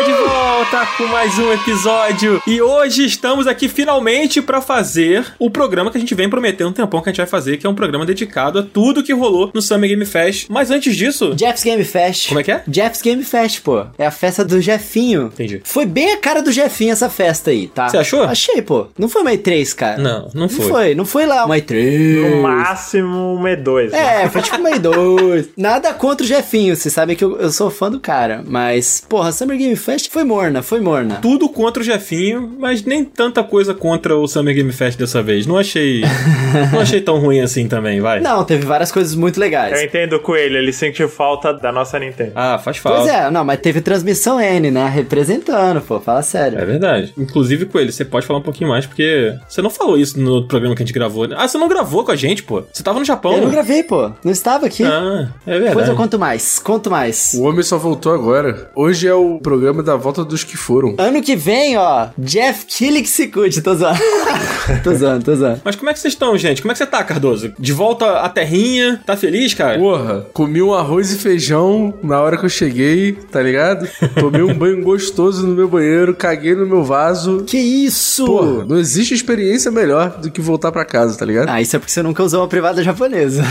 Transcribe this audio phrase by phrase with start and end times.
[0.00, 0.29] está de
[0.60, 5.96] volta com mais um episódio e hoje estamos aqui finalmente para fazer o programa que
[5.96, 8.04] a gente vem prometendo um tempão que a gente vai fazer, que é um programa
[8.04, 10.48] dedicado a tudo que rolou no Summer Game Fest.
[10.50, 12.28] Mas antes disso, Jeff's Game Fest.
[12.28, 12.62] como é que é?
[12.70, 13.86] Jeff's Game Fest, pô.
[13.96, 15.30] É a festa do Jefinho.
[15.32, 15.62] Entendi.
[15.64, 17.88] Foi bem a cara do Jefinho essa festa aí, tá?
[17.88, 18.24] Você achou?
[18.24, 18.88] Achei, pô.
[18.98, 19.96] Não foi uma E3, cara.
[19.96, 20.68] Não, não Não foi.
[20.68, 20.94] foi.
[20.94, 22.28] Não foi lá uma E3.
[22.36, 23.92] No máximo, um E2.
[23.92, 24.24] né?
[24.24, 25.48] É, foi tipo uma E2.
[25.56, 28.44] Nada contra o Jefinho, vocês sabem que eu, eu sou fã do cara.
[28.46, 31.18] Mas, porra, Summer Game Fest foi morna, foi morna.
[31.22, 35.46] Tudo contra o Jefinho, mas nem tanta coisa contra o Summer Game Fest dessa vez.
[35.46, 36.02] Não achei.
[36.72, 38.20] não achei tão ruim assim também, vai.
[38.20, 39.80] Não, teve várias coisas muito Eu legais.
[39.82, 42.32] entendo o Coelho, ele sentiu falta da nossa Nintendo.
[42.34, 43.00] Ah, faz falta.
[43.00, 44.88] Pois é, não, mas teve transmissão N, né?
[44.88, 46.66] Representando, pô, fala É sério.
[46.66, 47.12] verdade.
[47.16, 50.74] Inclusive, Coelho, você pode falar um pouquinho mais, porque você não falou isso no programa
[50.74, 51.26] que a gente gravou.
[51.28, 51.36] né?
[51.38, 52.62] Ah, você não gravou com a gente, pô.
[52.72, 53.32] Você tava no Japão.
[53.34, 54.10] Eu não gravei, pô.
[54.24, 54.82] Não estava aqui.
[54.84, 55.90] Ah, é Depois verdade.
[55.90, 57.34] eu conto mais, conto mais.
[57.34, 58.70] O homem só voltou agora.
[58.74, 60.94] Hoje é o programa da volta dos que foram.
[60.98, 64.00] Ano que vem, ó, Jeff Killick se cuide, tô zoando.
[64.82, 65.60] tô zoando, tô zoando.
[65.64, 66.62] Mas como é que vocês estão, gente?
[66.62, 67.52] Como é que você tá, Cardoso?
[67.58, 69.00] De volta à terrinha?
[69.04, 69.78] Tá feliz, cara?
[69.78, 73.88] Porra, comi um arroz e feijão na hora que eu cheguei, tá ligado?
[74.18, 77.44] Tomei um banho gostoso no meu banheiro, caguei no meu vaso.
[77.46, 78.24] Que isso?
[78.24, 81.48] Porra, não existe experiência melhor do que voltar pra casa, tá ligado?
[81.48, 83.42] Ah, isso é porque você nunca usou uma privada japonesa.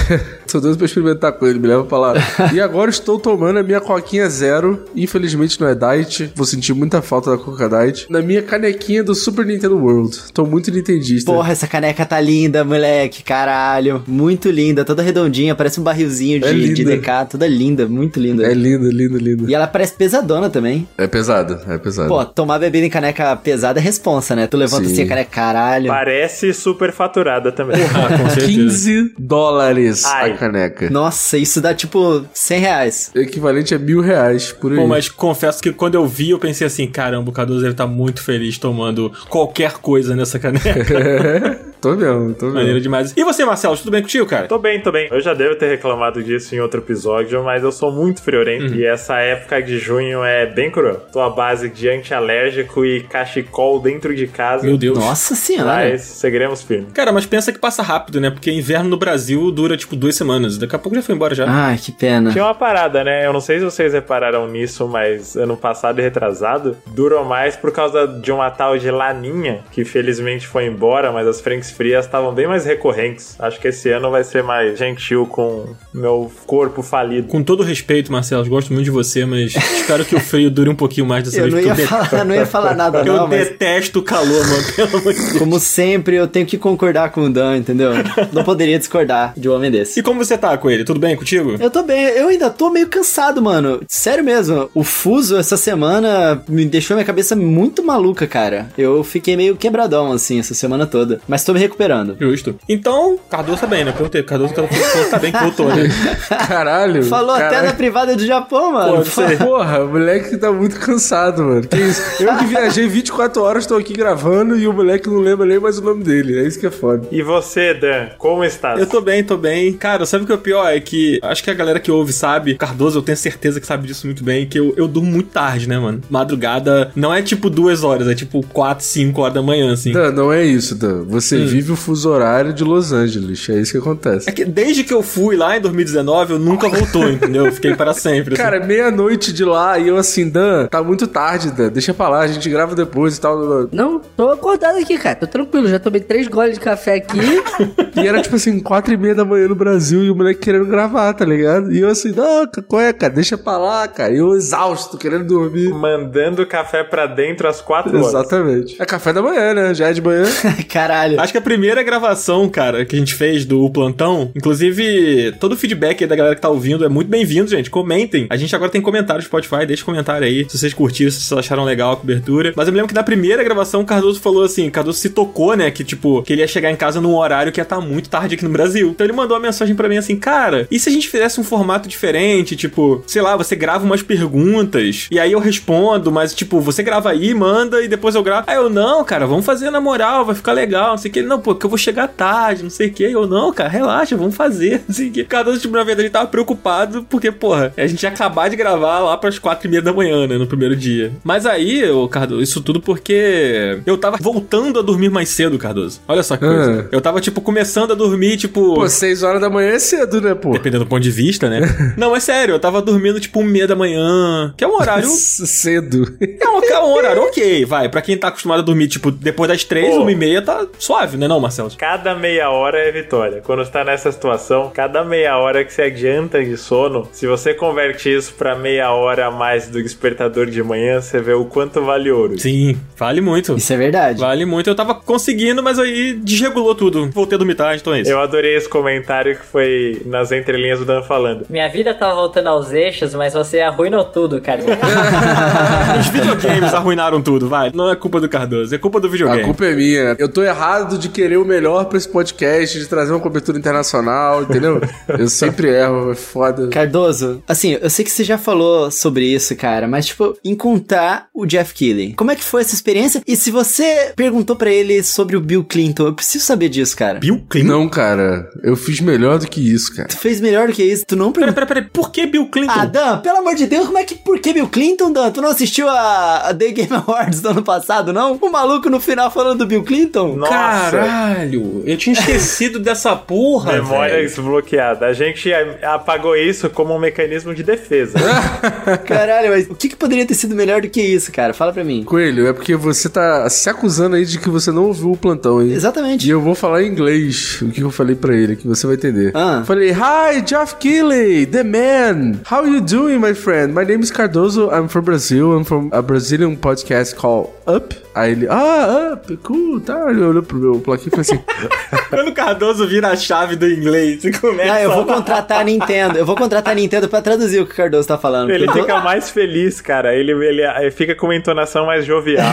[0.50, 2.14] Tô doido pra experimentar com ele, me leva pra lá.
[2.54, 4.84] e agora estou tomando a minha coquinha zero.
[4.96, 6.32] Infelizmente não é diet.
[6.38, 8.06] Vou sentir muita falta da Coca Diet.
[8.08, 10.16] Na minha canequinha do Super Nintendo World.
[10.32, 11.32] Tô muito nintendista.
[11.32, 14.04] Porra, essa caneca tá linda, moleque, caralho.
[14.06, 16.96] Muito linda, toda redondinha, parece um barrilzinho É de, de linda.
[16.96, 18.46] DK, toda linda, muito linda.
[18.46, 19.50] É lindo, lindo, lindo.
[19.50, 20.86] E ela parece pesadona também.
[20.96, 22.08] É pesado, é pesado.
[22.08, 24.46] Pô, tomar bebida em caneca pesada é responsa, né?
[24.46, 24.92] Tu levanta Sim.
[24.92, 25.88] assim a caneca, caralho.
[25.88, 27.78] Parece super faturada também.
[27.82, 28.46] Ah, com certeza.
[28.46, 30.30] 15 dólares Ai.
[30.30, 30.88] a caneca.
[30.88, 33.10] Nossa, isso dá tipo 100 reais.
[33.12, 34.78] Equivalente a mil reais por aí.
[34.78, 37.86] Pô, mas confesso que quando eu vi, eu pensei assim, caramba, o Cardoso deve estar
[37.86, 41.58] muito feliz tomando qualquer coisa nessa caneca.
[41.80, 42.80] tô mesmo, tô Maneiro mesmo.
[42.80, 43.14] demais.
[43.16, 44.46] E você, Marcelo, tudo bem contigo, cara?
[44.46, 45.08] Tô bem, tô bem.
[45.10, 48.84] Eu já devo ter reclamado disso em outro episódio, mas eu sou muito friorento e
[48.84, 50.96] essa época de junho é bem cruel.
[51.12, 54.64] Tô à base de antialérgico e cachecol dentro de casa.
[54.66, 54.98] Meu Deus.
[54.98, 55.88] Nossa senhora.
[55.90, 56.92] Mas seguiremos firmes.
[56.92, 58.30] Cara, mas pensa que passa rápido, né?
[58.30, 60.58] Porque inverno no Brasil dura, tipo, duas semanas.
[60.58, 61.44] Daqui a pouco já foi embora já.
[61.48, 62.30] Ai, que pena.
[62.32, 63.26] Tinha uma parada, né?
[63.26, 67.72] Eu não sei se vocês repararam nisso, mas ano passado e retrasado durou mais por
[67.72, 72.32] causa de uma tal de laninha, que felizmente foi embora, mas as frentes frias estavam
[72.34, 73.34] bem mais recorrentes.
[73.38, 77.28] Acho que esse ano vai ser mais gentil com meu corpo falido.
[77.28, 80.70] Com todo respeito, Marcelo, eu gosto muito de você, mas espero que o frio dure
[80.70, 81.54] um pouquinho mais dessa Eu vez.
[81.54, 84.64] não ia, eu, falar, não ia falar nada eu não, mas detesto o calor, mano.
[84.76, 85.38] Pelo amor de Deus.
[85.38, 87.90] como sempre eu tenho que concordar com o Dan, entendeu?
[88.32, 90.00] Não poderia discordar de um homem desse.
[90.00, 90.84] E como você tá com ele?
[90.84, 91.56] Tudo bem contigo?
[91.58, 93.80] Eu tô bem, eu ainda tô meio cansado, mano.
[93.88, 98.68] Sério mesmo, o fuso essa semana me deixou minha cabeça muito maluca, cara.
[98.76, 101.20] Eu fiquei meio quebradão, assim, essa semana toda.
[101.28, 102.16] Mas tô me recuperando.
[102.18, 102.54] Justo.
[102.68, 103.92] Então, Cardoso tá bem, né?
[103.92, 104.22] Perguntei.
[104.22, 105.88] Cardoso que tá bem, que voltou, né?
[106.48, 107.02] Caralho.
[107.04, 107.66] Falou até caralho.
[107.66, 109.04] na privada do Japão, mano.
[109.04, 109.38] Ser.
[109.38, 111.66] Porra, o moleque tá muito cansado, mano.
[111.66, 112.22] Que isso?
[112.22, 115.78] Eu que viajei 24 horas, tô aqui gravando e o moleque não lembra nem mais
[115.78, 116.38] o nome dele.
[116.38, 117.06] É isso que é foda.
[117.10, 118.76] E você, Dan, como está?
[118.76, 119.72] Eu tô bem, tô bem.
[119.72, 120.68] Cara, sabe o que é o pior?
[120.68, 123.86] É que acho que a galera que ouve sabe, Cardoso, eu tenho certeza que sabe
[123.86, 126.00] disso muito bem, que eu, eu durmo muito tarde, né, mano?
[126.10, 129.92] Madrugada não é tipo duas horas, é tipo quatro, cinco horas da manhã, assim.
[129.92, 131.04] Dan, não é isso, Dan.
[131.04, 131.47] Você Hum.
[131.48, 133.48] Vive o fuso horário de Los Angeles.
[133.48, 134.28] É isso que acontece.
[134.28, 137.46] É que desde que eu fui lá em 2019, eu nunca voltou, entendeu?
[137.46, 138.34] Eu fiquei para sempre.
[138.34, 138.42] assim.
[138.42, 141.68] Cara, meia-noite de lá e eu assim, Dan, tá muito tarde, Dan.
[141.68, 143.68] Deixa pra lá, a gente grava depois e tal.
[143.72, 145.16] Não, tô acordado aqui, cara.
[145.16, 145.68] Tô tranquilo.
[145.68, 147.18] Já tomei três goles de café aqui.
[147.96, 150.66] E era tipo assim, quatro e meia da manhã no Brasil e o moleque querendo
[150.66, 151.72] gravar, tá ligado?
[151.72, 153.12] E eu assim, não, qual é, cara?
[153.12, 154.12] Deixa pra lá, cara.
[154.12, 155.68] E eu exausto, querendo dormir.
[155.70, 158.08] Mandando café pra dentro às quatro horas.
[158.08, 158.80] Exatamente.
[158.80, 159.74] É café da manhã, né?
[159.74, 160.24] Já é de manhã.
[160.70, 161.20] Caralho.
[161.20, 165.56] Acho que a primeira gravação, cara, que a gente fez do plantão, inclusive, todo o
[165.56, 167.70] feedback aí da galera que tá ouvindo é muito bem-vindo, gente.
[167.70, 168.26] Comentem.
[168.28, 171.20] A gente agora tem comentário no Spotify, deixa um comentário aí se vocês curtiram, se
[171.20, 172.52] vocês acharam legal a cobertura.
[172.56, 175.56] Mas eu me lembro que na primeira gravação o Cardoso falou assim: Cardoso se tocou,
[175.56, 175.70] né?
[175.70, 178.34] Que tipo, que ele ia chegar em casa num horário que ia estar muito tarde
[178.34, 178.90] aqui no Brasil.
[178.90, 181.44] Então ele mandou uma mensagem pra mim assim: Cara, e se a gente fizesse um
[181.44, 182.56] formato diferente?
[182.56, 187.10] Tipo, sei lá, você grava umas perguntas e aí eu respondo, mas tipo, você grava
[187.10, 188.44] aí, manda e depois eu gravo.
[188.48, 191.22] Aí eu, não, cara, vamos fazer na moral, vai ficar legal, não sei o que.
[191.28, 193.04] Não, pô, que eu vou chegar tarde, não sei o que.
[193.04, 195.24] Eu, não, cara, relaxa, vamos fazer, não sei o que.
[195.24, 199.00] Cardoso, tipo, na verdade, ele tava preocupado, porque, porra, a gente ia acabar de gravar
[199.00, 201.12] lá pras quatro e meia da manhã, né, no primeiro dia.
[201.22, 206.00] Mas aí, ô Cardoso, isso tudo porque eu tava voltando a dormir mais cedo, Cardoso.
[206.08, 206.82] Olha só que coisa.
[206.82, 206.88] Ah.
[206.90, 208.74] Eu tava, tipo, começando a dormir, tipo...
[208.74, 210.52] Pô, 6 horas da manhã é cedo, né, pô?
[210.52, 211.60] Dependendo do ponto de vista, né?
[211.96, 215.08] não, é sério, eu tava dormindo, tipo, meia da manhã, que é um horário...
[215.46, 216.16] cedo.
[216.20, 217.88] É um, é um horário ok, vai.
[217.88, 220.02] Pra quem tá acostumado a dormir, tipo, depois das três, Pô.
[220.02, 221.70] uma e meia, tá suave, né não, Marcelo?
[221.76, 223.42] Cada meia hora é vitória.
[223.44, 227.54] Quando você tá nessa situação, cada meia hora que você adianta de sono, se você
[227.54, 231.82] converte isso pra meia hora a mais do despertador de manhã, você vê o quanto
[231.82, 232.38] vale ouro.
[232.38, 233.56] Sim, vale muito.
[233.56, 234.20] Isso é verdade.
[234.20, 234.68] Vale muito.
[234.68, 237.10] Eu tava conseguindo, mas aí desregulou tudo.
[237.10, 238.10] Voltei a dormir tarde, então é isso.
[238.10, 241.46] Eu adorei esse comentário que foi nas entrelinhas do Dan falando.
[241.48, 244.60] Minha vida tava voltando aos eixos, mas você arruinou tudo, cara.
[245.98, 247.70] Os videogames arruinaram tudo, vai.
[247.74, 249.42] Não é culpa do Cardoso, é culpa do videogame.
[249.42, 250.16] A culpa é minha.
[250.18, 254.42] Eu tô errado de querer o melhor pra esse podcast, de trazer uma cobertura internacional,
[254.42, 254.80] entendeu?
[255.08, 256.68] Eu sempre erro, é foda.
[256.68, 261.46] Cardoso, assim, eu sei que você já falou sobre isso, cara, mas, tipo, encontrar o
[261.46, 262.14] Jeff Keighley.
[262.14, 263.22] Como é que foi essa experiência?
[263.26, 267.18] E se você perguntou pra ele sobre o Bill Clinton, eu preciso saber disso, cara.
[267.18, 267.68] Bill Clinton?
[267.68, 270.08] Não, cara, eu fiz melhor do que isso, cara.
[270.08, 271.66] Tu fez melhor do que isso, tu não Pera, perguntou.
[271.66, 271.90] pera, pera.
[271.92, 272.72] Por que Bill Clinton?
[272.74, 274.14] Ah, Dan, pelo amor de Deus, como é que.
[274.14, 275.30] Por que Bill Clinton, Dan?
[275.30, 278.38] Tu não assistiu a, a The Game Awards do ano passado, não?
[278.40, 280.36] O maluco no final falando do Bill Clinton?
[280.36, 284.26] Nossa, Caralho, eu tinha esquecido dessa porra, memória velho.
[284.28, 285.06] desbloqueada.
[285.06, 285.50] A gente
[285.82, 288.18] apagou isso como um mecanismo de defesa.
[289.06, 291.52] Caralho, mas o que, que poderia ter sido melhor do que isso, cara?
[291.52, 292.04] Fala pra mim.
[292.04, 295.60] Coelho, é porque você tá se acusando aí de que você não ouviu o plantão,
[295.62, 295.68] hein?
[295.68, 296.28] E Exatamente.
[296.28, 299.32] eu vou falar em inglês o que eu falei pra ele, que você vai entender.
[299.34, 299.62] Ah.
[299.66, 302.40] Falei, Hi, Jeff Keighley, the man.
[302.50, 303.72] How you doing, my friend?
[303.74, 304.70] My name is Cardoso.
[304.72, 305.52] I'm from Brazil.
[305.56, 307.96] I'm from a Brazilian podcast called Up.
[308.14, 310.10] Aí ele, ah, Up, cool, tá.
[310.10, 311.40] Ele olhou pro meu e falou assim,
[312.10, 315.60] Quando o Cardoso vira a chave do inglês e começa Ah, eu vou a- contratar
[315.60, 316.18] a Nintendo.
[316.18, 318.50] Eu vou contratar a Nintendo pra traduzir o que o Cardoso tá falando.
[318.50, 320.14] Ele eu tô- fica mais feliz, cara.
[320.14, 322.44] Ele, ele, ele fica com uma entonação mais jovial.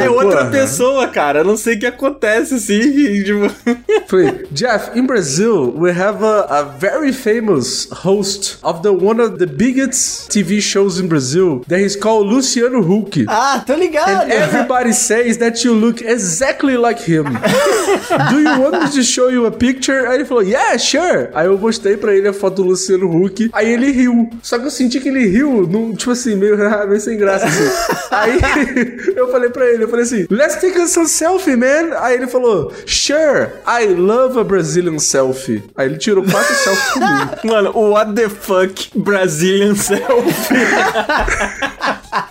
[0.00, 0.50] É, é outra Porra.
[0.50, 1.40] pessoa, cara.
[1.40, 2.78] Eu não sei o que acontece, assim.
[3.24, 3.50] tipo...
[4.06, 9.36] Falei, Jeff, in Brazil, we have a, a very famous host of the one of
[9.38, 13.24] the biggest TV shows in Brazil that is called Luciano Huck.
[13.28, 14.22] Ah, tô ligado.
[14.22, 17.24] And everybody says that you look exactly like him.
[18.30, 20.06] Do you want me to show you a picture?
[20.06, 21.28] Aí ele falou, yeah, sure.
[21.34, 23.50] Aí eu mostrei pra ele a foto do Luciano Huck.
[23.52, 24.30] Aí ele riu.
[24.42, 26.56] Só que eu senti que ele riu, num, tipo assim, meio,
[26.88, 27.68] meio sem graça, assim.
[28.10, 28.38] Aí
[29.16, 31.96] eu falei pra ele, eu falei assim, let's take some selfie, man.
[32.00, 35.62] Aí ele falou, sure, I love a Brazilian selfie.
[35.76, 37.30] Aí ele tirou quatro selfies comigo.
[37.44, 40.56] Mano, o what the fuck Brazilian selfie.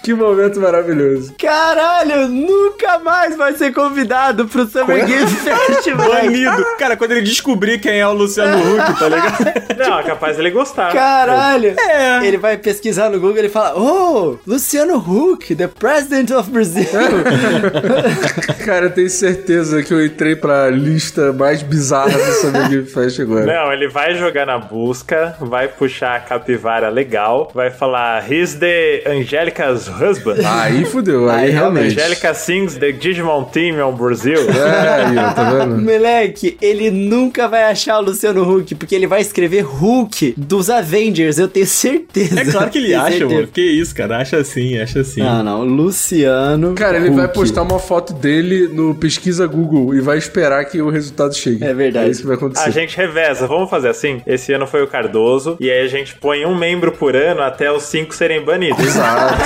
[0.03, 1.33] Que momento maravilhoso.
[1.37, 6.09] Caralho, nunca mais vai ser convidado pro Summer Game Festival.
[6.09, 6.65] Banido.
[6.77, 9.45] Cara, quando ele descobrir quem é o Luciano Huck, tá ligado?
[9.77, 10.92] Não, é capaz dele gostar.
[10.94, 11.75] Caralho!
[11.80, 12.25] É.
[12.25, 16.86] Ele vai pesquisar no Google e fala: Oh, Luciano Huck, the president of Brazil.
[18.65, 23.19] Cara, eu tenho certeza que eu entrei pra lista mais bizarra do Summer Game Fest
[23.19, 23.45] agora.
[23.45, 29.03] Não, ele vai jogar na busca, vai puxar a capivara legal, vai falar He's the
[29.07, 30.38] Angelica's husband.
[30.45, 32.00] Aí fudeu, aí, Aí, realmente.
[32.00, 34.39] Angelica sings the Digimon Team on Brazil.
[34.50, 35.77] É, aí, ó, tá vendo?
[35.81, 41.38] Moleque, ele nunca vai achar o Luciano Huck, porque ele vai escrever Hulk dos Avengers,
[41.38, 42.39] eu tenho certeza.
[42.39, 43.33] É claro que ele acha, certeza.
[43.33, 43.47] mano.
[43.47, 44.17] Que isso, cara.
[44.17, 45.21] Acha assim, acha assim.
[45.21, 46.73] Não, não, Luciano.
[46.75, 50.89] Cara, ele vai postar uma foto dele no pesquisa Google e vai esperar que o
[50.89, 51.63] resultado chegue.
[51.63, 52.07] É verdade.
[52.07, 52.67] É isso que vai acontecer.
[52.67, 54.21] A gente reveza, vamos fazer assim?
[54.25, 57.71] Esse ano foi o Cardoso, e aí a gente põe um membro por ano até
[57.71, 58.83] os cinco serem banidos.
[58.86, 59.38] Exato.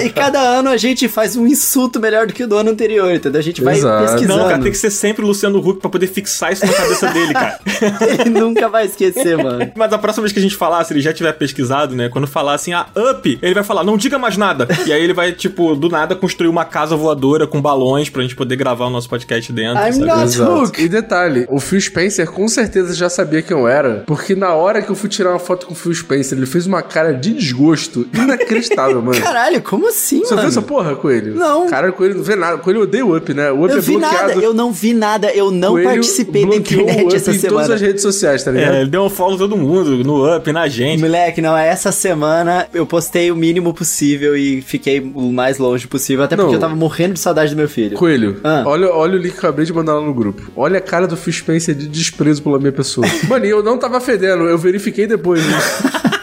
[0.06, 3.12] E cada ano a gente faz um insulto melhor do que o do ano anterior,
[3.12, 3.40] entendeu?
[3.40, 4.04] A gente vai Exato.
[4.04, 4.38] pesquisando.
[4.38, 7.08] Não, cara, tem que ser sempre o Luciano Huck pra poder fixar isso na cabeça
[7.12, 7.58] dele, cara.
[8.20, 9.70] Ele nunca vai esquecer, mano.
[9.74, 12.08] Mas a próxima vez que a gente falar, se ele já tiver pesquisado, né?
[12.08, 14.66] Quando falar assim, ah, up, ele vai falar, não diga mais nada.
[14.86, 18.34] E aí ele vai, tipo, do nada construir uma casa voadora com balões pra gente
[18.36, 19.82] poder gravar o nosso podcast dentro.
[19.82, 20.06] I'm sabe?
[20.06, 20.52] not Exato.
[20.52, 20.82] Hook.
[20.82, 24.82] E detalhe, o Phil Spencer com certeza já sabia quem eu era, porque na hora
[24.82, 27.32] que eu fui tirar uma foto com o Phil Spencer, ele fez uma cara de
[27.34, 29.20] desgosto inacreditável, mano.
[29.20, 30.42] Caralho, como assim, Você mano?
[30.42, 31.34] viu essa porra, Coelho?
[31.34, 31.68] Não.
[31.68, 32.56] Cara, o Coelho não vê nada.
[32.56, 33.50] O Coelho odeia o Up, né?
[33.50, 34.28] O Up Eu é vi bloqueado.
[34.28, 37.74] nada, eu não vi nada, eu não Coelho participei da internet essa em todas semana.
[37.74, 38.74] as redes sociais, tá ligado?
[38.74, 41.00] É, ele deu um follow todo mundo, no up, na gente.
[41.00, 46.24] Moleque, não, essa semana eu postei o mínimo possível e fiquei o mais longe possível,
[46.24, 46.54] até porque Não.
[46.54, 47.96] eu tava morrendo de saudade do meu filho.
[47.96, 48.62] Coelho, Ah.
[48.66, 50.50] olha, olha o link que eu acabei de mandar lá no grupo.
[50.56, 53.06] Olha a cara do Phil Spencer de desprezo pela minha pessoa.
[53.28, 55.40] Mano, e eu não tava fedendo, eu verifiquei depois.
[55.46, 55.52] Né?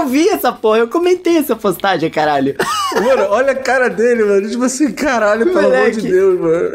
[0.00, 2.56] Eu vi essa porra, eu comentei essa postagem, caralho.
[2.94, 4.48] Mano, olha a cara dele, mano.
[4.48, 6.70] Tipo assim, caralho, pelo amor de Deus, mano.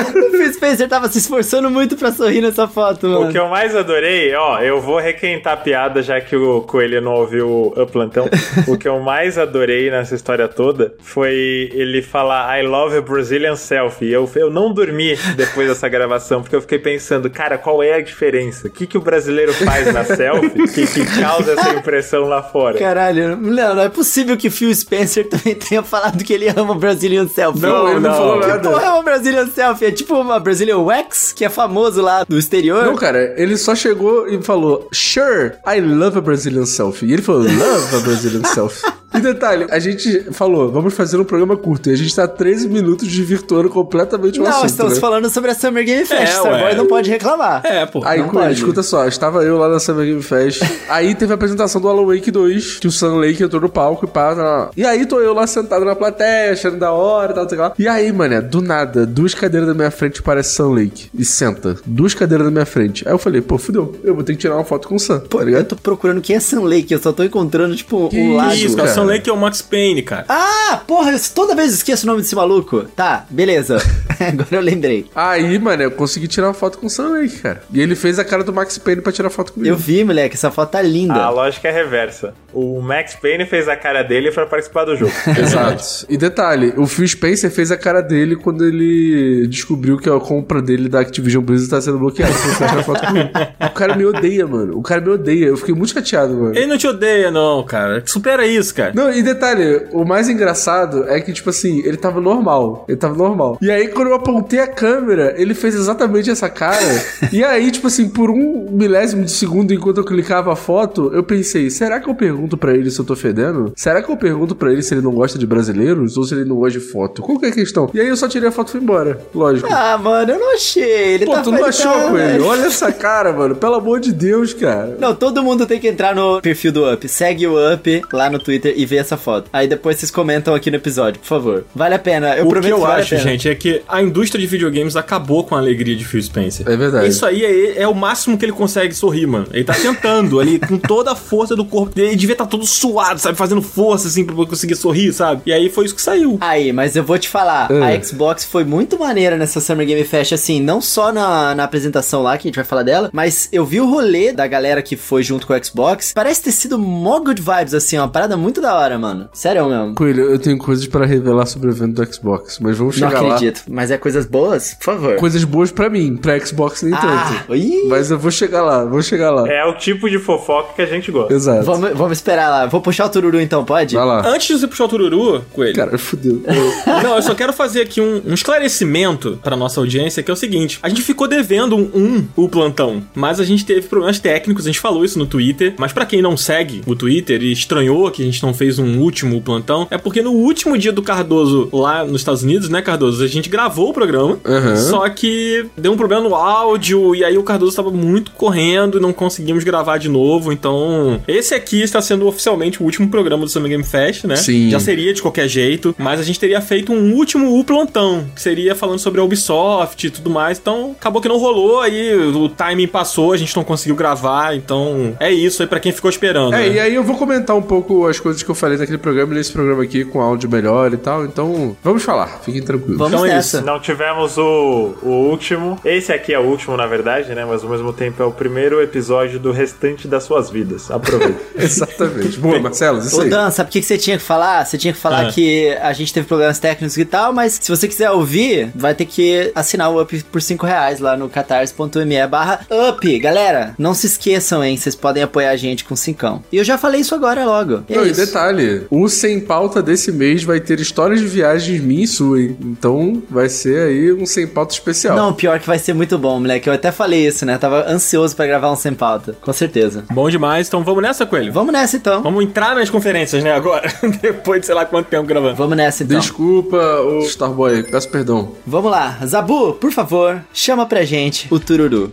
[0.28, 3.28] o Phil Spencer tava se esforçando muito pra sorrir nessa foto, mano.
[3.28, 7.00] O que eu mais adorei, ó, eu vou requentar a piada já que o Coelho
[7.00, 8.28] não ouviu o plantão.
[8.66, 13.56] o que eu mais adorei nessa história toda foi ele falar I love a Brazilian
[13.56, 14.10] selfie.
[14.10, 18.00] Eu, eu não dormi depois dessa gravação, porque eu fiquei pensando, cara, qual é a
[18.00, 18.68] diferença?
[18.68, 22.78] O que, que o brasileiro faz na selfie que, que causa essa impressão lá fora?
[22.78, 27.28] Caralho, não, não é possível que Phil Spencer também tenha falado que ele ama Brazilian
[27.28, 27.60] Selfie.
[27.62, 28.68] Não, ele não, falou Que nada.
[28.68, 29.85] porra é uma Brazilian Selfie?
[29.86, 32.84] É tipo uma Brazilian Wax, que é famoso lá do exterior.
[32.86, 37.06] Não, cara, ele só chegou e falou, Sure, I love a Brazilian selfie.
[37.06, 38.82] E ele falou, Love a Brazilian selfie.
[39.16, 41.90] E detalhe, a gente falou, vamos fazer um programa curto.
[41.90, 44.66] E a gente tá 13 minutos desvirtuando completamente o Não, assunto.
[44.66, 45.00] estamos né?
[45.00, 46.22] falando sobre a Summer Game Fest.
[46.22, 47.64] É, Starboy não pode reclamar.
[47.64, 48.02] É, pô.
[48.04, 48.54] Aí, Não pode.
[48.54, 50.62] escuta só, estava eu lá na Summer Game Fest.
[50.88, 54.04] aí teve a apresentação do Alan Wake 2, que o Sun Lake entrou no palco
[54.04, 54.34] e pá.
[54.34, 57.58] tá- E aí tô eu lá sentado na plateia, achando da hora e tal, sei
[57.58, 57.72] lá.
[57.78, 61.08] E aí, mané, do nada, duas cadeiras da minha frente parece Sun Lake.
[61.14, 61.76] E senta.
[61.86, 63.06] Duas cadeiras da minha frente.
[63.06, 65.20] Aí eu falei, pô, fudeu, eu vou ter que tirar uma foto com o Sun,
[65.20, 68.18] Pô, tá eu tô procurando quem é Sun Lake, eu só tô encontrando, tipo, Que
[68.20, 68.52] um lago.
[68.54, 68.88] isso, cara.
[69.06, 70.24] Sam Lake é o Max Payne, cara.
[70.28, 72.84] Ah, porra, eu toda vez esqueço o nome desse maluco.
[72.96, 73.78] Tá, beleza.
[74.18, 75.06] Agora eu lembrei.
[75.14, 77.62] Aí, mano, eu consegui tirar uma foto com o Sun Lake, cara.
[77.72, 79.72] E ele fez a cara do Max Payne pra tirar foto comigo.
[79.72, 81.14] Eu vi, moleque, essa foto tá linda.
[81.14, 82.34] A lógica é reversa.
[82.52, 85.12] O Max Payne fez a cara dele pra participar do jogo.
[85.38, 86.06] Exato.
[86.08, 90.62] E detalhe, o Phil Spencer fez a cara dele quando ele descobriu que a compra
[90.62, 92.32] dele da Activision Blizzard tá sendo bloqueada.
[92.32, 93.30] Foi tirar foto comigo.
[93.60, 94.78] O cara me odeia, mano.
[94.78, 95.46] O cara me odeia.
[95.46, 96.56] Eu fiquei muito chateado, mano.
[96.56, 98.02] Ele não te odeia, não, cara.
[98.06, 98.92] Supera isso, cara.
[98.96, 102.86] Não, e detalhe, o mais engraçado é que, tipo assim, ele tava normal.
[102.88, 103.58] Ele tava normal.
[103.60, 106.78] E aí, quando eu apontei a câmera, ele fez exatamente essa cara.
[107.30, 111.22] e aí, tipo assim, por um milésimo de segundo, enquanto eu clicava a foto, eu
[111.22, 113.70] pensei, será que eu pergunto pra ele se eu tô fedendo?
[113.76, 116.16] Será que eu pergunto pra ele se ele não gosta de brasileiros?
[116.16, 117.20] Ou se ele não gosta de foto?
[117.20, 117.90] Qual que é a questão?
[117.92, 119.20] E aí eu só tirei a foto e fui embora.
[119.34, 119.68] Lógico.
[119.70, 121.16] Ah, mano, eu não achei.
[121.16, 122.42] Ele Pô, tá tu não achou com ele?
[122.42, 123.56] Olha essa cara, mano.
[123.56, 124.96] Pelo amor de Deus, cara.
[124.98, 127.06] Não, todo mundo tem que entrar no perfil do Up.
[127.06, 129.48] Segue o Up lá no Twitter e vê essa foto.
[129.52, 131.64] Aí depois vocês comentam aqui no episódio, por favor.
[131.74, 132.36] Vale a pena.
[132.36, 134.96] Eu o prometo que eu vale a acho, gente, é que a indústria de videogames
[134.96, 136.68] acabou com a alegria de Phil Spencer.
[136.68, 137.08] É verdade.
[137.08, 139.46] Isso aí é, é o máximo que ele consegue sorrir, mano.
[139.52, 142.08] Ele tá tentando ali, com toda a força do corpo dele.
[142.08, 143.36] Ele devia estar todo suado, sabe?
[143.36, 145.42] Fazendo força, assim, pra conseguir sorrir, sabe?
[145.46, 146.38] E aí foi isso que saiu.
[146.40, 147.86] Aí, mas eu vou te falar, Ah.
[147.88, 152.22] a Xbox foi muito maneira nessa Summer Game Fest, assim, não só na, na apresentação
[152.22, 154.96] lá, que a gente vai falar dela, mas eu vi o rolê da galera que
[154.96, 156.12] foi junto com o Xbox.
[156.14, 159.28] Parece ter sido mó good vibes, assim, uma parada muito da hora, mano.
[159.32, 159.94] Sério mesmo.
[159.94, 163.20] Coelho, eu tenho coisas pra revelar sobre o evento do Xbox, mas vamos Não chegar
[163.22, 163.34] lá.
[163.34, 163.62] acredito.
[163.68, 164.74] Mas é coisas boas?
[164.74, 165.16] Por favor.
[165.16, 167.54] Coisas boas pra mim, pra Xbox nem Ah, tanto.
[167.56, 167.84] ih.
[167.88, 169.48] Mas eu vou chegar lá, vou chegar lá.
[169.48, 171.32] É o tipo de fofoca que a gente gosta.
[171.32, 171.64] Exato.
[171.64, 172.66] Vamos, vamos esperar lá.
[172.66, 173.94] Vou puxar o tururu então, pode?
[173.94, 174.26] Vai lá.
[174.28, 175.74] Antes de você puxar o tururu, Coelho.
[175.74, 176.42] Cara, fudeu.
[177.02, 180.36] Não, eu só quero fazer aqui um, um esclarecimento pra nossa audiência, que é o
[180.36, 184.64] seguinte: a gente ficou devendo um, um o plantão, mas a gente teve problemas técnicos,
[184.64, 185.74] a gente falou isso no Twitter.
[185.78, 188.98] Mas pra quem não segue o Twitter e estranhou que a gente não fez um
[188.98, 193.22] último plantão, é porque no último dia do Cardoso lá nos Estados Unidos, né, Cardoso?
[193.22, 194.76] A gente gravou o programa, Aham.
[194.76, 199.00] só que deu um problema no áudio e aí o Cardoso tava muito correndo e
[199.00, 200.52] não conseguimos gravar de novo.
[200.52, 204.36] Então, esse aqui está sendo oficialmente o último programa do Summer Game Fest, né?
[204.36, 204.70] Sim.
[204.70, 208.40] Já seria de qualquer jeito, mas a gente teria feito um último U plantão, que
[208.40, 210.58] seria falando sobre a Ubisoft e tudo mais.
[210.58, 215.16] Então, acabou que não rolou, aí o timing passou, a gente não conseguiu gravar, então
[215.20, 216.54] é isso aí pra quem ficou esperando.
[216.54, 216.74] É, né?
[216.74, 219.36] e aí eu vou comentar um pouco as coisas que eu falei naquele programa e
[219.36, 221.24] nesse programa aqui com áudio melhor e tal.
[221.24, 222.96] Então, vamos falar, fiquem tranquilos.
[222.96, 223.60] Vamos Então é nessa.
[223.60, 225.78] Não tivemos o, o último.
[225.84, 227.44] Esse aqui é o último, na verdade, né?
[227.44, 230.90] Mas ao mesmo tempo é o primeiro episódio do restante das suas vidas.
[230.90, 231.40] Aproveita.
[231.56, 232.38] Exatamente.
[232.38, 233.28] Boa, Marcelo, isso Ô aí.
[233.30, 234.64] Dan, sabe o que você tinha que falar?
[234.64, 235.32] Você tinha que falar Ah.
[235.32, 239.04] que a gente teve problemas técnicos e tal, mas se você quiser ouvir, vai ter
[239.06, 243.18] que assinar o Up por 5 reais lá no catarse.me barra Up.
[243.18, 244.76] Galera, não se esqueçam, hein?
[244.76, 246.42] Vocês podem apoiar a gente com cincão.
[246.52, 247.82] E eu já falei isso agora logo.
[247.88, 248.20] E é Não, e isso.
[248.36, 252.56] Detalhe, o sem pauta desse mês vai ter histórias de viagens minha e sua, hein?
[252.60, 255.16] Então vai ser aí um sem pauta especial.
[255.16, 256.68] Não, pior que vai ser muito bom, moleque.
[256.68, 257.56] Eu até falei isso, né?
[257.56, 259.34] Tava ansioso pra gravar um sem pauta.
[259.40, 260.04] Com certeza.
[260.12, 261.50] Bom demais, então vamos nessa, Coelho?
[261.52, 262.22] Vamos nessa então.
[262.22, 263.90] Vamos entrar nas conferências, né, agora?
[264.20, 265.56] Depois de sei lá quanto tempo gravando.
[265.56, 266.18] Vamos nessa então.
[266.18, 268.52] Desculpa, ô Starboy, peço perdão.
[268.66, 272.12] Vamos lá, Zabu, por favor, chama pra gente o tururu.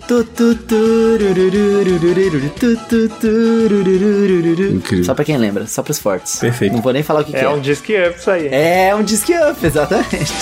[4.73, 5.03] Incrível.
[5.03, 6.12] Só pra quem lembra, só pros fortes.
[6.39, 6.73] Perfeito.
[6.73, 7.49] Não vou nem falar o que, que É é.
[7.49, 8.47] um disc up isso aí.
[8.51, 10.33] É um disc up, exatamente.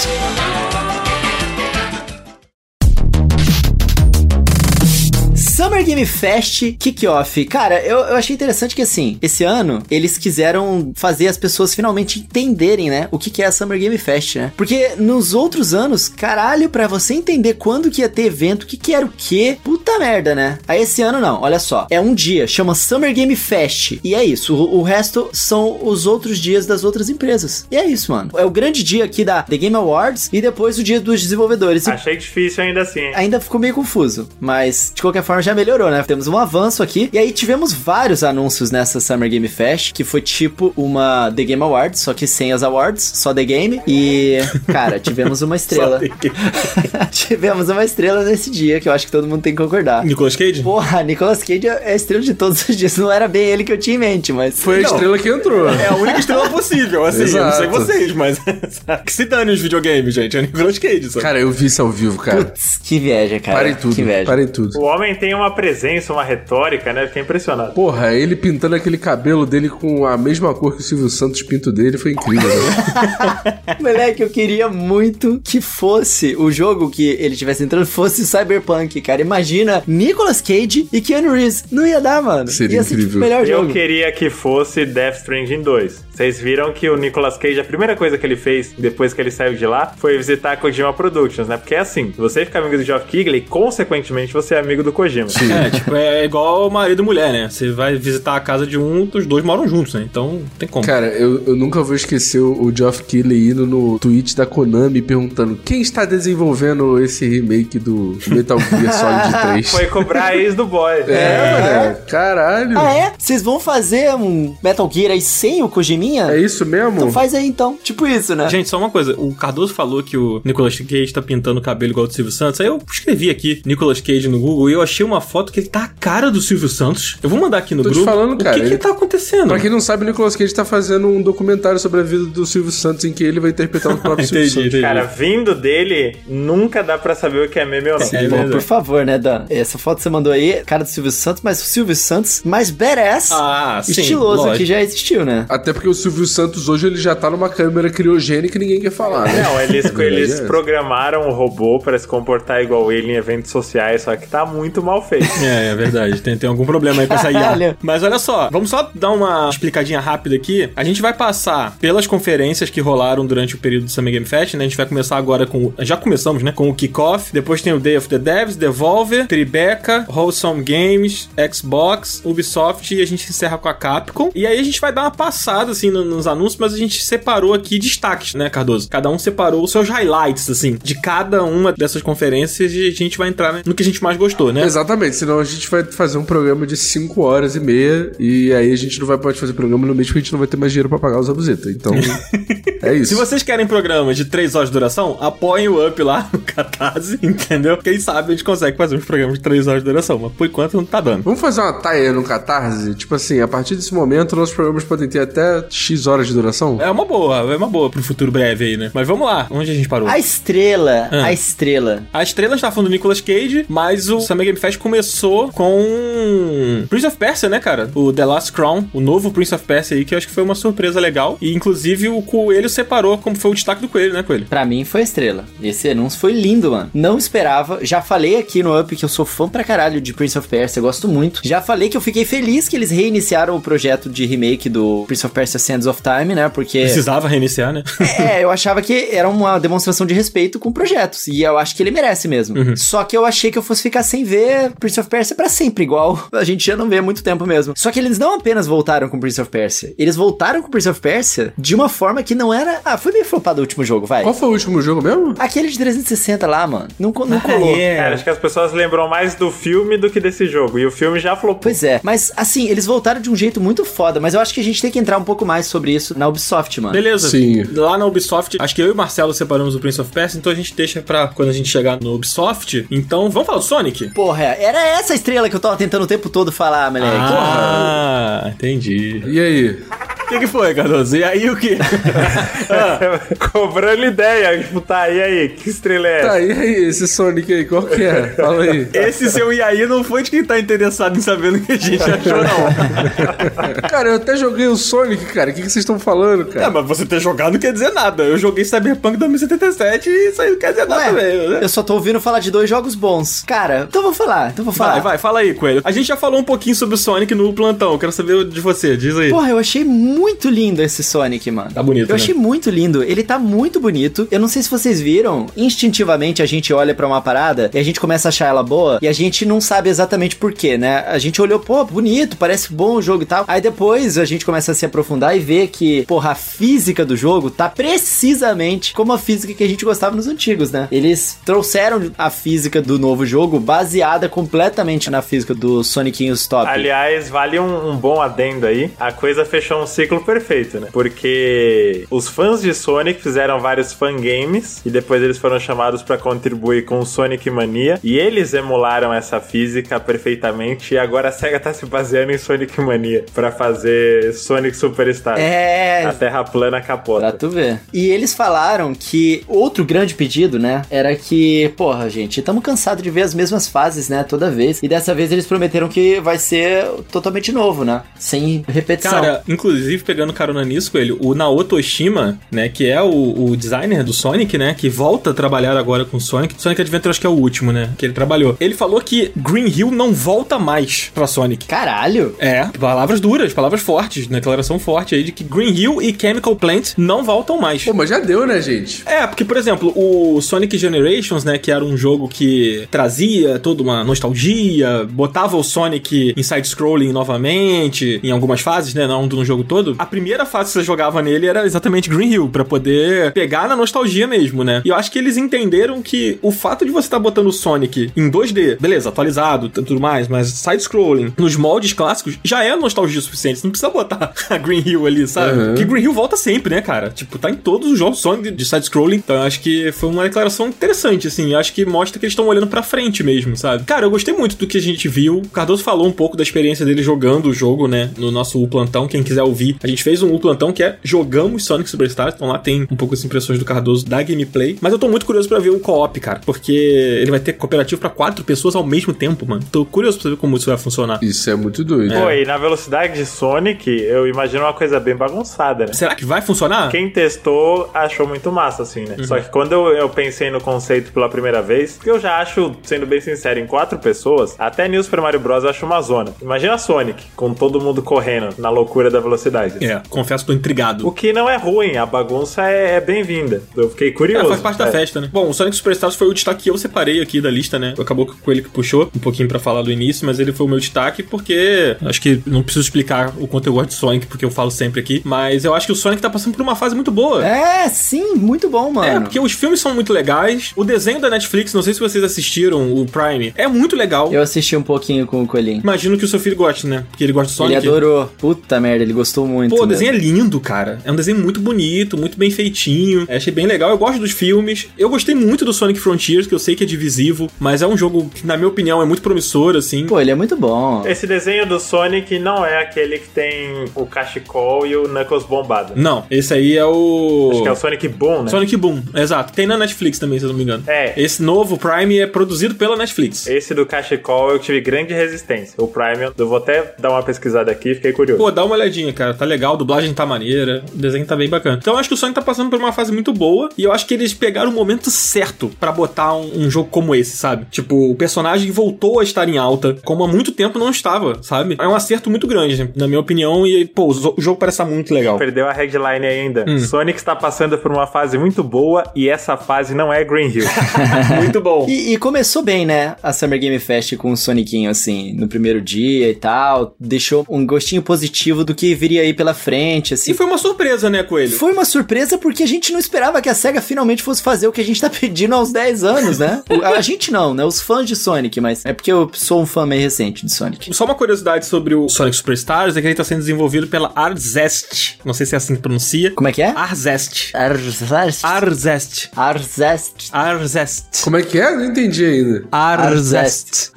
[5.82, 7.46] Summer Game Fest Kickoff.
[7.46, 12.20] Cara, eu, eu achei interessante que, assim, esse ano eles quiseram fazer as pessoas finalmente
[12.20, 14.52] entenderem, né, o que, que é a Summer Game Fest, né?
[14.56, 18.78] Porque nos outros anos, caralho, pra você entender quando que ia ter evento, o que,
[18.78, 20.60] que era o quê, puta merda, né?
[20.68, 21.88] Aí esse ano não, olha só.
[21.90, 24.00] É um dia, chama Summer Game Fest.
[24.04, 24.56] E é isso.
[24.56, 27.66] O, o resto são os outros dias das outras empresas.
[27.72, 28.32] E é isso, mano.
[28.38, 31.88] É o grande dia aqui da The Game Awards e depois o dia dos desenvolvedores.
[31.88, 33.12] Achei difícil ainda assim.
[33.16, 36.04] Ainda ficou meio confuso, mas de qualquer forma já melhorou, né?
[36.04, 37.10] Temos um avanço aqui.
[37.14, 41.62] E aí tivemos vários anúncios nessa Summer Game Fest, que foi tipo uma The Game
[41.64, 43.82] Awards, só que sem as awards, só The Game.
[43.88, 44.38] E,
[44.68, 46.00] cara, tivemos uma estrela.
[47.12, 50.06] tivemos uma estrela nesse dia, que eu acho que todo mundo tem que concordar.
[50.06, 50.62] Nicolas Cage?
[50.62, 52.98] Porra, Nicolas Cage é a estrela de todos os dias.
[52.98, 54.60] Não era bem ele que eu tinha em mente, mas.
[54.60, 54.90] Foi a Não.
[54.92, 55.70] estrela que entrou.
[55.70, 57.22] É a única estrela possível, assim.
[57.22, 57.70] Eu não sei Exato.
[57.70, 58.40] vocês, mas.
[59.06, 60.36] que se dane os videogames, gente.
[60.38, 61.22] É o Nicolas Cage, sabe?
[61.22, 62.46] Cara, eu vi isso ao vivo, cara.
[62.46, 63.58] Putz, que inveja, cara.
[63.58, 64.26] Parem tudo, Que inveja.
[64.26, 64.80] parem tudo.
[64.80, 67.06] O homem tem uma presença, uma retórica, né?
[67.06, 67.74] Fiquei impressionado.
[67.74, 71.72] Porra, ele pintando aquele cabelo dele com a mesma cor que o Silvio Santos pinto
[71.72, 73.60] dele foi incrível, né?
[73.80, 79.22] Moleque, eu queria muito que fosse o jogo que ele tivesse entrando fosse Cyberpunk, cara.
[79.22, 81.66] Imagina Nicolas Cage e Keanu Reeves.
[81.72, 82.48] Não ia dar, mano.
[82.50, 83.18] Seria ia ser tipo, incrível.
[83.18, 83.74] o melhor Eu jogo.
[83.74, 86.06] queria que fosse Death Stranding 2.
[86.22, 89.32] Vocês viram que o Nicolas Cage, a primeira coisa que ele fez depois que ele
[89.32, 91.58] saiu de lá foi visitar a Kojima Productions, né?
[91.58, 95.30] Porque é assim, você fica amigo do Geoff Keighley, consequentemente você é amigo do Kojima.
[95.66, 97.50] É, tipo, é igual marido e mulher, né?
[97.50, 100.06] Você vai visitar a casa de um, os dois moram juntos, né?
[100.08, 100.86] Então, não tem como.
[100.86, 105.60] Cara, eu, eu nunca vou esquecer o, Geoff Keighley indo no tweet da Konami perguntando
[105.66, 109.72] quem está desenvolvendo esse remake do Metal Gear Solid 3.
[109.72, 111.00] Foi cobrar a ex do boy.
[111.08, 111.98] É, mano.
[112.08, 112.78] Caralho.
[112.78, 113.14] Ah, é?
[113.18, 115.72] Vocês vão fazer um Metal Gear aí sem o
[116.12, 116.32] Kojiminha?
[116.32, 116.96] É isso mesmo?
[116.98, 117.78] Então faz aí então.
[117.82, 118.50] Tipo isso, né?
[118.50, 119.16] Gente, só uma coisa.
[119.18, 122.60] O Cardoso falou que o Nicolas Cage tá pintando o cabelo igual do Silvio Santos.
[122.62, 125.68] Aí eu escrevi aqui Nicolas Cage no Google e eu achei uma foto que ele
[125.68, 127.18] tá a cara do Silvio Santos.
[127.22, 128.10] Eu vou mandar aqui no Tô te grupo.
[128.10, 129.48] falando, o cara, que que ele- tá acontecendo?
[129.48, 132.46] Pra quem não sabe, o Nicolas Cage tá fazendo um documentário sobre a vida do
[132.46, 134.68] Silvio Santos em que ele vai interpretar o próprio Silvio Entendi, Santos.
[134.68, 134.82] entendi.
[134.82, 138.06] Cara, vindo dele, nunca dá pra saber o que é meme ou não.
[138.06, 138.52] É Pô, verdade.
[138.52, 139.46] por favor, né, Dan?
[139.50, 142.70] Essa foto que você mandou aí, cara do Silvio Santos, mas o Silvio Santos mais
[142.72, 144.58] badass, Ah, sim, estiloso lógico.
[144.58, 145.46] que já existiu, né?
[145.50, 148.92] Até porque o Silvio Santos hoje ele já tá numa câmera criogênica e ninguém quer
[148.92, 149.44] falar, né?
[149.44, 154.16] Não, eles, eles programaram o robô pra se comportar igual ele em eventos sociais, só
[154.16, 155.30] que tá muito mal feito.
[155.44, 156.22] É, é verdade.
[156.22, 157.76] Tem, tem algum problema aí com essa IA.
[157.82, 160.70] Mas olha só, vamos só dar uma explicadinha rápida aqui.
[160.76, 164.54] A gente vai passar pelas conferências que rolaram durante o período do Summer Game Fest,
[164.54, 164.64] né?
[164.64, 165.74] A gente vai começar agora com.
[165.80, 166.52] Já começamos, né?
[166.52, 167.34] Com o Kickoff.
[167.34, 173.06] Depois tem o Day of the Devs, Devolver, Tribeca, Wholesome Games, Xbox, Ubisoft e a
[173.06, 174.32] gente encerra com a Capcom.
[174.34, 177.04] E aí a gente vai dar uma passada, assim, no- nos anúncios, mas a gente
[177.04, 178.90] separou aqui destaques, né, Cardoso?
[178.90, 183.18] Cada um separou os seus highlights, assim, de cada uma dessas conferências e a gente
[183.18, 184.64] vai entrar né, no que a gente mais gostou, né?
[184.64, 188.72] Exatamente, senão a gente vai fazer um programa de 5 horas e meia e aí
[188.72, 190.58] a gente não vai poder fazer programa no mês porque a gente não vai ter
[190.58, 191.68] mais dinheiro pra pagar os abusetas.
[191.74, 191.94] Então,
[192.82, 193.10] é isso.
[193.10, 197.18] Se vocês querem programas de 3 horas de duração, apoiem o Up lá no Catarse,
[197.24, 197.78] entendeu?
[197.78, 200.48] Quem sabe a gente consegue fazer uns programas de 3 horas de duração, mas por
[200.48, 201.24] enquanto não tá dando.
[201.24, 202.94] Vamos fazer uma taia no Catarse?
[202.96, 206.78] Tipo assim, a partir desse momento, nossos programas podem ter até X horas de duração?
[206.82, 208.92] É uma boa, é uma boa pro futuro breve aí, né?
[208.94, 210.08] Mas vamos lá, onde a gente parou?
[210.08, 211.26] A estrela, Ah.
[211.26, 212.04] a estrela.
[212.14, 217.08] A estrela está falando do Nicolas Cage, mas o Summer Game Fest começou com Prince
[217.08, 217.90] of Persia, né, cara?
[217.96, 220.44] O The Last Crown, o novo Prince of Persia aí, que eu acho que foi
[220.44, 221.38] uma surpresa legal.
[221.42, 224.46] E inclusive o Coelho separou como foi o destaque do Coelho, né, Coelho?
[224.46, 225.46] Pra mim foi a estrela.
[225.62, 226.90] Esse anúncio foi lindo, mano.
[226.94, 227.80] Não esperava.
[227.84, 230.80] Já falei aqui no Up que eu sou fã pra caralho de Prince of Persia,
[230.80, 231.42] eu gosto muito.
[231.44, 235.26] Já falei que eu fiquei feliz que eles reiniciaram o projeto de remake do Prince
[235.26, 236.50] of Persia Sands of Time, né?
[236.50, 237.84] Porque Precisava reiniciar, né?
[238.20, 241.28] é, eu achava que era uma demonstração de respeito com projetos.
[241.28, 242.76] E eu acho que ele merece mesmo.
[242.78, 245.84] Só que eu achei que eu fosse ficar sem ver Prince of Persia pra sempre,
[245.84, 247.74] igual a gente já não vê há muito tempo mesmo.
[247.78, 251.00] Só que eles não apenas voltaram com Prince of Persia, eles voltaram com Prince of
[251.00, 252.82] Persia de uma forma que não era.
[252.84, 254.24] Ah, foi meio flopado o último jogo, vai.
[254.24, 255.36] Qual foi o último jogo mesmo?
[255.40, 256.88] Aquele de 360 lá, mano.
[257.00, 257.76] Não, não Ah, colou.
[257.78, 257.98] é.
[257.98, 260.80] Cara, acho que as pessoas lembram mais do filme do que desse jogo.
[260.80, 261.62] E o filme já flopou.
[261.62, 264.60] Pois é, mas assim, eles voltaram de um jeito muito foda, mas eu acho que
[264.60, 266.94] a gente tem que entrar um pouco mais sobre isso na Ubisoft, mano.
[266.94, 267.30] Beleza.
[267.30, 267.64] Sim.
[267.74, 270.52] Lá na Ubisoft, acho que eu e o Marcelo separamos o Prince of Persia, então
[270.52, 272.86] a gente deixa pra quando a gente chegar no Ubisoft.
[272.90, 274.10] Então, vamos falar do Sonic?
[274.14, 277.16] Porra, era essa estrela que eu tava tentando o tempo todo falar, moleque.
[277.16, 279.24] Ah, entendi.
[279.26, 279.84] E aí?
[280.32, 281.18] que, que foi, Cardoso?
[281.18, 281.78] E aí o que?
[283.52, 284.64] Cobrando ideia.
[284.64, 285.50] Tipo, tá, e aí?
[285.50, 286.28] Que estrela é essa?
[286.30, 288.28] Tá, e aí, esse Sonic aí, qual que é?
[288.30, 288.88] Fala aí.
[288.94, 291.78] Esse seu e aí não foi de quem tá interessado em saber o que a
[291.78, 293.90] gente achou, não.
[293.90, 295.41] Cara, eu até joguei o Sonic, cara.
[295.50, 296.70] O que, que vocês estão falando, É, cara?
[296.70, 298.24] mas você ter jogado não quer dizer nada.
[298.24, 301.60] Eu joguei Cyberpunk 2077 e isso aí não quer dizer nada também, né?
[301.62, 303.44] eu só tô ouvindo falar de dois jogos bons.
[303.46, 304.94] Cara, então vou falar, então vou falar.
[304.94, 305.82] Vai, vai, fala aí, Coelho.
[305.84, 307.98] A gente já falou um pouquinho sobre o Sonic no plantão.
[307.98, 309.30] Quero saber de você, diz aí.
[309.30, 311.72] Porra, eu achei muito lindo esse Sonic, mano.
[311.72, 312.22] Tá bonito, Eu né?
[312.22, 313.04] achei muito lindo.
[313.04, 314.28] Ele tá muito bonito.
[314.30, 315.48] Eu não sei se vocês viram.
[315.56, 319.00] Instintivamente a gente olha pra uma parada e a gente começa a achar ela boa
[319.02, 321.04] e a gente não sabe exatamente por quê, né?
[321.08, 323.46] A gente olhou, pô, bonito, parece bom o jogo e tal.
[323.48, 327.16] Aí depois a gente começa a se aprofundar e ver que, porra, a física do
[327.16, 330.88] jogo tá precisamente como a física que a gente gostava nos antigos, né?
[330.92, 336.68] Eles trouxeram a física do novo jogo baseada completamente na física do Sonic Stop.
[336.68, 338.92] Aliás, vale um, um bom adendo aí.
[339.00, 340.88] A coisa fechou um ciclo perfeito, né?
[340.92, 346.86] Porque os fãs de Sonic fizeram vários fangames e depois eles foram chamados pra contribuir
[346.86, 351.74] com o Sonic Mania e eles emularam essa física perfeitamente e agora a SEGA tá
[351.74, 355.21] se baseando em Sonic Mania pra fazer Sonic Superstar.
[355.40, 357.32] É, A Terra plana Pra capota.
[357.32, 357.80] tu ver.
[357.94, 363.10] E eles falaram que outro grande pedido, né, era que, porra, gente, estamos cansados de
[363.10, 364.80] ver as mesmas fases, né, toda vez.
[364.82, 368.02] E dessa vez eles prometeram que vai ser totalmente novo, né?
[368.18, 369.12] Sem repetição.
[369.12, 374.04] Cara, inclusive, pegando carona nisso, Coelho, o Naoto Oshima, né, que é o, o designer
[374.04, 376.56] do Sonic, né, que volta a trabalhar agora com o Sonic.
[376.58, 378.56] Sonic Adventure acho que é o último, né, que ele trabalhou.
[378.60, 381.66] Ele falou que Green Hill não volta mais pra Sonic.
[381.68, 382.36] Caralho!
[382.40, 386.94] É, palavras duras, palavras fortes, declaração forte aí de que Green Hill e Chemical Plant
[386.98, 387.84] não voltam mais.
[387.84, 389.04] Pô, mas já deu, né, gente?
[389.06, 393.82] É, porque, por exemplo, o Sonic Generations, né, que era um jogo que trazia toda
[393.82, 399.64] uma nostalgia, botava o Sonic em side-scrolling novamente, em algumas fases, né, não no jogo
[399.64, 399.96] todo.
[399.98, 403.76] A primeira fase que você jogava nele era exatamente Green Hill, pra poder pegar na
[403.76, 404.82] nostalgia mesmo, né.
[404.84, 408.12] E eu acho que eles entenderam que o fato de você estar botando o Sonic
[408.16, 413.22] em 2D, beleza, atualizado, tudo mais, mas side-scrolling, nos moldes clássicos, já é nostalgia o
[413.22, 413.60] suficiente.
[413.60, 415.58] Você não precisa botar a Green Hill ali, sabe?
[415.60, 415.76] Uhum.
[415.76, 417.10] Que Green Hill volta sempre, né, cara?
[417.10, 419.18] Tipo, tá em todos os jogos Sonic de- de side-scrolling.
[419.18, 421.54] Então eu acho que foi uma declaração interessante, assim.
[421.54, 423.84] Eu acho que mostra que eles estão olhando pra frente mesmo, sabe?
[423.84, 425.38] Cara, eu gostei muito do que a gente viu.
[425.40, 428.12] O Cardoso falou um pouco da experiência dele jogando o jogo, né?
[428.18, 429.08] No nosso U Plantão.
[429.08, 432.36] Quem quiser ouvir, a gente fez um U Plantão que é Jogamos Sonic Superstars.
[432.36, 434.78] Então lá tem um pouco as impressões do Cardoso da gameplay.
[434.82, 436.42] Mas eu tô muito curioso pra ver o co-op, cara.
[436.46, 439.62] Porque ele vai ter cooperativo pra quatro pessoas ao mesmo tempo, mano.
[439.72, 441.20] Tô curioso pra saber como isso vai funcionar.
[441.22, 442.14] Isso é muito doido.
[442.14, 445.94] Pô, e na velocidade de Sonic, eu imagino uma coisa bem bagunçada, né?
[445.94, 446.90] Será que vai funcionar?
[446.90, 449.16] Quem testou achou muito massa, assim, né?
[449.26, 452.72] Só que quando eu, eu pensei no conceito pela primeira vez, que eu já acho,
[452.82, 455.64] sendo bem sincero, em quatro pessoas, até New Super Mario Bros.
[455.64, 456.34] eu acho uma zona.
[456.42, 459.86] Imagina Sonic, com todo mundo correndo na loucura da velocidade.
[459.86, 461.08] É, confesso que tô intrigado.
[461.08, 463.62] O que não é ruim, a bagunça é, é bem-vinda.
[463.78, 464.46] Eu fiquei curioso.
[464.46, 464.92] É, faz parte da É.
[464.92, 465.30] festa, né?
[465.32, 467.94] Bom, o Sonic Superstars foi o destaque que eu separei aqui da lista, né?
[468.00, 470.70] Acabou foi ele que puxou um pouquinho pra falar do início, mas ele foi o
[470.70, 474.44] meu destaque porque acho que não preciso explicar o quanto eu gosto de Sonic, porque
[474.46, 476.96] eu falo sempre aqui, mas eu acho que o Sonic tá passando por uma fase
[476.96, 477.46] muito boa.
[477.46, 479.08] É, sim, muito bom, mano.
[479.08, 480.72] É, porque os filmes são muito legais.
[480.76, 484.32] O desenho da Netflix, não sei se vocês assistiram, o Prime, é muito legal.
[484.32, 485.82] Eu assisti um pouquinho com o Coelhinho.
[485.82, 487.06] Imagino que o seu filho goste, né?
[487.10, 487.78] Porque ele gosta de Sonic.
[487.78, 488.32] Ele adorou.
[488.38, 489.72] Puta merda, ele gostou muito.
[489.72, 489.92] Pô, o mesmo.
[489.92, 491.00] desenho é lindo, cara.
[491.04, 493.26] É um desenho muito bonito, muito bem feitinho.
[493.28, 493.90] Eu achei bem legal.
[493.90, 494.88] Eu gosto dos filmes.
[494.98, 497.98] Eu gostei muito do Sonic Frontiers, que eu sei que é divisivo, mas é um
[497.98, 500.06] jogo que, na minha opinião, é muito promissor, assim.
[500.06, 501.04] Pô, ele é muito bom.
[501.06, 505.94] Esse desenho do Sonic não é aquele que tem o cachecol e o Knuckles bombado.
[505.96, 507.50] Não, esse aí é o.
[507.52, 508.50] Acho que é o Sonic Boom, né?
[508.50, 509.54] Sonic Boom, exato.
[509.54, 510.84] Tem na Netflix também, se eu não me engano.
[510.88, 511.14] É.
[511.18, 513.48] Esse novo Prime é produzido pela Netflix.
[513.48, 515.74] Esse do cachecol eu tive grande resistência.
[515.78, 518.42] O Prime, eu vou até dar uma pesquisada aqui, fiquei curioso.
[518.42, 519.34] Pô, dá uma olhadinha, cara.
[519.34, 521.78] Tá legal, a dublagem tá maneira, o desenho tá bem bacana.
[521.82, 523.92] Então eu acho que o Sonic tá passando por uma fase muito boa e eu
[523.92, 527.66] acho que eles pegaram o momento certo pra botar um, um jogo como esse, sabe?
[527.72, 531.76] Tipo, o personagem voltou a estar em alta, como há muito tempo não estava, sabe?
[531.80, 534.76] É um acerto muito grande, na minha opinião, e, pô, o zo- o jogo parece
[534.76, 535.38] estar muito legal.
[535.38, 536.66] Perdeu a headline ainda.
[536.68, 536.80] Hum.
[536.80, 540.66] Sonic está passando por uma fase muito boa e essa fase não é Green Hill.
[541.38, 541.86] muito bom.
[541.88, 543.16] E, e começou bem, né?
[543.24, 546.96] A Summer Game Fest com o Sonicinho, assim, no primeiro dia e tal.
[547.00, 550.32] Deixou um gostinho positivo do que viria aí pela frente, assim.
[550.32, 551.52] E foi uma surpresa, né, Coelho?
[551.52, 554.72] Foi uma surpresa porque a gente não esperava que a SEGA finalmente fosse fazer o
[554.72, 556.64] que a gente tá pedindo há uns 10 anos, né?
[556.82, 557.64] A gente não, né?
[557.64, 560.94] Os fãs de Sonic, mas é porque eu sou um fã meio recente de Sonic.
[560.94, 565.20] Só uma curiosidade sobre o Sonic Superstars é que ele tá sendo desenvolvido pela Arzest.
[565.24, 566.32] Não sei se é assim que pronuncia.
[566.32, 566.70] Como é que é?
[566.70, 567.56] Arzest.
[567.56, 568.44] Arzest.
[568.44, 569.30] Arzest.
[569.36, 570.30] Arzest.
[570.34, 571.24] Arzest.
[571.24, 571.76] Como é que é?
[571.76, 572.64] Não entendi ainda.
[572.72, 573.92] Arzest.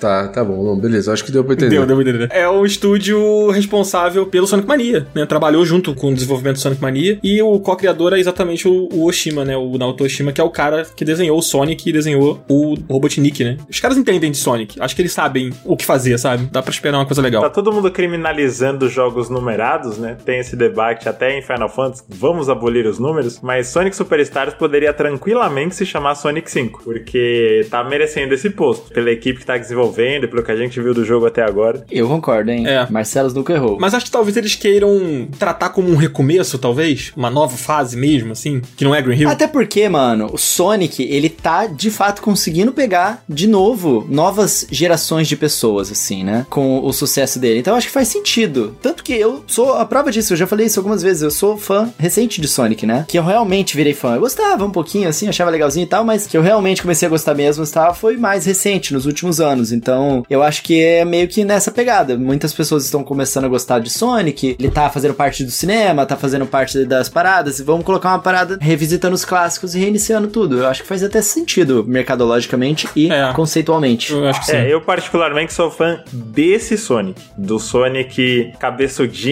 [0.00, 0.64] Tá, tá bom.
[0.64, 1.12] Não, beleza.
[1.12, 1.70] Acho que deu pra entender.
[1.70, 2.28] Deu, deu pra entender.
[2.32, 5.26] É o estúdio responsável pelo Sonic Mania, né?
[5.26, 7.18] Trabalhou junto com o desenvolvimento do Sonic Mania.
[7.22, 9.56] E o co-criador é exatamente o, o Oshima, né?
[9.56, 13.44] O Naoto Oshima, que é o cara que desenhou o Sonic e desenhou o Robotnik,
[13.44, 13.58] né?
[13.68, 14.80] Os caras entendem de Sonic.
[14.80, 16.48] Acho que eles sabem o que fazer, sabe?
[16.50, 17.42] Dá pra esperar uma coisa legal.
[17.42, 19.28] Tá todo mundo criminalizando jogos
[19.58, 20.16] numerados, né?
[20.24, 24.92] Tem esse debate até em Final Fantasy, vamos abolir os números, mas Sonic Superstars poderia
[24.92, 30.24] tranquilamente se chamar Sonic 5, porque tá merecendo esse posto, pela equipe que tá desenvolvendo
[30.24, 31.84] e pelo que a gente viu do jogo até agora.
[31.90, 32.66] Eu concordo, hein?
[32.66, 32.86] É.
[32.88, 33.78] Marcelos nunca errou.
[33.80, 37.12] Mas acho que talvez eles queiram tratar como um recomeço, talvez.
[37.16, 38.62] Uma nova fase mesmo, assim.
[38.76, 39.28] Que não é Green Hill.
[39.28, 45.26] Até porque, mano, o Sonic, ele tá de fato conseguindo pegar de novo novas gerações
[45.26, 46.46] de pessoas, assim, né?
[46.48, 47.58] Com o sucesso dele.
[47.58, 48.76] Então eu acho que faz sentido.
[48.80, 51.22] Tanto que eu sou a prova disso, eu já falei isso algumas vezes.
[51.22, 53.04] Eu sou fã recente de Sonic, né?
[53.08, 54.14] Que eu realmente virei fã.
[54.14, 57.10] Eu gostava um pouquinho, assim, achava legalzinho e tal, mas que eu realmente comecei a
[57.10, 59.72] gostar mesmo tal, foi mais recente, nos últimos anos.
[59.72, 62.16] Então eu acho que é meio que nessa pegada.
[62.16, 66.16] Muitas pessoas estão começando a gostar de Sonic, ele tá fazendo parte do cinema, tá
[66.16, 70.58] fazendo parte das paradas, e vamos colocar uma parada revisitando os clássicos e reiniciando tudo.
[70.58, 73.32] Eu acho que faz até sentido mercadologicamente e É.
[73.34, 74.12] conceitualmente.
[74.12, 74.56] Eu acho que sim.
[74.56, 77.20] É, eu particularmente sou fã desse Sonic.
[77.36, 79.27] Do Sonic cabeçudinho,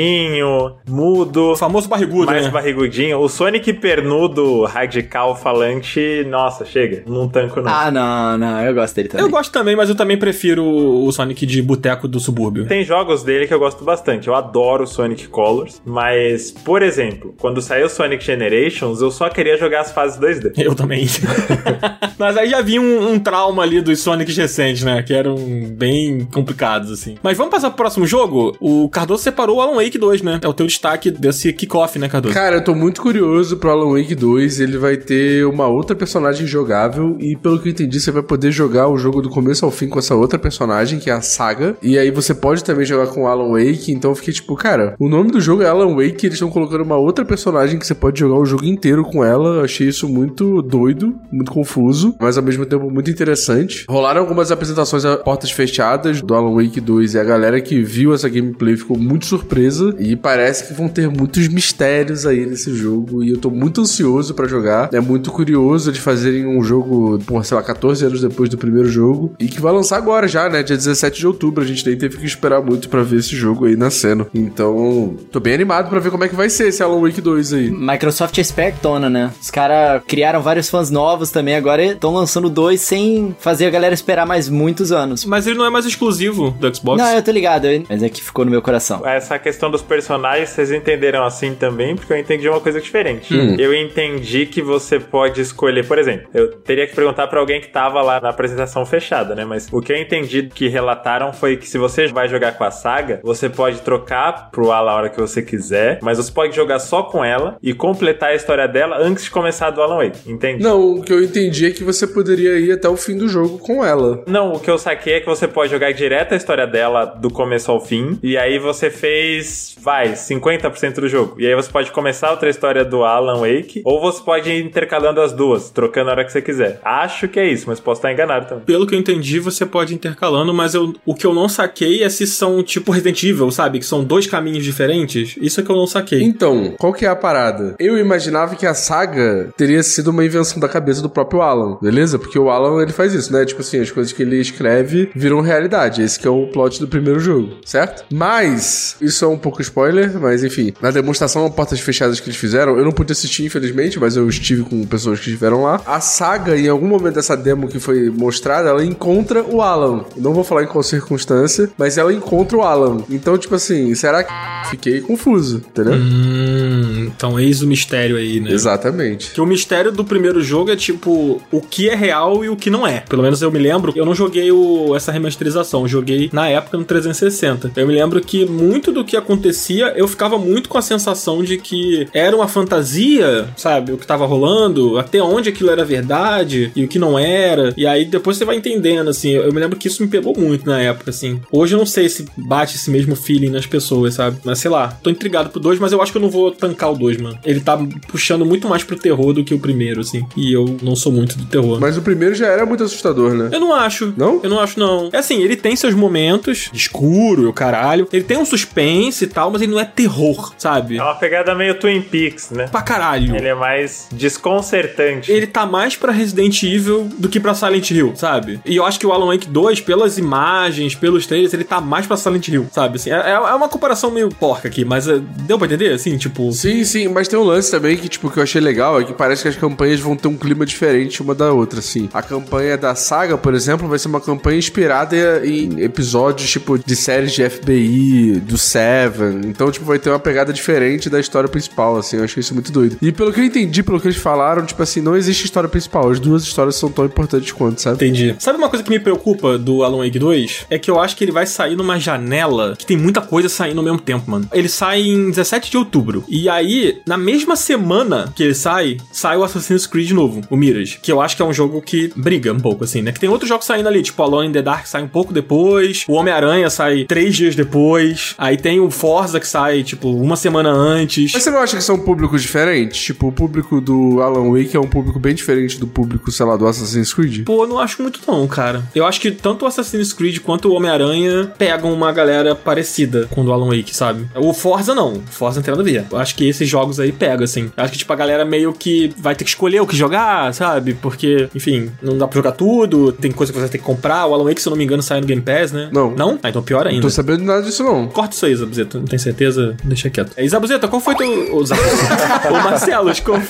[0.88, 2.50] mudo, O famoso barrigudo, mais né?
[2.50, 3.18] barrigudinho.
[3.18, 7.02] O Sonic pernudo, radical, falante, nossa, chega.
[7.06, 7.70] Não tanco não.
[7.72, 9.26] Ah, não, não, eu gosto dele também.
[9.26, 12.66] Eu gosto também, mas eu também prefiro o Sonic de boteco do subúrbio.
[12.66, 14.28] Tem jogos dele que eu gosto bastante.
[14.28, 19.80] Eu adoro Sonic Colors, mas, por exemplo, quando saiu Sonic Generations, eu só queria jogar
[19.82, 20.52] as fases 2D.
[20.66, 21.06] Eu também.
[22.18, 25.02] Mas aí já vi um, um trauma ali dos Sonics recentes, né?
[25.02, 25.36] Que eram
[25.70, 27.16] bem complicados, assim.
[27.22, 28.56] Mas vamos passar pro próximo jogo?
[28.60, 30.40] O Cardoso separou o Alan Wake 2, né?
[30.42, 32.34] É o teu destaque desse kickoff, né, Cardoso?
[32.34, 34.60] Cara, eu tô muito curioso pro Alan Wake 2.
[34.60, 37.16] Ele vai ter uma outra personagem jogável.
[37.20, 39.88] E pelo que eu entendi, você vai poder jogar o jogo do começo ao fim
[39.88, 41.76] com essa outra personagem, que é a Saga.
[41.82, 43.92] E aí você pode também jogar com o Alan Wake.
[43.92, 46.26] Então eu fiquei tipo, cara, o nome do jogo é Alan Wake.
[46.26, 49.56] Eles estão colocando uma outra personagem que você pode jogar o jogo inteiro com ela.
[49.56, 53.84] Eu achei isso muito doido, muito confuso, mas ao mesmo tempo muito interessante.
[53.88, 58.14] Rolaram algumas apresentações a portas fechadas do Alan Wake 2 e a galera que viu
[58.14, 59.75] essa gameplay ficou muito surpresa.
[59.98, 63.22] E parece que vão ter muitos mistérios aí nesse jogo.
[63.22, 64.90] E eu tô muito ansioso pra jogar.
[64.92, 68.88] É muito curioso de fazerem um jogo, por sei lá, 14 anos depois do primeiro
[68.88, 69.34] jogo.
[69.38, 70.62] E que vai lançar agora já, né?
[70.62, 71.62] Dia 17 de outubro.
[71.62, 74.26] A gente nem teve que esperar muito pra ver esse jogo aí nascendo.
[74.34, 77.52] Então, tô bem animado pra ver como é que vai ser esse Alan Wake 2
[77.52, 77.70] aí.
[77.70, 79.32] Microsoft é espertona, né?
[79.40, 83.94] Os caras criaram vários fãs novos também, agora estão lançando dois sem fazer a galera
[83.94, 85.24] esperar mais muitos anos.
[85.24, 87.02] Mas ele não é mais exclusivo do Xbox.
[87.02, 89.06] Não, eu tô ligado, mas é que ficou no meu coração.
[89.06, 93.34] Essa questão dos personagens, vocês entenderam assim também, porque eu entendi uma coisa diferente.
[93.58, 97.68] Eu entendi que você pode escolher, por exemplo, eu teria que perguntar pra alguém que
[97.68, 99.44] tava lá na apresentação fechada, né?
[99.44, 102.70] Mas o que eu entendi que relataram foi que se você vai jogar com a
[102.70, 106.78] saga, você pode trocar pro Alan a hora que você quiser, mas você pode jogar
[106.78, 110.62] só com ela e completar a história dela antes de começar do Alan Wake, entende?
[110.62, 113.58] Não, o que eu entendi é que você poderia ir até o fim do jogo
[113.58, 114.22] com ela.
[114.26, 117.30] Não, o que eu saquei é que você pode jogar direto a história dela do
[117.30, 118.18] começo ao fim.
[118.22, 121.36] E aí você fez, vai, 50% do jogo.
[121.38, 123.82] E aí você pode começar outra história do Alan Wake.
[123.84, 126.80] Ou você pode ir intercalando as duas, trocando a hora que você quiser.
[126.84, 128.64] Acho que é isso, mas posso estar enganado também.
[128.64, 132.02] Pelo que eu entendi, você pode ir intercalando, mas eu, o que eu não saquei
[132.02, 133.78] é se são tipo Resident Evil, sabe?
[133.78, 135.36] Que são dois caminhos diferentes.
[135.40, 136.22] Isso é que eu não saquei.
[136.22, 137.74] Então, qual que é a parada?
[137.78, 142.18] Eu imaginava que a saga teria sido uma invenção da cabeça do próprio Alan, beleza?
[142.18, 143.44] Porque o Alan, ele faz isso, né?
[143.44, 146.02] Tipo assim, as coisas que ele escreve viram realidade.
[146.02, 148.04] Esse que é o plot do primeiro jogo, certo?
[148.12, 150.72] Mas, isso é um pouco spoiler, mas enfim.
[150.82, 154.64] Na demonstração Portas Fechadas que eles fizeram, eu não pude assistir, infelizmente, mas eu estive
[154.64, 155.80] com pessoas que estiveram lá.
[155.86, 160.04] A saga, em algum momento dessa demo que foi mostrada, ela encontra o Alan.
[160.16, 163.04] Não vou falar em qual circunstância, mas ela encontra o Alan.
[163.08, 164.32] Então, tipo assim, será que...
[164.70, 165.94] Fiquei confuso, entendeu?
[165.94, 168.50] Hum, então eis o mistério aí, né?
[168.50, 169.30] Exatamente.
[169.30, 172.68] Que o mistério do primeiro jogo é tipo o que é real e o que
[172.68, 173.04] não é.
[173.08, 176.84] Pelo menos eu me lembro, eu não joguei o, essa remasterização, joguei na época no
[176.84, 177.70] 360.
[177.76, 181.58] Eu me lembro que muito do que acontecia, eu ficava muito com a sensação de
[181.58, 183.92] que era uma fantasia, sabe?
[183.92, 187.72] O que tava rolando, até onde aquilo era verdade e o que não era.
[187.76, 189.30] E aí depois você vai entendendo, assim.
[189.30, 191.40] Eu, me lembro que isso me pegou muito na época, assim.
[191.52, 194.38] Hoje eu não sei se bate esse mesmo feeling nas pessoas, sabe?
[194.44, 196.92] Mas sei lá, tô intrigado pro 2, mas eu acho que eu não vou tancar
[196.92, 197.38] o 2, mano.
[197.44, 200.26] Ele tá puxando muito mais pro terror do que o primeiro, assim.
[200.36, 201.78] E eu não sou muito do terror.
[201.80, 203.50] Mas o primeiro já era muito assustador, né?
[203.52, 204.14] Eu não acho.
[204.16, 204.40] Não?
[204.42, 205.10] Eu não acho, não.
[205.12, 208.08] É assim, ele tem seus momentos escuro e o caralho.
[208.12, 210.98] Ele tem um suspense e tal, mas ele não é terror, sabe?
[210.98, 212.66] É uma pegada meio Twin Peaks, né?
[212.68, 213.36] Pra caralho.
[213.36, 215.30] Ele é mais desconcertante.
[215.30, 218.60] Ele tá mais pra Resident Evil do que pra Silent Hill, sabe?
[218.64, 222.06] E eu acho que o Alan Wake 2, pelas imagens, pelos trailers, ele tá mais
[222.06, 222.96] pra Silent Hill, sabe?
[222.96, 225.92] Assim, é, é uma comparação meio porca aqui, mas eh, deu pra entender?
[225.92, 226.50] Assim, tipo.
[226.52, 229.12] Sim, sim, mas tem um lance também que, tipo, que eu achei legal, é que
[229.12, 232.08] parece que as campanhas vão ter um clima diferente uma da outra, assim.
[232.12, 236.96] A campanha da saga, por exemplo, vai ser uma campanha inspirada em episódios, tipo, de
[236.96, 239.05] séries de FBI, do Seven.
[239.44, 242.16] Então, tipo, vai ter uma pegada diferente da história principal, assim.
[242.16, 242.96] Eu achei isso muito doido.
[243.00, 246.10] E pelo que eu entendi, pelo que eles falaram, tipo assim, não existe história principal.
[246.10, 247.96] As duas histórias são tão importantes quanto, sabe?
[247.96, 248.34] Entendi.
[248.38, 250.66] Sabe uma coisa que me preocupa do Alan Wake 2?
[250.70, 253.78] É que eu acho que ele vai sair numa janela que tem muita coisa saindo
[253.78, 254.48] ao mesmo tempo, mano.
[254.52, 256.24] Ele sai em 17 de outubro.
[256.28, 260.98] E aí, na mesma semana que ele sai, sai o Assassin's Creed novo, o Mirage.
[261.00, 263.12] Que eu acho que é um jogo que briga um pouco, assim, né?
[263.12, 266.04] Que tem outros jogos saindo ali, tipo Alone in the Dark sai um pouco depois,
[266.08, 270.70] o Homem-Aranha sai três dias depois, aí tem o Forza que sai, tipo, uma semana
[270.70, 271.32] antes.
[271.32, 273.00] Mas você não acha que são públicos diferentes?
[273.02, 276.56] Tipo, o público do Alan Wake é um público bem diferente do público, sei lá,
[276.56, 277.44] do Assassin's Creed?
[277.44, 278.82] Pô, eu não acho muito não, cara.
[278.94, 283.42] Eu acho que tanto o Assassin's Creed quanto o Homem-Aranha pegam uma galera parecida com
[283.42, 284.26] o do Alan Wake, sabe?
[284.34, 285.14] O Forza não.
[285.14, 286.06] O Forza não tem nada a ver.
[286.10, 287.70] Eu acho que esses jogos aí pegam, assim.
[287.76, 290.52] Eu acho que, tipo, a galera meio que vai ter que escolher o que jogar,
[290.54, 290.94] sabe?
[290.94, 294.26] Porque, enfim, não dá pra jogar tudo, tem coisa que você vai ter que comprar.
[294.26, 295.90] O Alan Wake, se eu não me engano, sai no Game Pass, né?
[295.92, 296.10] Não.
[296.10, 296.38] Não?
[296.42, 297.02] Ah, então pior Não ainda.
[297.02, 298.06] tô sabendo nada disso, não.
[298.08, 298.54] Corta isso aí,
[298.86, 298.98] Zabuzeta.
[298.98, 299.76] Não tem certeza?
[299.84, 300.32] Deixa quieto.
[300.36, 301.54] É, Zabuzeta, qual foi teu...
[301.54, 302.48] Ô, Zabuzeta.
[302.50, 303.40] Ô, Marcelos, qual...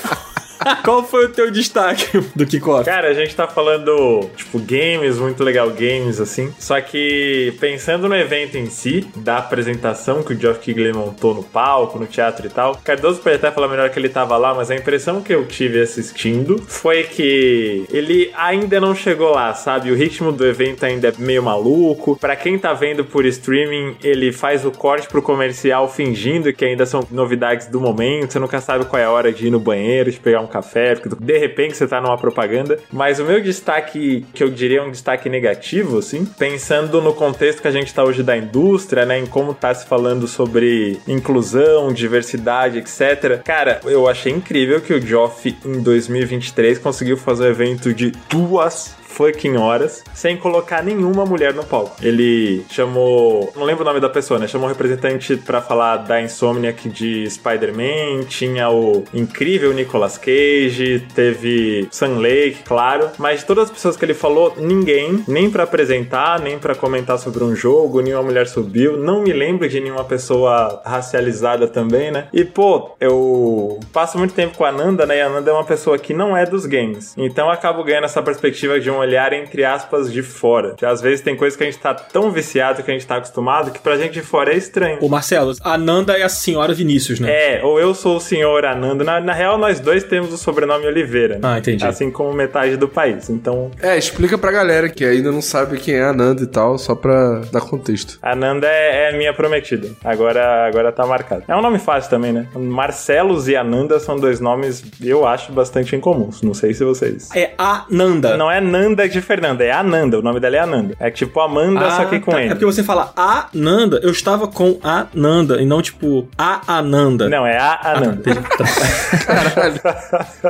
[0.83, 2.85] qual foi o teu destaque do kickoff?
[2.85, 6.53] Cara, a gente tá falando, tipo, games, muito legal games, assim.
[6.59, 11.43] Só que pensando no evento em si, da apresentação que o Geoff Keighley montou no
[11.43, 14.71] palco, no teatro e tal, Cardoso pode até falar melhor que ele tava lá, mas
[14.71, 19.91] a impressão que eu tive assistindo foi que ele ainda não chegou lá, sabe?
[19.91, 22.17] O ritmo do evento ainda é meio maluco.
[22.17, 26.85] Pra quem tá vendo por streaming, ele faz o corte pro comercial fingindo que ainda
[26.85, 28.33] são novidades do momento.
[28.33, 30.95] Você nunca sabe qual é a hora de ir no banheiro, de pegar um café,
[30.95, 32.79] porque de repente você tá numa propaganda.
[32.91, 37.67] Mas o meu destaque, que eu diria um destaque negativo, assim, pensando no contexto que
[37.67, 42.79] a gente tá hoje da indústria, né, em como tá se falando sobre inclusão, diversidade,
[42.79, 43.41] etc.
[43.43, 48.96] Cara, eu achei incrível que o Joff em 2023 conseguiu fazer um evento de duas
[49.17, 51.95] fucking horas sem colocar nenhuma mulher no palco.
[52.01, 54.47] Ele chamou, não lembro o nome da pessoa, né?
[54.47, 61.87] Chamou um representante pra falar da Insomniac de Spider-Man, tinha o incrível Nicolas Cage, teve
[61.89, 66.39] Sam Lake, claro, mas de todas as pessoas que ele falou, ninguém, nem pra apresentar,
[66.39, 68.97] nem pra comentar sobre um jogo, nenhuma mulher subiu.
[68.97, 72.27] Não me lembro de nenhuma pessoa racializada também, né?
[72.31, 75.17] E pô, eu passo muito tempo com a Nanda, né?
[75.17, 77.15] E a Nanda é uma pessoa que não é dos games.
[77.17, 80.73] Então eu acabo ganhando essa perspectiva de um olhar, entre aspas, de fora.
[80.75, 83.15] Que às vezes tem coisas que a gente tá tão viciado que a gente tá
[83.17, 84.97] acostumado que pra gente de fora é estranho.
[85.01, 87.29] Ô, Marcelo, a Nanda é a senhora Vinícius, né?
[87.31, 89.03] É, ou eu sou o senhor Ananda.
[89.03, 91.35] Na, na real, nós dois temos o sobrenome Oliveira.
[91.35, 91.41] né?
[91.43, 91.85] Ah, entendi.
[91.85, 93.29] Assim como metade do país.
[93.29, 96.77] Então, É, explica pra galera que ainda não sabe quem é a Nanda e tal,
[96.77, 98.17] só pra dar contexto.
[98.21, 99.89] Ananda é, é minha prometida.
[100.03, 101.43] Agora, agora tá marcado.
[101.47, 102.47] É um nome fácil também, né?
[102.55, 106.41] Marcelos e Ananda são dois nomes, eu acho, bastante incomuns.
[106.41, 107.29] Não sei se vocês.
[107.35, 108.37] É a Nanda.
[108.37, 110.17] Não é Nanda de Fernanda, é Ananda.
[110.17, 110.95] O nome dela é Ananda.
[110.99, 112.39] É tipo Amanda, Ah, só que com tá.
[112.41, 112.47] ele.
[112.51, 116.61] É porque você fala a Nanda, eu estava com a Nanda, e não tipo a
[116.77, 117.29] Ananda.
[117.29, 118.15] Não, é a Ah, tá, Ananda.
[118.31, 118.47] entendi.
[118.57, 118.65] Tá.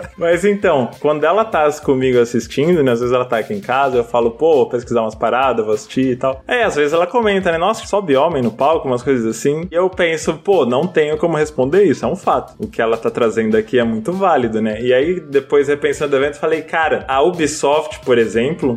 [0.17, 2.91] Mas então, quando ela tá comigo assistindo, né?
[2.91, 5.73] Às vezes ela tá aqui em casa, eu falo, pô, vou pesquisar umas paradas, vou
[5.73, 6.41] assistir e tal.
[6.47, 7.57] Aí às vezes ela comenta, né?
[7.57, 9.67] Nossa, sobe homem no palco, umas coisas assim.
[9.71, 12.53] E eu penso, pô, não tenho como responder isso, é um fato.
[12.59, 14.81] O que ela tá trazendo aqui é muito válido, né?
[14.81, 18.26] E aí, depois repensando o evento, falei, cara, a Ubisoft, por exemplo,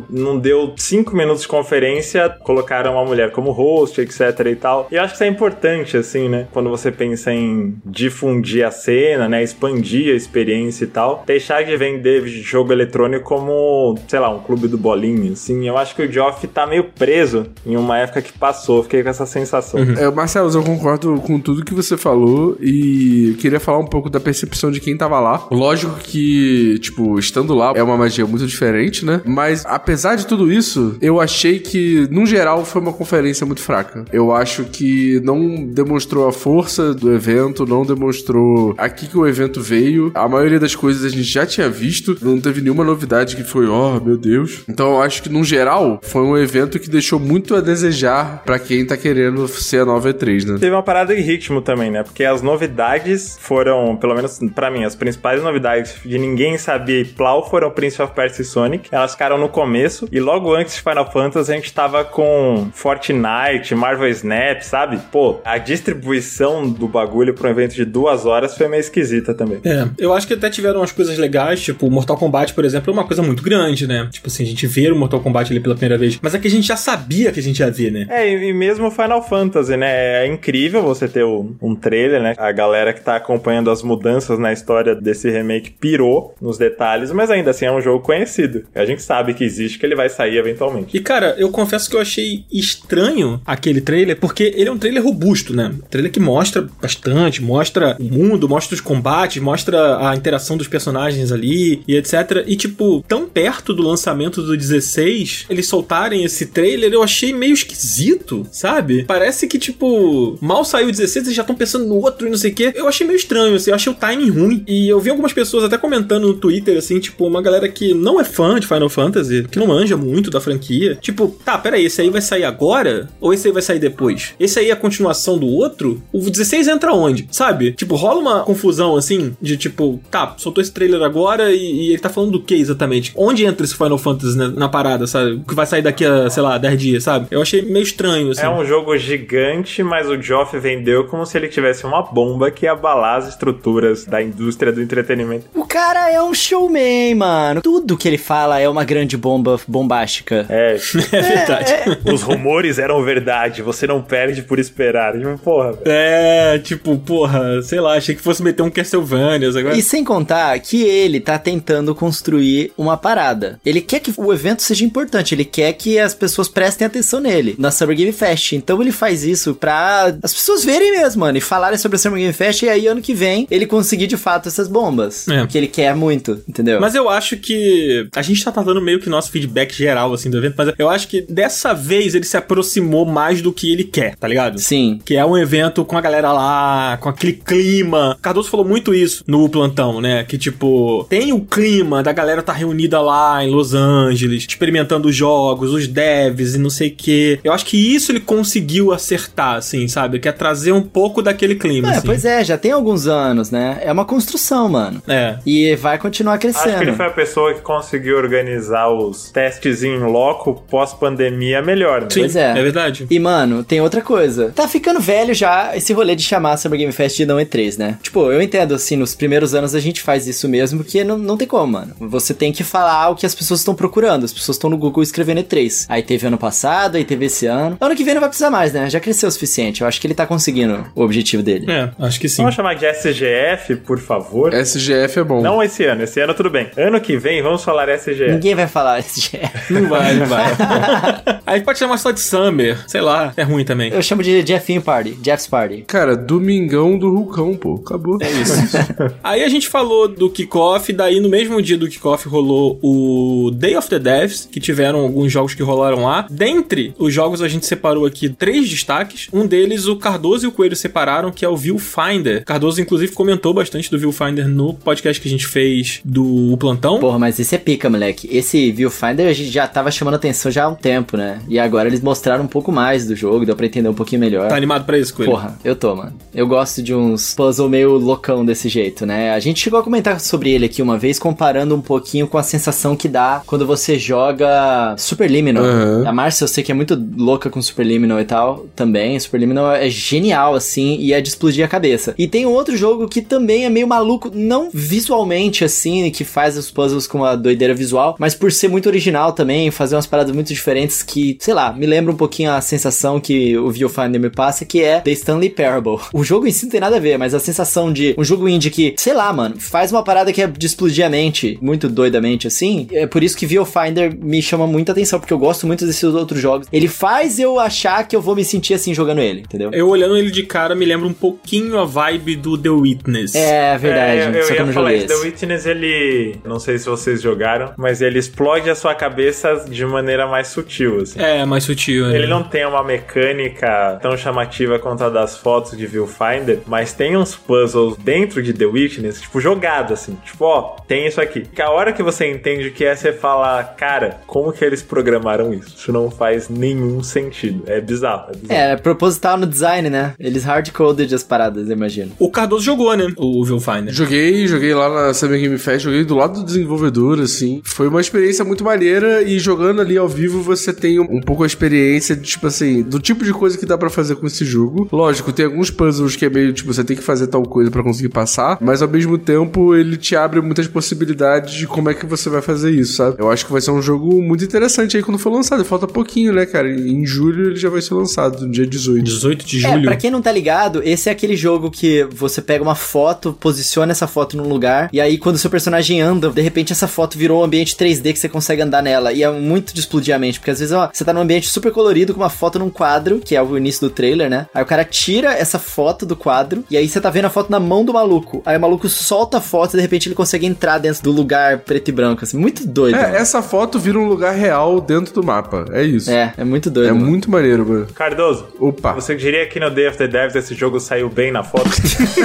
[0.09, 4.87] não deu cinco minutos de conferência, colocaram uma mulher como host, etc e tal.
[4.91, 6.47] E eu acho que isso é importante, assim, né?
[6.51, 9.43] Quando você pensa em difundir a cena, né?
[9.43, 11.23] Expandir a experiência e tal.
[11.25, 15.67] Deixar de vender jogo eletrônico como, sei lá, um clube do bolinho, assim.
[15.67, 18.83] Eu acho que o Geoff tá meio preso em uma época que passou.
[18.83, 19.79] Fiquei com essa sensação.
[19.97, 24.19] É, Marcelo, eu concordo com tudo que você falou e queria falar um pouco da
[24.19, 25.47] percepção de quem tava lá.
[25.51, 29.21] Lógico que, tipo, estando lá é uma magia muito diferente, né?
[29.25, 34.05] Mas apesar de tudo isso, eu achei que, no geral, foi uma conferência muito fraca.
[34.11, 39.61] Eu acho que não demonstrou a força do evento, não demonstrou aqui que o evento
[39.61, 40.11] veio.
[40.13, 43.67] A maioria das coisas a gente já tinha visto, não teve nenhuma novidade que foi,
[43.67, 44.63] oh, meu Deus.
[44.67, 48.59] Então eu acho que, no geral, foi um evento que deixou muito a desejar pra
[48.59, 50.57] quem tá querendo ser a nova E3, né?
[50.59, 52.03] Teve uma parada de ritmo também, né?
[52.03, 57.05] Porque as novidades foram, pelo menos pra mim, as principais novidades de ninguém sabia e
[57.05, 58.89] plau foram Prince of Persia e Sonic.
[58.91, 63.73] Elas ficaram no começo e logo antes de Final Fantasy a gente tava com Fortnite,
[63.73, 64.99] Marvel Snap, sabe?
[65.11, 69.59] Pô, a distribuição do bagulho pra um evento de duas horas foi meio esquisita também.
[69.63, 72.93] É, eu acho que até tiveram umas coisas legais, tipo, Mortal Kombat, por exemplo, é
[72.93, 74.07] uma coisa muito grande, né?
[74.11, 76.47] Tipo assim, a gente vê o Mortal Kombat ali pela primeira vez, mas é que
[76.47, 78.05] a gente já sabia que a gente ia ver, né?
[78.09, 80.25] É, e e mesmo Final Fantasy, né?
[80.25, 82.35] É incrível você ter um, um trailer, né?
[82.37, 87.31] A galera que tá acompanhando as mudanças na história desse remake pirou nos detalhes, mas
[87.31, 88.65] ainda assim é um jogo conhecido.
[88.75, 90.95] A gente sabe que existe, que ele vai sair eventualmente.
[90.95, 95.03] E cara, eu confesso que eu achei estranho aquele trailer, porque ele é um trailer
[95.03, 95.71] robusto, né?
[95.73, 100.67] Um trailer que mostra bastante, mostra o mundo, mostra os combates, mostra a interação dos
[100.67, 102.43] personagens ali e etc.
[102.47, 107.53] E tipo, tão perto do lançamento do 16, eles soltarem esse trailer, eu achei meio
[107.53, 109.03] esquisito, sabe?
[109.03, 112.37] Parece que tipo, mal saiu o 16, eles já estão pensando no outro e não
[112.37, 112.71] sei o quê.
[112.75, 114.63] Eu achei meio estranho, assim, eu achei o timing ruim.
[114.67, 118.19] E eu vi algumas pessoas até comentando no Twitter, assim, tipo, uma galera que não
[118.19, 119.10] é fã de Final Fantasy,
[119.49, 120.95] que não manja muito da franquia.
[120.95, 123.09] Tipo, tá, peraí, esse aí vai sair agora?
[123.19, 124.33] Ou esse aí vai sair depois?
[124.39, 126.01] Esse aí é a continuação do outro?
[126.11, 127.27] O 16 entra onde?
[127.31, 127.71] Sabe?
[127.73, 131.99] Tipo, rola uma confusão, assim, de tipo, tá, soltou esse trailer agora e, e ele
[131.99, 133.11] tá falando do que exatamente?
[133.15, 135.33] Onde entra esse Final Fantasy né, na parada, sabe?
[135.33, 137.27] O que vai sair daqui a, sei lá, 10 dias, sabe?
[137.31, 138.41] Eu achei meio estranho, assim.
[138.41, 142.65] É um jogo gigante, mas o Geoff vendeu como se ele tivesse uma bomba que
[142.65, 145.45] ia abalar as estruturas da indústria do entretenimento.
[145.53, 147.61] O cara é um showman, mano.
[147.61, 150.45] Tudo que ele fala é uma grande bomba bombástica.
[150.49, 150.77] É,
[151.11, 151.73] É verdade.
[152.11, 155.13] os rumores eram verdade, você não perde por esperar.
[155.13, 155.73] Tipo, porra.
[155.85, 159.75] É, tipo, porra, sei lá, achei que fosse meter um Castlevania agora.
[159.75, 163.59] E sem contar que ele tá tentando construir uma parada.
[163.65, 167.55] Ele quer que o evento seja importante, ele quer que as pessoas prestem atenção nele,
[167.57, 168.53] na Summer Game Fest.
[168.53, 172.19] Então ele faz isso pra as pessoas verem mesmo, mano, e falarem sobre a Summer
[172.19, 175.27] Game Fest, e aí ano que vem ele conseguir de fato essas bombas.
[175.27, 175.45] É.
[175.47, 176.79] Que ele quer muito, entendeu?
[176.79, 180.37] Mas eu acho que a gente tá dando meio que nosso feedback geral, assim, do
[180.37, 184.15] evento, mas eu acho que dessa vez ele se aproximou mais do que ele quer,
[184.15, 184.59] tá ligado?
[184.59, 184.99] Sim.
[185.03, 188.17] Que é um evento com a galera lá, com aquele clima.
[188.21, 190.23] Cardoso falou muito isso no plantão, né?
[190.23, 195.15] Que tipo, tem o clima da galera tá reunida lá em Los Angeles, experimentando os
[195.15, 197.39] jogos, os devs e não sei o quê.
[197.43, 200.19] Eu acho que isso ele conseguiu acertar, assim, sabe?
[200.19, 202.05] Que é trazer um pouco daquele clima, É, assim.
[202.07, 203.79] pois é, já tem alguns anos, né?
[203.83, 205.01] É uma construção, mano.
[205.07, 205.37] É.
[205.45, 206.93] E vai continuar Acho que ele crescendo.
[206.97, 212.07] foi a pessoa que conseguiu organizar os testes em loco pós-pandemia melhor, né?
[212.09, 212.51] Sim, Pois é.
[212.51, 213.07] é verdade.
[213.09, 214.51] E, mano, tem outra coisa.
[214.55, 217.77] Tá ficando velho já esse rolê de chamar a Summer Game Fest de não E3,
[217.77, 217.97] né?
[218.01, 221.37] Tipo, eu entendo, assim, nos primeiros anos a gente faz isso mesmo, porque não, não
[221.37, 221.93] tem como, mano.
[221.99, 224.23] Você tem que falar o que as pessoas estão procurando.
[224.23, 225.85] As pessoas estão no Google escrevendo E3.
[225.89, 227.77] Aí teve ano passado, aí teve esse ano.
[227.79, 228.89] Ano que vem não vai precisar mais, né?
[228.89, 229.81] Já cresceu o suficiente.
[229.81, 231.71] Eu acho que ele tá conseguindo o objetivo dele.
[231.71, 232.41] É, acho que sim.
[232.41, 234.53] Vamos chamar de SGF, por favor?
[234.53, 235.41] SGF é bom.
[235.41, 236.69] Não esse ano, esse ano tudo bem.
[236.77, 238.31] Ano que vem, vamos falar SGF.
[238.31, 239.73] Ninguém vai falar esse GF.
[239.73, 240.45] Não vai, não vai.
[241.45, 243.91] Aí pode chamar só de Summer, sei lá, é ruim também.
[243.91, 245.17] Eu chamo de Jeffinho Party.
[245.23, 245.83] Jeff's Party.
[245.87, 247.81] Cara, Domingão do Hulcão, pô.
[247.85, 248.17] Acabou.
[248.21, 248.53] É isso.
[249.23, 253.75] Aí a gente falou do kickoff, daí no mesmo dia do kickoff rolou o Day
[253.75, 256.25] of the Devs, que tiveram alguns jogos que rolaram lá.
[256.29, 259.27] Dentre os jogos a gente separou aqui três destaques.
[259.33, 262.43] Um deles o Cardoso e o Coelho separaram, que é o Viewfinder.
[262.45, 266.99] Cardoso inclusive comentou bastante do Viewfinder no podcast que a gente fez do Plantão.
[266.99, 268.27] Porra, mas esse é pica, moleque.
[268.31, 271.39] Esse Viewfinder a gente já tava chamando atenção já há um tempo, né?
[271.47, 274.47] E agora eles mostraram um pouco mais do jogo, deu pra entender um pouquinho melhor.
[274.47, 275.31] Tá animado pra isso, Coelho?
[275.31, 276.13] Porra, eu tô, mano.
[276.33, 279.31] Eu gosto de uns puzzle meio loucão desse jeito, né?
[279.33, 282.43] A gente chegou a comentar sobre ele aqui uma vez, comparando um pouquinho com a
[282.43, 285.63] sensação que dá quando você joga Superliminal.
[285.63, 286.07] Aham.
[286.07, 289.19] A Márcia, eu sei que é muito louca com Superliminal e tal, também.
[289.19, 292.13] Superliminal é genial, assim, e é de explodir a cabeça.
[292.17, 296.57] E tem um outro jogo que também é meio maluco, não visualmente, assim, que faz
[296.57, 300.33] os puzzles com uma doideira visual, mas por ser muito original também, fazer umas paradas
[300.33, 304.31] muito diferentes que, sei lá, me lembra um pouquinho a sensação que o Viewfinder me
[304.31, 305.99] passa, que é The Stanley Parable.
[306.13, 308.47] O jogo em si não tem nada a ver, mas a sensação de um jogo
[308.49, 311.87] indie que, sei lá, mano, faz uma parada que é de explodir a mente, muito
[311.87, 315.85] doidamente, assim, é por isso que Viewfinder me chama muita atenção, porque eu gosto muito
[315.85, 316.67] desses outros jogos.
[316.71, 319.69] Ele faz eu achar que eu vou me sentir assim jogando ele, entendeu?
[319.73, 323.35] Eu olhando ele de cara me lembra um pouquinho a vibe do The Witness.
[323.35, 324.91] É verdade, É, eu, só que eu ia não falar.
[324.91, 325.15] The.
[325.15, 326.35] Witness, ele.
[326.45, 331.01] Não sei se vocês jogaram, mas ele explode a sua cabeça de maneira mais sutil,
[331.01, 331.19] assim.
[331.21, 332.07] É, mais sutil.
[332.07, 332.15] né?
[332.15, 337.17] Ele não tem uma mecânica tão chamativa quanto a das fotos de Viewfinder, mas tem
[337.17, 340.17] uns puzzles dentro de The Witness, tipo, jogado assim.
[340.25, 341.41] Tipo, ó, tem isso aqui.
[341.41, 344.81] Que a hora que você entende o que é, você fala, cara, como que eles
[344.81, 345.75] programaram isso?
[345.75, 347.63] Isso não faz nenhum sentido.
[347.67, 348.31] É bizarro.
[348.33, 348.59] É bizarro.
[348.59, 350.13] É, proposital no design, né?
[350.19, 352.11] Eles hardcoded as paradas, eu imagino.
[352.17, 353.07] O Cardoso jogou, né?
[353.17, 353.93] O Viewfinder.
[353.93, 357.61] Joguei, joguei lá na Summer Game Fest, joguei do lado do desenvolvedor, assim.
[357.65, 361.43] Foi uma experiência muito maneira e jogando ali ao vivo você tem um, um pouco
[361.43, 364.43] a experiência de, tipo assim, do tipo de coisa que dá pra fazer com esse
[364.45, 364.87] jogo.
[364.91, 367.83] Lógico, tem alguns puzzles que é meio, tipo, você tem que fazer tal coisa pra
[367.83, 372.05] conseguir passar, mas ao mesmo tempo ele te abre muitas possibilidades de como é que
[372.05, 373.15] você vai fazer isso, sabe?
[373.19, 375.63] Eu acho que vai ser um jogo muito interessante aí quando for lançado.
[375.65, 376.69] Falta pouquinho, né, cara?
[376.69, 379.03] Em julho ele já vai ser lançado, no dia 18.
[379.03, 379.83] 18 de É, julho.
[379.85, 383.91] pra quem não tá ligado, esse é aquele jogo que você pega uma foto, posiciona
[383.91, 387.17] essa foto num lugar, e aí quando o seu personagem anda, de repente essa foto
[387.17, 389.13] virou um ambiente 3D que você consegue andar nela.
[389.13, 391.47] E é muito de explodir a mente, porque às vezes, ó, você tá num ambiente
[391.47, 394.47] super colorido com uma foto num quadro, que é o início do trailer, né?
[394.53, 397.51] Aí o cara tira essa foto do quadro, e aí você tá vendo a foto
[397.51, 398.41] na mão do maluco.
[398.45, 401.59] Aí o maluco solta a foto e de repente ele consegue entrar dentro do lugar
[401.59, 402.37] preto e branco, assim.
[402.37, 402.97] Muito doido.
[402.97, 403.15] É, mano.
[403.15, 405.65] essa foto vira um lugar real dentro do mapa.
[405.71, 406.09] É isso.
[406.09, 406.89] É, é muito doido.
[406.89, 407.05] É mano.
[407.05, 407.87] muito maneiro, mano.
[407.93, 411.43] Cardoso, Opa, você diria que no Day of the Devs esse jogo saiu bem na
[411.43, 411.69] foto?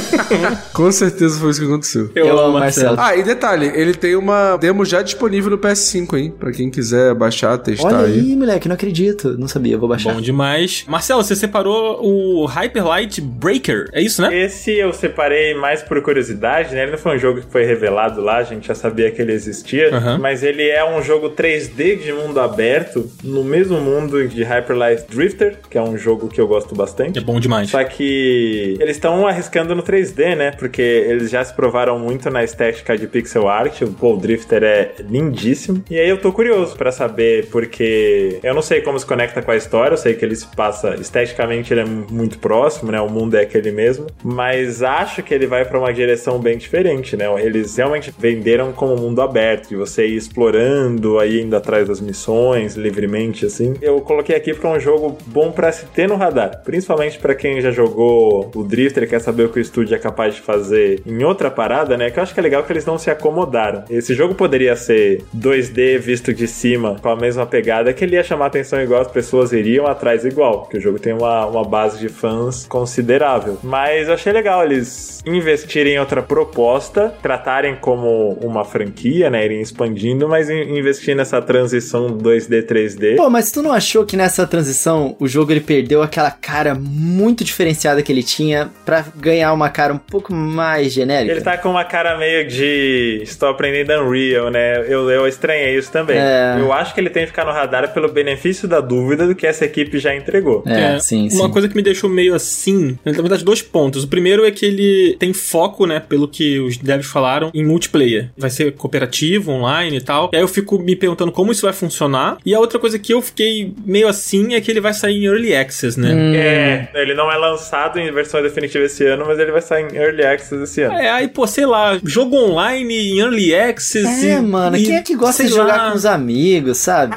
[0.73, 2.11] com certeza foi isso que aconteceu.
[2.15, 2.97] Eu amo Marcelo.
[2.99, 6.33] Ah, e detalhe, ele tem uma demo já disponível no PS5, hein?
[6.39, 8.19] Pra quem quiser baixar, testar Olha aí.
[8.21, 9.37] aí, moleque, não acredito.
[9.39, 10.15] Não sabia, vou baixar.
[10.15, 10.85] Bom demais.
[10.89, 14.35] Marcelo, você separou o Hyperlight Breaker, é isso, né?
[14.35, 16.83] Esse eu separei mais por curiosidade, né?
[16.83, 19.33] Ele não foi um jogo que foi revelado lá, a gente já sabia que ele
[19.33, 20.19] existia, Aham.
[20.19, 25.05] mas ele é um jogo 3D de mundo aberto, no mesmo mundo de Hyper Light
[25.09, 27.19] Drifter, que é um jogo que eu gosto bastante.
[27.19, 27.71] É bom demais.
[27.71, 30.51] Só que eles estão arriscando no 3D, né?
[30.53, 33.83] Porque eles já se provaram muito na estética de pixel art.
[33.83, 35.66] O Paul Drifter é lindíssimo.
[35.91, 39.51] E aí eu tô curioso pra saber, porque eu não sei como se conecta com
[39.51, 39.95] a história.
[39.95, 43.01] Eu sei que ele se passa esteticamente, ele é muito próximo, né?
[43.01, 44.07] O mundo é aquele mesmo.
[44.23, 47.27] Mas acho que ele vai pra uma direção bem diferente, né?
[47.43, 52.77] Eles realmente venderam como mundo aberto, de você ir explorando, aí indo atrás das missões
[52.77, 53.75] livremente, assim.
[53.81, 57.61] Eu coloquei aqui pra um jogo bom pra se ter no radar, principalmente pra quem
[57.61, 61.01] já jogou o Drifter e quer saber o que o estúdio é capaz de fazer
[61.07, 62.11] em outra parada, né?
[62.11, 63.85] Que eu acho que é legal que eles não se acomodaram.
[63.91, 65.23] Esse jogo poderia ser
[65.57, 69.11] 2D visto de cima, com a mesma pegada, que ele ia chamar atenção igual as
[69.11, 73.59] pessoas iriam atrás igual, porque o jogo tem uma, uma base de fãs considerável.
[73.63, 79.45] Mas eu achei legal eles investirem em outra proposta, tratarem como uma franquia, né?
[79.45, 83.17] Irem expandindo, mas in- investir nessa transição 2D, 3D.
[83.17, 87.43] Pô, mas tu não achou que nessa transição o jogo ele perdeu aquela cara muito
[87.45, 91.33] diferenciada que ele tinha pra ganhar uma cara um pouco mais genérica?
[91.33, 94.81] Ele tá com uma cara meio de estou aprendendo Unreal, né?
[94.87, 96.19] Eu, eu estranhei isso também.
[96.19, 96.57] É.
[96.59, 99.47] Eu acho que ele tem que ficar no radar pelo benefício da dúvida do que
[99.47, 100.63] essa equipe já entregou.
[100.67, 101.39] É, sim, sim.
[101.39, 104.05] Uma coisa que me deixou meio assim, na verdade, dois pontos.
[104.05, 108.31] O primeiro é que ele tem foco, né, pelo que os devs falaram, em multiplayer.
[108.37, 110.31] Vai ser cooperativo, online e tal.
[110.33, 112.39] E aí eu fico me perguntando como isso vai funcionar.
[112.45, 115.27] E a outra coisa que eu fiquei meio assim é que ele vai sair em
[115.27, 116.15] Early Access, né?
[116.15, 116.35] Hum.
[116.35, 119.97] É, ele não é lançado em versão definitiva esse ano, mas ele vai sair em
[119.97, 120.95] Early Access esse ano.
[120.95, 124.27] É, aí, pô, sei lá, jogo online em Early Access.
[124.27, 126.79] É, e- mano, e, quem é que gosta sei de jogar lá, com os amigos,
[126.79, 127.17] sabe?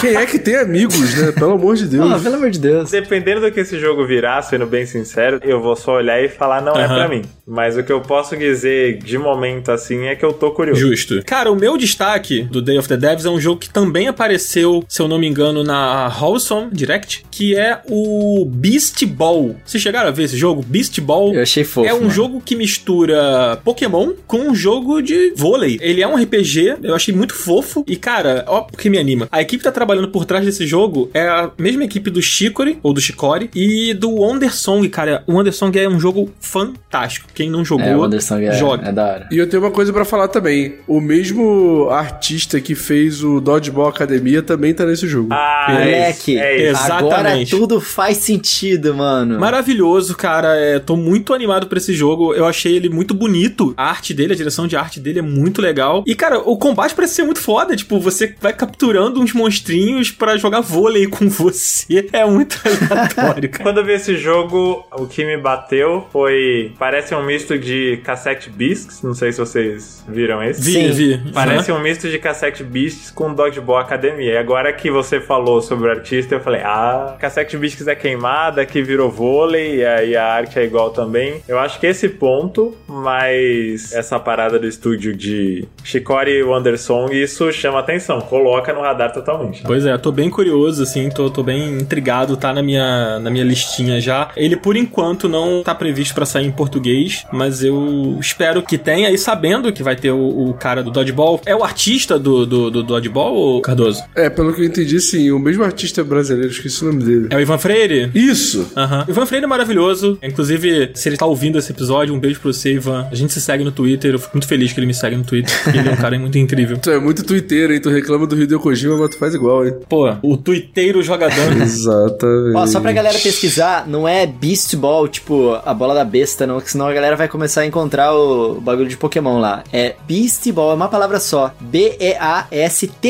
[0.00, 1.32] Quem é que tem amigos, né?
[1.32, 2.12] Pelo amor de Deus.
[2.12, 2.90] Pô, pelo amor de Deus.
[2.90, 6.60] Dependendo do que esse jogo virar, sendo bem sincero, eu vou só olhar e falar
[6.60, 7.22] não é pra mim.
[7.46, 10.80] Mas o que eu posso dizer de momento assim é que eu tô curioso.
[10.80, 11.22] Justo.
[11.24, 14.84] Cara, o meu destaque do Day of the Devs é um jogo que também apareceu,
[14.88, 19.56] se eu não me engano, na Wholesome Direct, que é o Beast Ball.
[19.64, 20.62] Vocês chegaram a ver esse jogo?
[20.62, 21.34] Beast Ball.
[21.34, 21.88] Eu achei fofo.
[21.88, 22.10] É um mano.
[22.10, 25.78] jogo que mistura Pokémon com um jogo de vôlei.
[25.80, 27.49] Ele é um RPG, eu achei muito fofo.
[27.86, 29.28] E, cara, ó, porque me anima.
[29.30, 32.78] A equipe que tá trabalhando por trás desse jogo é a mesma equipe do Chicory,
[32.82, 35.22] ou do Chicory, e do Wondersong, cara.
[35.26, 37.28] O Wondersong é um jogo fantástico.
[37.34, 38.04] Quem não jogou, É, o
[38.44, 38.88] é, joga.
[38.88, 39.28] é da hora.
[39.30, 40.76] E eu tenho uma coisa pra falar também.
[40.86, 45.28] O mesmo artista que fez o Dodgeball Academia também tá nesse jogo.
[45.32, 46.92] Ah, Moleque, é isso.
[46.92, 47.50] agora Exatamente.
[47.50, 49.38] tudo faz sentido, mano.
[49.38, 50.56] Maravilhoso, cara.
[50.56, 52.34] É, tô muito animado pra esse jogo.
[52.34, 53.74] Eu achei ele muito bonito.
[53.76, 56.04] A arte dele, a direção de arte dele é muito legal.
[56.06, 57.74] E, cara, o combate parece ser muito foda.
[57.74, 62.08] Tipo, você vai capturando uns monstrinhos pra jogar vôlei com você.
[62.12, 63.64] É muito aleatório, cara.
[63.64, 66.72] Quando eu vi esse jogo, o que me bateu foi.
[66.78, 69.02] Parece um misto de Cassette Beasts.
[69.02, 70.60] Não sei se vocês viram esse.
[70.62, 70.90] Vi, Sim.
[70.90, 71.32] vi.
[71.32, 74.32] Parece um misto de Cassette Beasts com Dodgeball Academia.
[74.32, 78.64] E agora que você falou sobre o artista, eu falei: ah, Cassette Beasts é queimada,
[78.66, 81.42] que virou vôlei, e aí a arte é igual também.
[81.48, 87.50] Eu acho que esse ponto, mais essa parada do estúdio de Shikori e Wandersong, isso
[87.52, 89.62] chama atenção, coloca no radar totalmente.
[89.62, 93.44] Pois é, tô bem curioso, assim, tô, tô bem intrigado, tá na minha, na minha
[93.44, 94.30] listinha já.
[94.36, 99.10] Ele, por enquanto, não tá previsto pra sair em português, mas eu espero que tenha,
[99.10, 101.40] e sabendo que vai ter o, o cara do Dodgeball.
[101.46, 104.02] É o artista do, do, do Dodgeball, ou Cardoso?
[104.14, 105.30] É, pelo que eu entendi, sim.
[105.30, 107.28] O mesmo artista brasileiro, esqueci o nome dele.
[107.30, 108.10] É o Ivan Freire?
[108.14, 108.70] Isso!
[108.76, 109.04] Aham.
[109.08, 110.18] Ivan Freire é maravilhoso.
[110.22, 113.06] Inclusive, se ele tá ouvindo esse episódio, um beijo pro você, Ivan.
[113.10, 114.14] A gente se segue no Twitter.
[114.14, 115.52] Eu fico muito feliz que ele me segue no Twitter.
[115.62, 116.78] porque ele é um cara muito incrível.
[116.80, 117.80] Então, é muito muito twitteiro, hein?
[117.80, 119.74] Tu reclama do Hideo Kojima, mas tu faz igual, hein?
[119.88, 121.52] Pô, o tuiteiro jogador.
[121.60, 122.56] Exatamente.
[122.56, 126.60] Ó, só pra galera pesquisar, não é Beast Ball, tipo, a bola da besta, não,
[126.60, 129.62] que senão a galera vai começar a encontrar o bagulho de Pokémon lá.
[129.72, 131.54] É Beast Ball, é uma palavra só.
[131.60, 133.08] B-E-A-S-T-I-E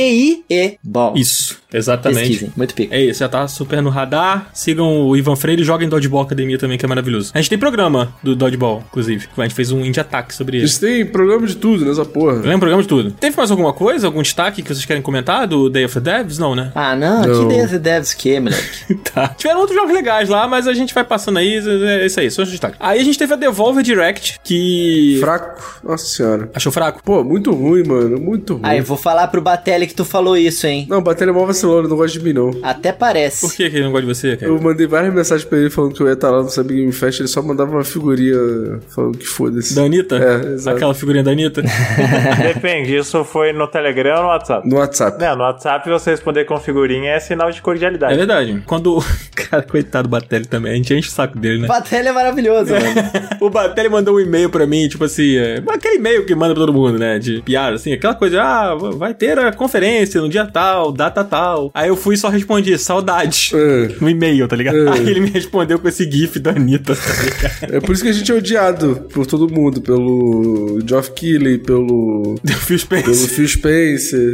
[0.82, 1.14] Ball.
[1.16, 2.28] Isso, exatamente.
[2.28, 2.94] Pesquisem, muito pica.
[2.94, 4.50] É isso, já tá super no radar.
[4.52, 7.30] Sigam o Ivan Freire e joguem Dodgeball Academia também, que é maravilhoso.
[7.34, 9.28] A gente tem programa do Dodgeball, inclusive.
[9.36, 10.80] A gente fez um indie ataque sobre isso.
[10.80, 12.34] têm programa de tudo nessa porra.
[12.34, 13.10] Lembra um programa de tudo.
[13.12, 13.99] Teve mais alguma coisa?
[14.04, 16.38] Algum destaque que vocês querem comentar do Day of the Devs?
[16.38, 16.72] Não, né?
[16.74, 17.48] Ah, não, Não.
[17.48, 18.94] que Deus devs que, moleque.
[19.12, 19.28] tá.
[19.28, 21.60] Tiveram outros jogos legais lá, mas a gente vai passando aí.
[22.00, 22.76] É isso aí, só os destaques.
[22.80, 25.18] Aí a gente teve a Devolver Direct, que.
[25.20, 25.80] Fraco.
[25.82, 26.50] Nossa senhora.
[26.54, 27.02] Achou fraco?
[27.02, 28.18] Pô, muito ruim, mano.
[28.18, 28.62] Muito ruim.
[28.64, 30.86] Aí, vou falar pro Batelli que tu falou isso, hein?
[30.88, 32.50] Não, bateria é mó vacilona, não gosta de mim, não.
[32.62, 33.40] Até parece.
[33.40, 34.50] Por que, que ele não gosta de você, cara?
[34.50, 36.92] Eu mandei várias mensagens pra ele falando que eu ia estar lá no Sabe Game
[36.92, 39.74] Fest, ele só mandava uma figurinha falando que foda-se.
[39.74, 40.16] Da Anitta?
[40.16, 40.76] É, exato.
[40.76, 41.62] Aquela figurinha da Anitta?
[42.42, 44.68] Depende, isso foi no Telegram ou no WhatsApp?
[44.68, 45.20] No WhatsApp.
[45.20, 48.16] Não, no WhatsApp você responder com figurinha é sinal de é cordialidade.
[48.16, 48.62] verdade.
[48.66, 49.02] Quando.
[49.34, 50.72] Cara, coitado do Batelli também.
[50.72, 51.68] A gente enche o saco dele, né?
[51.68, 52.84] Batelli é maravilhoso, mano.
[53.40, 56.60] O Batelli mandou um e-mail pra mim, tipo assim, é, aquele e-mail que manda pra
[56.60, 57.18] todo mundo, né?
[57.18, 61.70] De piada, assim, aquela coisa, ah, vai ter a conferência no dia tal, data tal.
[61.74, 63.52] Aí eu fui e só respondi, saudades.
[63.54, 63.88] É.
[64.00, 64.76] No e-mail, tá ligado?
[64.88, 64.90] É.
[64.92, 67.76] Aí ele me respondeu com esse gif da Anitta, tá ligado?
[67.76, 72.36] É por isso que a gente é odiado por todo mundo, pelo Geoff Keighley, pelo,
[72.44, 73.28] Phil pelo Spencer.
[73.28, 73.69] Phil Spencer.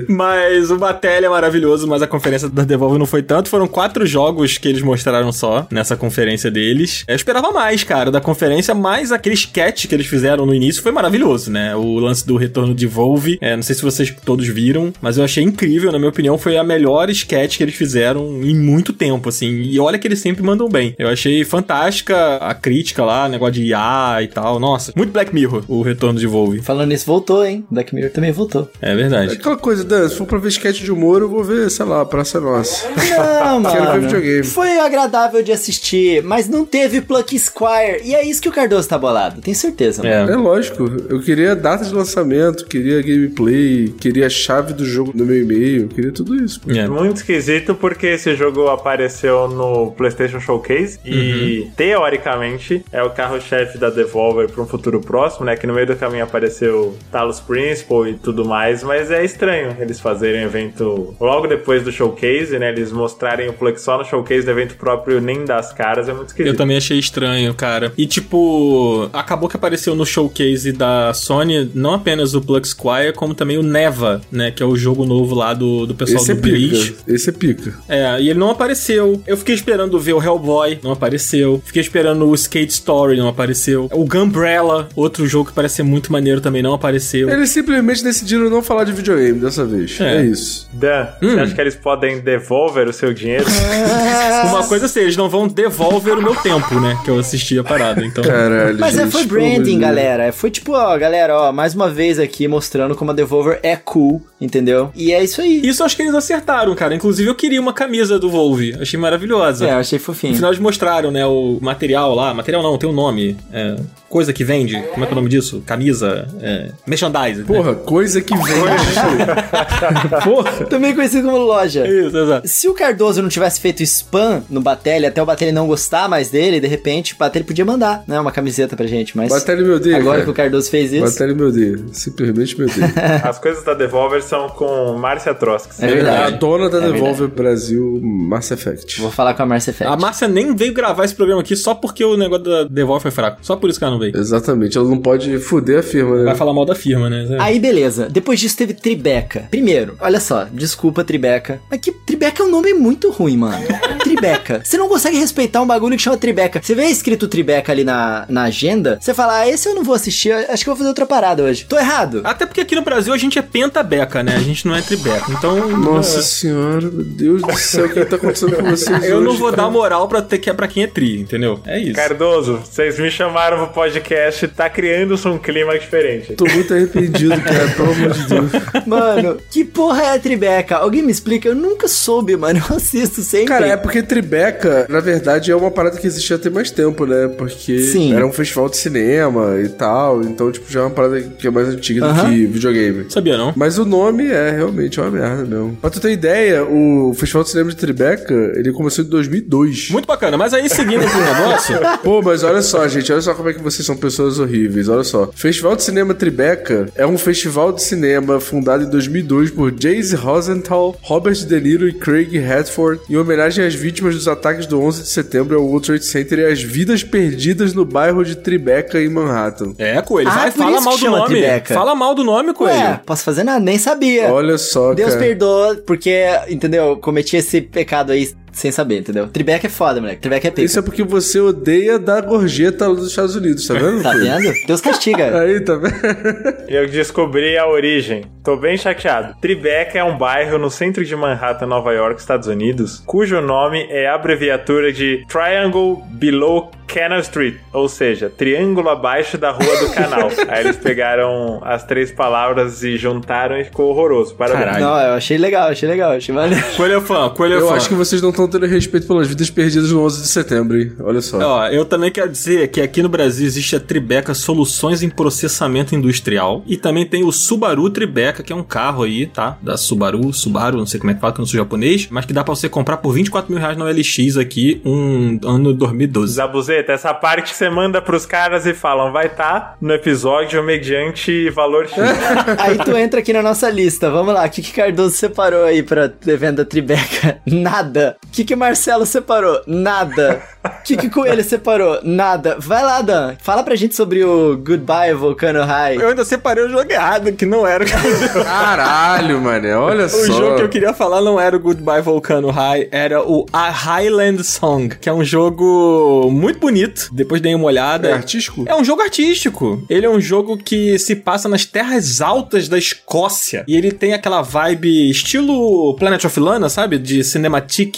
[0.08, 3.48] Mas o Batelli é maravilhoso, mas a conferência da Devolver não foi tanto.
[3.48, 7.04] Foram quatro jogos que eles mostraram só nessa conferência deles.
[7.06, 10.92] Eu esperava mais, cara, da conferência, mas aquele sketch que eles fizeram no início foi
[10.92, 11.74] maravilhoso, né?
[11.76, 13.38] O lance do retorno de Volve.
[13.40, 16.56] É, não sei se vocês todos viram, mas eu achei incrível, na minha opinião, foi
[16.56, 19.62] a melhor sketch que eles fizeram em muito tempo, assim.
[19.62, 20.94] E olha que eles sempre mandam bem.
[20.98, 24.58] Eu achei fantástica a crítica lá, negócio de IA e tal.
[24.58, 26.62] Nossa, muito Black Mirror, o retorno de Volve.
[26.62, 27.64] Falando nisso, voltou, hein?
[27.70, 28.68] Black Mirror também voltou.
[28.80, 28.94] É
[29.25, 29.40] É verdade.
[29.40, 32.04] aquela coisa, Dan, se for pra ver sketch de humor, eu vou ver, sei lá,
[32.04, 32.86] Praça Nossa.
[32.88, 34.00] Não, Quero ver mano.
[34.02, 34.42] videogame.
[34.44, 38.00] Foi agradável de assistir, mas não teve Pluck Squire.
[38.04, 40.02] E é isso que o Cardoso tá bolado, tenho certeza.
[40.02, 40.30] mano.
[40.30, 40.34] É.
[40.34, 45.24] É lógico, eu queria data de lançamento, queria gameplay, queria a chave do jogo no
[45.24, 46.60] meu e-mail, queria tudo isso.
[46.60, 46.70] pô.
[46.72, 46.86] É.
[46.88, 53.90] Muito esquisito porque esse jogo apareceu no PlayStation Showcase e, teoricamente, é o carro-chefe da
[53.90, 55.56] Devolver para um futuro próximo, né?
[55.56, 60.00] Que no meio do caminho apareceu Talos Principal e tudo mais, mas é estranho eles
[60.00, 62.70] fazerem evento logo depois do Showcase, né?
[62.70, 66.28] Eles mostrarem o Plug só no Showcase do evento próprio, nem das caras, é muito
[66.28, 66.52] esquisito.
[66.52, 67.92] Eu também achei estranho, cara.
[67.96, 73.34] E tipo, acabou que apareceu no showcase da Sony não apenas o Plug Squire, como
[73.34, 74.50] também o Neva, né?
[74.50, 76.92] Que é o jogo novo lá do, do pessoal Esse é do Bleach.
[76.92, 77.74] pica, esse é pica.
[77.88, 79.22] É, e ele não apareceu.
[79.26, 81.62] Eu fiquei esperando ver o Hellboy, não apareceu.
[81.64, 83.88] Fiquei esperando o Skate Story, não apareceu.
[83.92, 87.28] O Gunbrella, outro jogo que parece ser muito maneiro também, não apareceu.
[87.28, 90.00] Eles simplesmente decidiram não falar de videogame dessa vez.
[90.00, 90.16] É.
[90.16, 90.68] É, isso.
[90.72, 91.30] Dan, Hum.
[91.34, 93.44] você acha que eles podem devolver o seu dinheiro?
[94.48, 96.98] Uma coisa assim, eles não vão devolver o meu tempo, né?
[97.04, 98.22] Que eu assisti a parada, então...
[98.24, 100.32] Caralho, Mas é, gente, foi amor de branding, galera.
[100.32, 104.24] Foi tipo, ó, galera, ó, mais uma vez aqui mostrando como a Devolver é cool,
[104.40, 104.90] entendeu?
[104.94, 105.60] E é isso aí.
[105.66, 106.94] Isso eu acho que eles acertaram, cara.
[106.94, 108.76] Inclusive eu queria uma camisa do Volve.
[108.80, 109.66] Achei maravilhosa.
[109.66, 110.34] É, eu achei No fofinho.
[110.34, 112.32] final eles mostraram, né, o material lá.
[112.34, 113.36] Material não, tem um nome.
[113.52, 113.76] É,
[114.08, 114.74] coisa que vende.
[114.92, 115.62] Como é que é o nome disso?
[115.66, 116.28] Camisa.
[116.40, 117.40] É, merchandising.
[117.42, 117.46] né?
[117.46, 118.44] Porra, coisa que vem.
[120.24, 120.66] Porra.
[120.66, 121.86] Também conhecido como loja.
[121.86, 122.48] Isso, exato.
[122.48, 126.30] Se o Cardoso não tivesse feito spam no Batelli, até o Batelli não gostar mais
[126.30, 129.70] dele, de repente o Batelli podia mandar, né, uma camiseta pra gente, mas Batelli me
[129.70, 130.24] odeia, agora cara.
[130.24, 131.78] que o Cardoso fez isso, Batelli me odeia.
[131.92, 132.92] Simplesmente me odeia.
[133.24, 135.84] As coisas da Devolver são com Márcia Trotsky.
[135.84, 136.34] É verdade.
[136.34, 139.00] A dona da É Devolver Brasil Mass Effect.
[139.00, 139.92] vou falar com a Marcia Effect.
[139.92, 143.10] A Márcia nem veio gravar esse programa aqui só porque o negócio da Devolve foi
[143.10, 143.38] fraco.
[143.42, 144.16] Só por isso que ela não veio.
[144.16, 146.24] Exatamente, ela não pode fuder a firma, né?
[146.24, 147.36] Vai falar mal da firma, né?
[147.38, 149.48] Aí beleza, depois disso teve Tribeca.
[149.50, 153.66] Primeiro, olha só, desculpa Tribeca, mas que Tribeca é um nome muito ruim, mano.
[153.98, 154.60] Tribeca.
[154.62, 156.62] Você não consegue respeitar um bagulho que chama Tribeca.
[156.62, 159.96] Você vê escrito Tribeca ali na, na agenda, você fala, ah, esse eu não vou
[159.96, 161.64] assistir, acho que eu vou fazer outra parada hoje.
[161.64, 162.20] Tô errado.
[162.22, 164.36] Até porque aqui no Brasil a gente é pentabeca, né?
[164.36, 165.32] A gente não é tribeca.
[165.32, 165.68] Então.
[165.68, 169.40] Nossa senhora, meu Deus do céu, o que tá acontecendo com vocês Eu não hoje,
[169.40, 169.62] vou cara?
[169.64, 171.58] dar moral pra, ter, que é pra quem é tri, entendeu?
[171.66, 171.94] É isso.
[171.94, 176.34] Cardoso, vocês me chamaram pro podcast, tá criando-se um clima diferente.
[176.34, 178.52] Tô muito arrependido, cara, pelo amor de Deus.
[178.86, 180.76] Mano, que porra é a Tribeca?
[180.76, 181.48] Alguém me explica?
[181.48, 182.62] Eu nunca soube, mano.
[182.70, 183.46] Eu assisto sempre.
[183.46, 187.28] Cara, é porque Tribeca, na verdade, é uma parada que existia até mais tempo, né?
[187.28, 188.14] Porque Sim.
[188.14, 191.50] era um festival de cinema e tal, então, tipo, já é uma parada que é
[191.50, 192.24] mais antiga Aham.
[192.24, 193.06] do que videogame.
[193.08, 193.52] Sabia não?
[193.56, 195.76] Mas o nome é realmente uma merda mesmo.
[195.80, 199.90] Pra tu ter ideia, o Festival de Cinema de Tribeca, ele começou em 2002.
[199.90, 201.76] Muito bacana, mas aí seguindo aqui o negócio.
[202.02, 204.88] Pô, mas olha só, gente, olha só como é que vocês são pessoas horríveis.
[204.88, 205.30] Olha só.
[205.34, 210.16] Festival de Cinema Tribeca é um festival de cinema fundado fundada em 2002 por Jace
[210.16, 215.02] Rosenthal, Robert De Niro e Craig Redford, em homenagem às vítimas dos ataques do 11
[215.02, 219.08] de setembro ao World Trade Center e às vidas perdidas no bairro de Tribeca, em
[219.08, 219.72] Manhattan.
[219.78, 221.26] É, Coelho, Ah, vai, por fala mal do nome.
[221.26, 221.74] Tribeca.
[221.74, 222.76] Fala mal do nome, Coelho.
[222.76, 224.32] Ué, posso fazer nada, nem sabia.
[224.32, 225.20] Olha só, Deus cara.
[225.24, 226.96] perdoa, porque, entendeu?
[226.96, 229.28] Cometi esse pecado aí sem saber, entendeu?
[229.28, 230.22] Tribeca é foda, moleque.
[230.22, 230.62] Tribeca é pica.
[230.62, 234.02] Isso é porque você odeia dar gorjeta dos Estados Unidos, tá vendo?
[234.02, 234.50] Tá vendo?
[234.66, 235.26] Deus castiga.
[235.42, 236.64] Aí, tá vendo?
[236.66, 238.24] Eu descobri a origem.
[238.42, 239.34] Tô bem chateado.
[239.42, 244.06] Tribeca é um bairro no centro de Manhattan, Nova York, Estados Unidos, cujo nome é
[244.06, 250.30] a abreviatura de Triangle Below Canal Street, ou seja, triângulo abaixo da rua do canal.
[250.48, 254.34] Aí eles pegaram as três palavras e juntaram e ficou horroroso.
[254.36, 254.64] Parabéns.
[254.64, 254.84] Caralho.
[254.84, 256.64] Não, eu achei legal, achei legal, achei maneiro.
[256.76, 257.74] Coelho é fã, Coelho é Eu fã.
[257.74, 260.92] acho que vocês não estão tendo respeito pelas vidas perdidas no 11 de setembro, hein?
[261.00, 261.38] Olha só.
[261.38, 265.94] Ó, eu também quero dizer que aqui no Brasil existe a Tribeca Soluções em Processamento
[265.94, 269.58] Industrial e também tem o Subaru Tribeca, que é um carro aí, tá?
[269.62, 272.24] Da Subaru, Subaru, não sei como é que fala, que eu não sou japonês, mas
[272.24, 276.34] que dá pra você comprar por 24 mil reais na OLX aqui, um ano 2012.
[276.34, 281.50] Zabuzeta, essa parte que você manda pros caras e falam, vai estar no episódio mediante
[281.50, 281.96] valor X.
[282.58, 284.10] Aí tu entra aqui na nossa lista.
[284.10, 284.44] Vamos lá.
[284.44, 287.38] O que, que Cardoso separou aí pra venda Tribeca?
[287.46, 288.16] Nada.
[288.36, 289.62] O que, que Marcelo separou?
[289.66, 290.42] Nada.
[290.62, 292.00] O que, que Coelho separou?
[292.02, 292.56] Nada.
[292.58, 293.34] Vai lá, Dan.
[293.40, 295.96] Fala pra gente sobre o Goodbye Volcano High.
[295.96, 300.26] Eu ainda separei o jogo errado, que não era o Caralho, mané, olha só.
[300.26, 304.44] jogo que eu queria falar não era o Goodbye Volcano High, era o A Highland
[304.44, 307.08] Song, que é um jogo muito bonito.
[307.12, 308.08] Depois dei uma olhada.
[308.08, 308.64] É artístico?
[308.66, 309.82] É um jogo artístico.
[309.88, 313.64] Ele é um jogo que se passa nas terras altas da Escócia.
[313.66, 316.98] E ele tem aquela vibe estilo Planet of Lana, sabe?
[316.98, 317.96] De cinematic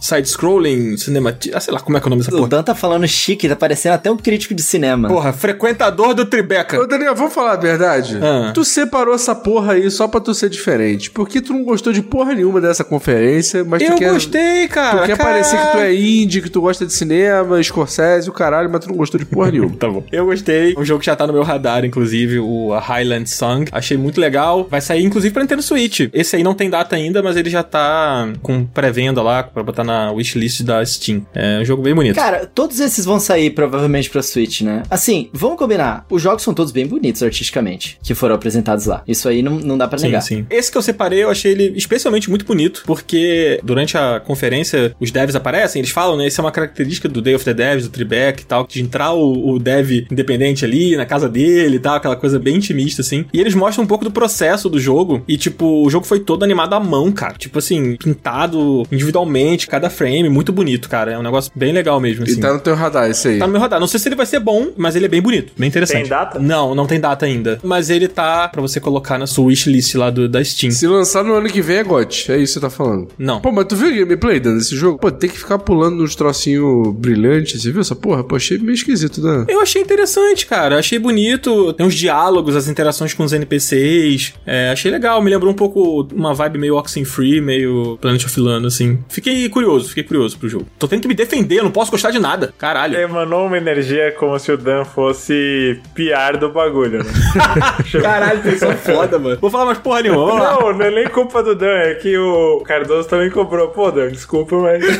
[0.00, 1.52] side-scrolling, cinematic...
[1.54, 2.48] Ah, sei lá como é que é o nome dessa O porra.
[2.48, 5.08] Dan tá falando chique, tá parecendo até um crítico de cinema.
[5.08, 6.80] Porra, frequentador do Tribeca.
[6.80, 8.18] Ô, Daniel, vamos falar a verdade?
[8.22, 8.52] Ah.
[8.54, 11.10] Tu separou essa porra aí só pra tu ser diferente.
[11.10, 14.12] Porque tu não gostou de porra nenhuma dessa conferência, mas tu Eu quer...
[14.12, 15.02] gostei, cara.
[15.02, 15.30] Tu quer cara.
[15.30, 18.88] parecer que tu é indie, que tu gosta de cinema, Scorsese, o caralho, mas tu
[18.88, 19.76] não gostou de porra nenhuma.
[19.76, 20.04] Tá bom.
[20.12, 20.74] Eu gostei.
[20.76, 23.68] Um jogo que já tá no meu radar, inclusive, o Highland Song.
[23.72, 24.66] Achei muito legal.
[24.70, 26.08] Vai sair, inclusive, pra Nintendo Switch.
[26.12, 29.84] Esse aí não tem data ainda, mas ele já tá com pré-venda lá, pra botar
[29.84, 31.26] na wishlist da Steam.
[31.34, 32.14] É um jogo bem bonito.
[32.16, 34.82] Cara, todos esses vão sair provavelmente pra Switch, né?
[34.90, 36.06] Assim, vamos combinar.
[36.10, 39.02] Os jogos são todos bem bonitos artisticamente, que foram apresentados lá.
[39.06, 40.20] Isso aí não, não dá pra Sim, negar.
[40.22, 40.46] sim.
[40.50, 45.10] Esse que eu separei, eu achei ele especialmente muito bonito, porque durante a conferência os
[45.10, 46.26] devs aparecem, eles falam, né?
[46.26, 49.12] Isso é uma característica do Day of the Devs, do Tribeca e tal, de entrar
[49.12, 53.24] o, o dev independente ali na casa dele e tal, aquela coisa bem intimista, assim.
[53.32, 55.22] E eles mostram um pouco do processo do jogo.
[55.28, 57.34] E, tipo, o jogo foi todo animado à mão, cara.
[57.34, 61.12] Tipo assim, pintado individualmente, cada frame, muito bonito, cara.
[61.12, 62.34] É um negócio bem legal mesmo, assim.
[62.34, 63.38] E tá no teu radar esse aí.
[63.38, 63.80] Tá no meu radar.
[63.80, 66.02] Não sei se ele vai ser bom, mas ele é bem bonito, bem interessante.
[66.02, 66.38] Tem data?
[66.38, 67.58] Não, não tem data ainda.
[67.62, 70.70] Mas ele tá pra você colocar na sua wishlist lá do, da Steam.
[70.70, 73.08] Se lançar no ano que vem é GOT, é isso que você tá falando.
[73.18, 73.40] Não.
[73.40, 74.98] Pô, mas tu viu o gameplay desse jogo?
[74.98, 78.24] Pô, tem que ficar pulando nos trocinhos brilhantes, você viu essa porra?
[78.24, 79.44] Pô, achei meio esquisito, Dan.
[79.48, 80.78] Eu achei interessante, cara.
[80.78, 81.72] Achei bonito.
[81.72, 84.34] Tem uns diálogos, as interações com os NPCs.
[84.46, 85.22] É, achei legal.
[85.22, 88.98] Me lembrou um pouco uma vibe meio Oxenfree, meio Planet of Lana, assim.
[89.08, 90.66] Fiquei curioso, fiquei curioso pro jogo.
[90.78, 92.52] Tô tendo que me defender, eu não posso gostar de nada.
[92.58, 92.98] Caralho.
[92.98, 97.10] Emanou uma energia como se o Dan fosse piar do bagulho, né?
[98.00, 99.38] Caralho, pessoal foda, mano.
[99.40, 100.26] Vou falar mais porra nenhuma.
[100.26, 100.52] Vamos lá.
[100.60, 103.68] Não, não é nem culpa do Dan, é que o Cardoso também cobrou.
[103.68, 104.82] Pô, Dan, desculpa, mas.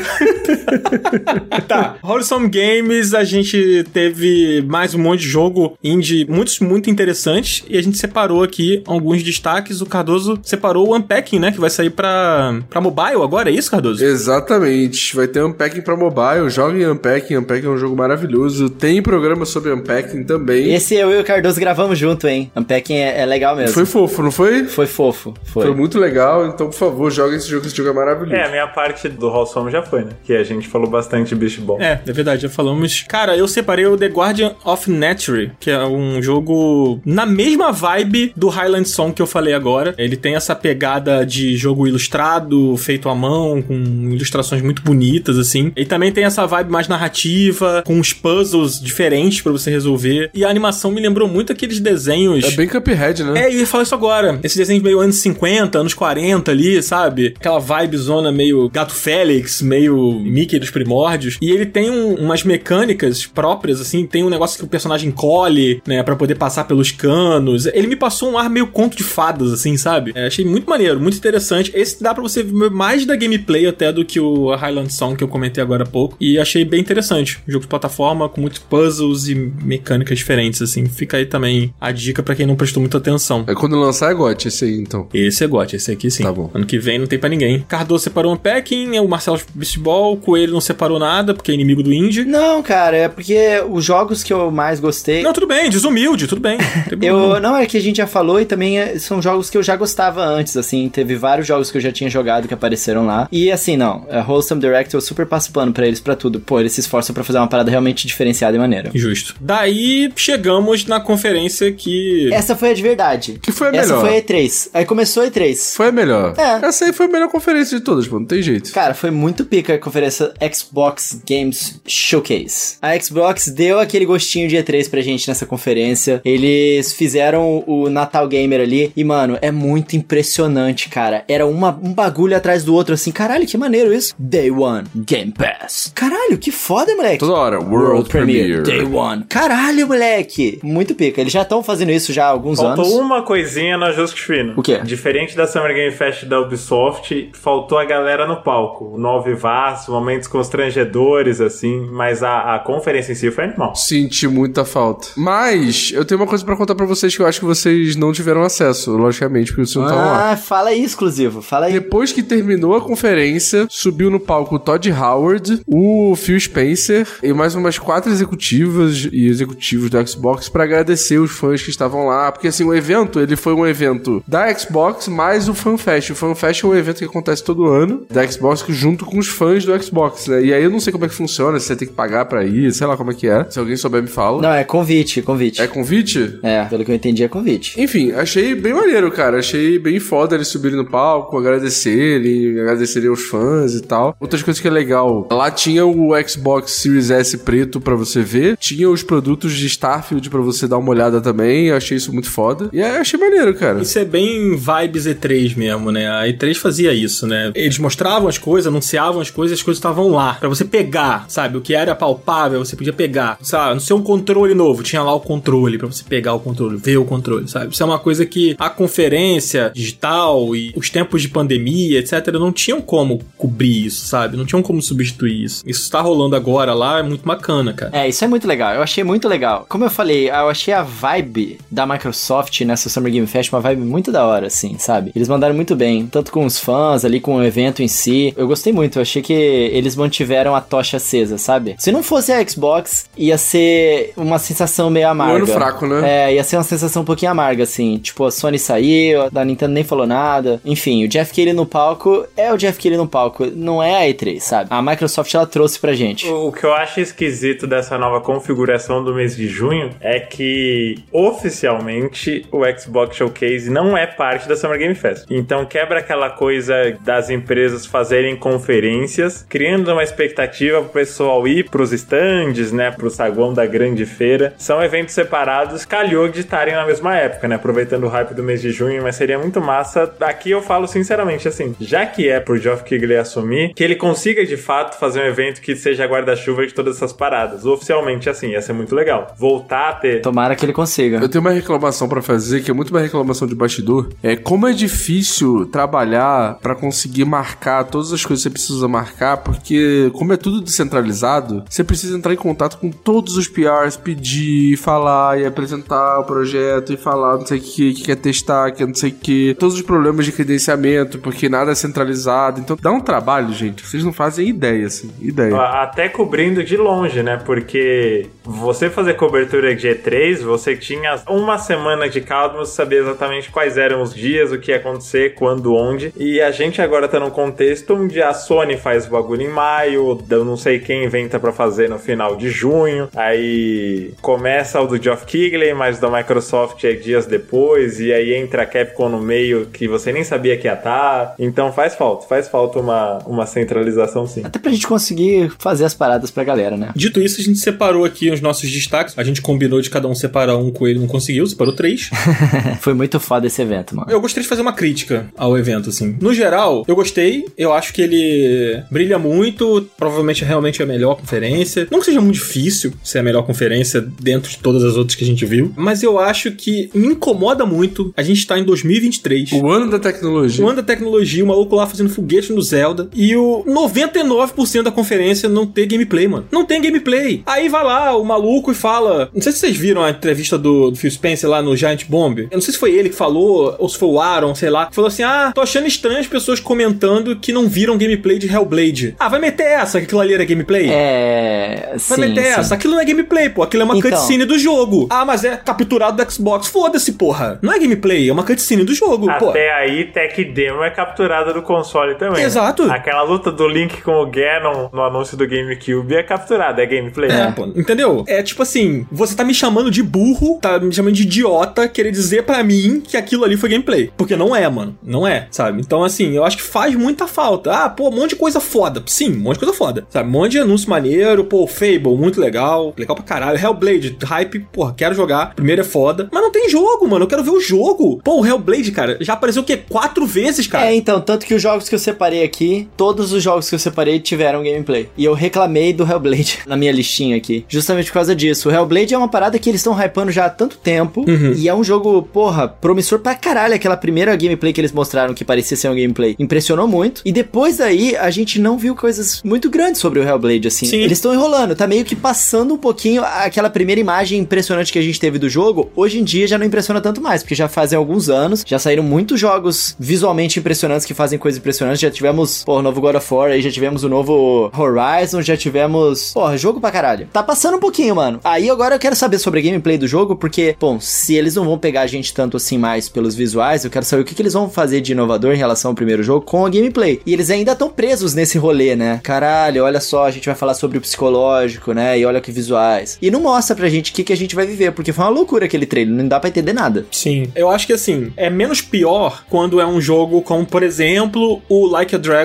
[1.67, 7.63] Tá, Wholesome Games, a gente teve mais um monte de jogo indie, muitos muito interessantes,
[7.69, 9.81] e a gente separou aqui alguns destaques.
[9.81, 13.71] O Cardoso separou o Unpacking, né, que vai sair pra, pra mobile agora, é isso,
[13.71, 14.03] Cardoso?
[14.23, 15.15] Exatamente.
[15.15, 16.49] Vai ter Unpacking pra mobile.
[16.49, 17.37] Joguem Unpacking.
[17.37, 18.69] Unpacking é um jogo maravilhoso.
[18.69, 20.73] Tem programa sobre Unpacking também.
[20.73, 22.51] Esse eu e o Cardoso gravamos junto, hein?
[22.55, 23.73] Unpacking é, é legal mesmo.
[23.73, 24.63] Foi fofo, não foi?
[24.65, 25.33] Foi fofo.
[25.43, 25.65] Foi.
[25.65, 26.47] Foi muito legal.
[26.47, 27.65] Então, por favor, joguem esse jogo.
[27.67, 28.35] Esse jogo é maravilhoso.
[28.35, 30.11] É, a minha parte do Wholesome já foi, né?
[30.23, 31.81] Que a gente falou bastante de Beast Ball.
[31.81, 33.03] É, é verdade, já falamos.
[33.07, 38.33] Cara, eu separei o The Guardian of Nature, que é um jogo na mesma vibe
[38.35, 39.93] do Highland Song que eu falei agora.
[39.97, 45.71] Ele tem essa pegada de jogo ilustrado, feito à mão, com ilustrações muito bonitas, assim.
[45.75, 50.29] E também tem essa vibe mais narrativa, com uns puzzles diferentes pra você resolver.
[50.33, 52.43] E a animação me lembrou muito aqueles desenhos.
[52.43, 53.43] É bem Cuphead, né?
[53.43, 54.39] É, eu ia falar isso agora.
[54.43, 57.33] Esses desenhos meio anos 50, anos 40 ali, sabe?
[57.37, 61.37] Aquela vibe zona meio Gato Félix, meio Mickey dos primórdios.
[61.41, 64.05] E ele tem um- umas mecânicas próprias, assim.
[64.05, 66.01] Tem um negócio que o personagem colhe, né?
[66.03, 67.65] Pra poder passar pelos canos.
[67.67, 70.11] Ele me passou um ar meio conto de fadas, assim, sabe?
[70.15, 71.71] É, achei muito maneiro, muito interessante.
[71.73, 75.15] Esse dá pra você ver mais da gameplay até do do que o Highland Song
[75.15, 76.15] que eu comentei agora há pouco.
[76.19, 77.39] E achei bem interessante.
[77.47, 80.85] Um jogo de plataforma com muitos puzzles e mecânicas diferentes, assim.
[80.85, 83.43] Fica aí também a dica pra quem não prestou muita atenção.
[83.47, 85.07] É quando lançar é GOT esse aí, então.
[85.13, 86.23] Esse é GOT, esse aqui sim.
[86.23, 86.49] Tá bom.
[86.53, 87.63] Ano que vem não tem pra ninguém.
[87.67, 91.81] Cardoso separou um packing, o Marcelo Beastball, o Coelho não separou nada, porque é inimigo
[91.81, 92.25] do Indie.
[92.25, 93.37] Não, cara, é porque
[93.69, 95.23] os jogos que eu mais gostei.
[95.23, 96.57] Não, tudo bem, desumilde, tudo bem.
[96.91, 99.57] Não Eu, não, é que a gente já falou e também é- são jogos que
[99.57, 103.05] eu já gostava antes, assim, teve vários jogos que eu já tinha jogado que apareceram
[103.05, 103.27] lá.
[103.31, 106.39] E assim, não, a Wholesome Direct eu super passo pano pra eles pra tudo.
[106.39, 108.91] Pô, eles se esforçam pra fazer uma parada realmente diferenciada e maneira.
[108.93, 109.35] Justo.
[109.39, 112.31] Daí chegamos na conferência que.
[112.33, 113.39] Essa foi a de verdade.
[113.41, 114.01] Que foi a Essa melhor.
[114.07, 114.69] foi a E3.
[114.73, 115.75] Aí começou a E3.
[115.75, 116.33] Foi a melhor.
[116.37, 116.65] É.
[116.65, 118.19] Essa aí foi a melhor conferência de todas, pô.
[118.19, 118.71] Não tem jeito.
[118.71, 122.77] Cara, foi muito pica a conferência Xbox Games Showcase.
[122.81, 126.21] A Xbox deu aquele gostinho de E3 pra gente nessa conferência.
[126.23, 131.23] Eles fizeram o Natal Gamer ali e, mano, é muito impressionante, cara.
[131.27, 133.11] Era uma, um bagulho atrás do outro, assim.
[133.11, 134.13] Caralho, que maneiro isso.
[134.17, 135.91] Day One Game Pass.
[135.95, 137.17] Caralho, que foda, moleque.
[137.19, 137.59] Toda hora.
[137.59, 138.61] World, Premiere.
[138.61, 139.25] Day One.
[139.27, 140.59] Caralho, moleque.
[140.63, 141.19] Muito pica.
[141.21, 142.97] Eles já estão fazendo isso já há alguns Faltou anos.
[142.99, 144.53] uma coisinha na Justifiно.
[144.55, 144.79] O quê?
[144.83, 148.95] Diferente da Summer Game Fest da Ubisoft, faltou a galera no palco.
[148.97, 153.75] No Alvivaço, momentos constrangedores, assim, mas a, a conferência em si foi animal.
[153.75, 155.07] Senti muita falta.
[155.17, 158.11] Mas, eu tenho uma coisa pra contar pra vocês que eu acho que vocês não
[158.11, 160.31] tiveram acesso, logicamente, porque vocês não estavam lá.
[160.31, 161.41] Ah, fala aí, exclusivo.
[161.41, 161.73] Fala aí.
[161.73, 167.33] Depois que terminou a conferência, subiu no palco o Todd Howard, o Phil Spencer e
[167.33, 172.31] mais umas quatro executivas e executivos do Xbox pra agradecer os fãs que estavam lá,
[172.31, 176.11] porque assim, o evento, ele foi um evento da Xbox mais o FanFest.
[176.11, 179.65] O FanFest é um evento que acontece todo ano da Xbox junto com os fãs
[179.65, 180.43] do Xbox, né?
[180.43, 182.45] E aí eu não sei como é que funciona, se você tem que pagar pra
[182.45, 183.49] ir, sei lá como é que é.
[183.49, 184.39] Se alguém souber me fala.
[184.39, 185.59] Não, é convite, convite.
[185.59, 186.39] É convite?
[186.43, 187.81] É, pelo que eu entendi, é convite.
[187.81, 189.39] Enfim, achei bem maneiro, cara.
[189.39, 194.15] Achei bem foda eles subirem no palco, agradecerem, agradecerem aos fãs e tal.
[194.19, 195.27] Outras coisas que é legal.
[195.31, 198.57] Lá tinha o Xbox Series S preto pra você ver.
[198.57, 201.67] Tinha os produtos de Starfield pra você dar uma olhada também.
[201.67, 202.69] Eu achei isso muito foda.
[202.73, 203.81] E aí, achei maneiro, cara.
[203.81, 206.09] Isso é bem vibes E3 mesmo, né?
[206.09, 207.51] A E3 fazia isso, né?
[207.55, 210.35] Eles mostravam as coisas, anunciavam as coisas, as coisas estavam lá.
[210.35, 211.57] Pra você pegar, sabe?
[211.57, 213.37] O que era palpável, você podia pegar.
[213.41, 213.73] Sabe?
[213.73, 216.97] Não sei um controle novo, tinha lá o controle pra você pegar o controle, ver
[216.97, 217.73] o controle, sabe?
[217.73, 222.51] Isso é uma coisa que a conferência digital e os tempos de pandemia, etc., não
[222.51, 224.37] tinham como cobrir isso, sabe?
[224.37, 225.63] Não tinham como substituir isso.
[225.67, 227.91] Isso tá rolando agora lá, é muito bacana, cara.
[227.93, 228.73] É, isso é muito legal.
[228.73, 229.65] Eu achei muito legal.
[229.67, 233.81] Como eu falei, eu achei a vibe da Microsoft nessa Summer Game Fest uma vibe
[233.81, 235.11] muito da hora, assim, sabe?
[235.13, 238.33] Eles mandaram muito bem, tanto com os fãs ali, com o evento em si.
[238.37, 241.75] Eu gostei muito, eu achei que eles mantiveram a tocha acesa, sabe?
[241.79, 245.35] Se não fosse a Xbox, ia ser uma sensação meio amarga.
[245.35, 246.29] ano fraco, né?
[246.29, 247.97] É, ia ser uma sensação um pouquinho amarga, assim.
[247.97, 250.61] Tipo, a Sony saiu, a Nintendo nem falou nada.
[250.63, 254.09] Enfim, o Jeff Keighley no palco é o Jeff Keighley no palco, não é a
[254.09, 254.67] E3, sabe?
[254.69, 256.27] A Microsoft, ela trouxe pra gente.
[256.27, 262.45] O que eu acho esquisito dessa nova configuração do mês de junho é que oficialmente
[262.51, 265.25] o Xbox Showcase não é parte da Summer Game Fest.
[265.29, 271.91] Então quebra aquela coisa das empresas fazerem conferências, criando uma expectativa pro pessoal ir pros
[271.91, 274.53] stands, né, pro saguão da grande feira.
[274.57, 278.61] São eventos separados, calhou de estarem na mesma época, né, aproveitando o hype do mês
[278.61, 280.13] de junho, mas seria muito massa.
[280.21, 284.45] Aqui eu falo sinceramente assim, já que é pro Geoff Keighley assumir, que ele consiga
[284.45, 287.65] de fato fazer um evento que seja guarda-chuva de todas essas paradas.
[287.65, 289.33] Oficialmente assim, ia ser muito legal.
[289.37, 291.17] Voltar a ter Tomara que ele consiga.
[291.17, 294.09] Eu tenho uma reclamação pra fazer, que é muito uma reclamação de bastidor.
[294.21, 299.37] É como é difícil trabalhar pra conseguir marcar todas as coisas que você precisa marcar,
[299.37, 304.77] porque como é tudo descentralizado, você precisa entrar em contato com todos os PRs, pedir,
[304.77, 308.85] falar e apresentar o projeto e falar não sei o que, que quer testar, que
[308.85, 309.55] não sei o que.
[309.59, 312.59] Todos os problemas de credenciamento, porque nada é centralizado.
[312.59, 313.12] Então dá um trabalho,
[313.51, 313.85] gente.
[313.85, 315.11] Vocês não fazem ideia, assim.
[315.21, 315.55] Ideia.
[315.55, 317.41] Até cobrindo de longe, né?
[317.45, 323.49] Porque você fazer cobertura de E3, você tinha uma semana de caldo, você sabia exatamente
[323.49, 326.13] quais eram os dias, o que ia acontecer, quando, onde.
[326.17, 330.19] E a gente agora tá num contexto onde a Sony faz o bagulho em maio,
[330.29, 333.09] eu não sei quem inventa pra fazer no final de junho.
[333.15, 338.63] Aí começa o do Geoff Keighley, mas da Microsoft é dias depois, e aí entra
[338.63, 341.35] a Capcom no meio que você nem sabia que ia estar.
[341.39, 344.41] Então faz falta, faz falta uma, uma centralização sim.
[344.43, 346.91] Até pra gente conseguir fazer as paradas pra galera, né?
[346.95, 349.13] Dito isso, a gente separou aqui os nossos destaques.
[349.17, 352.09] A gente combinou de cada um separar um, coelho não conseguiu, separou três.
[352.81, 354.11] Foi muito foda esse evento, mano.
[354.11, 356.17] Eu gostaria de fazer uma crítica ao evento, assim.
[356.19, 357.45] No geral, eu gostei.
[357.57, 359.87] Eu acho que ele brilha muito.
[359.97, 361.87] Provavelmente realmente é a melhor conferência.
[361.91, 365.23] Não que seja muito difícil ser a melhor conferência dentro de todas as outras que
[365.23, 365.73] a gente viu.
[365.75, 368.13] Mas eu acho que me incomoda muito.
[368.15, 369.53] A gente tá em 2023.
[369.53, 370.63] O ano da tecnologia.
[370.63, 372.92] O ano da tecnologia, o maluco lá fazendo foguete no Zelda.
[372.93, 376.45] Zelda e o 99% da conferência não ter gameplay, mano.
[376.51, 377.41] Não tem gameplay.
[377.45, 379.29] Aí vai lá o maluco e fala.
[379.33, 382.39] Não sei se vocês viram a entrevista do, do Phil Spencer lá no Giant Bomb.
[382.39, 384.85] Eu não sei se foi ele que falou, ou se foi o Aaron, sei lá.
[384.87, 388.47] Que falou assim: Ah, tô achando estranho as pessoas comentando que não viram gameplay de
[388.47, 389.15] Hellblade.
[389.19, 390.89] Ah, vai meter essa, que aquilo ali era gameplay?
[390.91, 391.89] É.
[391.89, 392.59] Vai Sim, meter sim.
[392.59, 392.75] essa.
[392.75, 393.63] Aquilo não é gameplay, pô.
[393.63, 394.09] Aquilo é uma Então.
[394.11, 395.07] cutscene do jogo.
[395.09, 396.67] Ah, mas é capturado do Xbox.
[396.67, 397.59] Foda-se, porra.
[397.61, 399.49] Não é gameplay, é uma cutscene do jogo, pô.
[399.49, 402.41] Até aí, Tech Demo é capturada do console também.
[402.41, 402.45] né?
[402.89, 407.29] Aquela luta do Link com o Ganon no anúncio do GameCube é capturada, é gameplay.
[407.31, 408.23] É, pô, entendeu?
[408.27, 412.11] É tipo assim, você tá me chamando de burro, tá me chamando de idiota, querer
[412.11, 414.11] dizer pra mim que aquilo ali foi gameplay.
[414.15, 414.97] Porque não é, mano.
[415.03, 415.81] Não é, sabe?
[415.81, 417.71] Então, assim, eu acho que faz muita falta.
[417.71, 419.03] Ah, pô, um monte de coisa foda.
[419.05, 420.05] Sim, um monte de coisa foda.
[420.09, 420.27] Sabe?
[420.29, 421.43] Um monte de anúncio maneiro.
[421.43, 422.93] Pô, Fable, muito legal.
[422.97, 423.57] Legal pra caralho.
[423.57, 425.53] Hellblade, hype, porra, quero jogar.
[425.55, 426.29] Primeiro é foda.
[426.31, 427.23] Mas não tem jogo, mano.
[427.25, 428.19] Eu quero ver o jogo.
[428.23, 429.77] Pô, o Hellblade, cara, já apareceu o quê?
[429.89, 430.87] Quatro vezes, cara.
[430.87, 432.62] É, então, tanto que os jogos que eu separei aqui,
[432.97, 435.09] todos os jogos que eu separei tiveram gameplay.
[435.17, 438.69] E eu reclamei do Hellblade na minha listinha aqui, justamente por causa disso.
[438.69, 441.25] O Hellblade é uma parada que eles estão hypando já há tanto tempo,
[441.57, 443.73] e é um jogo, porra, promissor pra caralho.
[443.73, 447.21] Aquela primeira gameplay que eles mostraram que parecia ser um gameplay impressionou muito.
[447.25, 450.85] E depois daí, a gente não viu coisas muito grandes sobre o Hellblade, assim.
[450.85, 450.97] Sim.
[450.97, 455.01] Eles estão enrolando, tá meio que passando um pouquinho aquela primeira imagem impressionante que a
[455.01, 455.91] gente teve do jogo.
[455.95, 459.03] Hoje em dia já não impressiona tanto mais, porque já fazem alguns anos, já saíram
[459.03, 462.01] muitos jogos visualmente impressionantes que fazem coisas impressionantes.
[462.01, 465.55] Já tivemos, pô, o novo God of War, aí já tivemos o novo Horizon, já
[465.55, 467.27] tivemos, porra, jogo pra caralho.
[467.31, 468.39] Tá passando um pouquinho, mano.
[468.43, 471.65] Aí agora eu quero saber sobre a gameplay do jogo, porque, bom, se eles não
[471.65, 474.41] vão pegar a gente tanto assim mais pelos visuais, eu quero saber o que, que
[474.41, 477.21] eles vão fazer de inovador em relação ao primeiro jogo com a gameplay.
[477.25, 479.19] E eles ainda estão presos nesse rolê, né?
[479.23, 482.19] Caralho, olha só, a gente vai falar sobre o psicológico, né?
[482.19, 483.17] E olha que visuais.
[483.21, 485.31] E não mostra pra gente o que, que a gente vai viver, porque foi uma
[485.31, 487.05] loucura aquele trailer, não dá pra entender nada.
[487.11, 491.61] Sim, eu acho que assim, é menos pior quando é um jogo como, por exemplo,
[491.69, 492.42] o Like a Dragon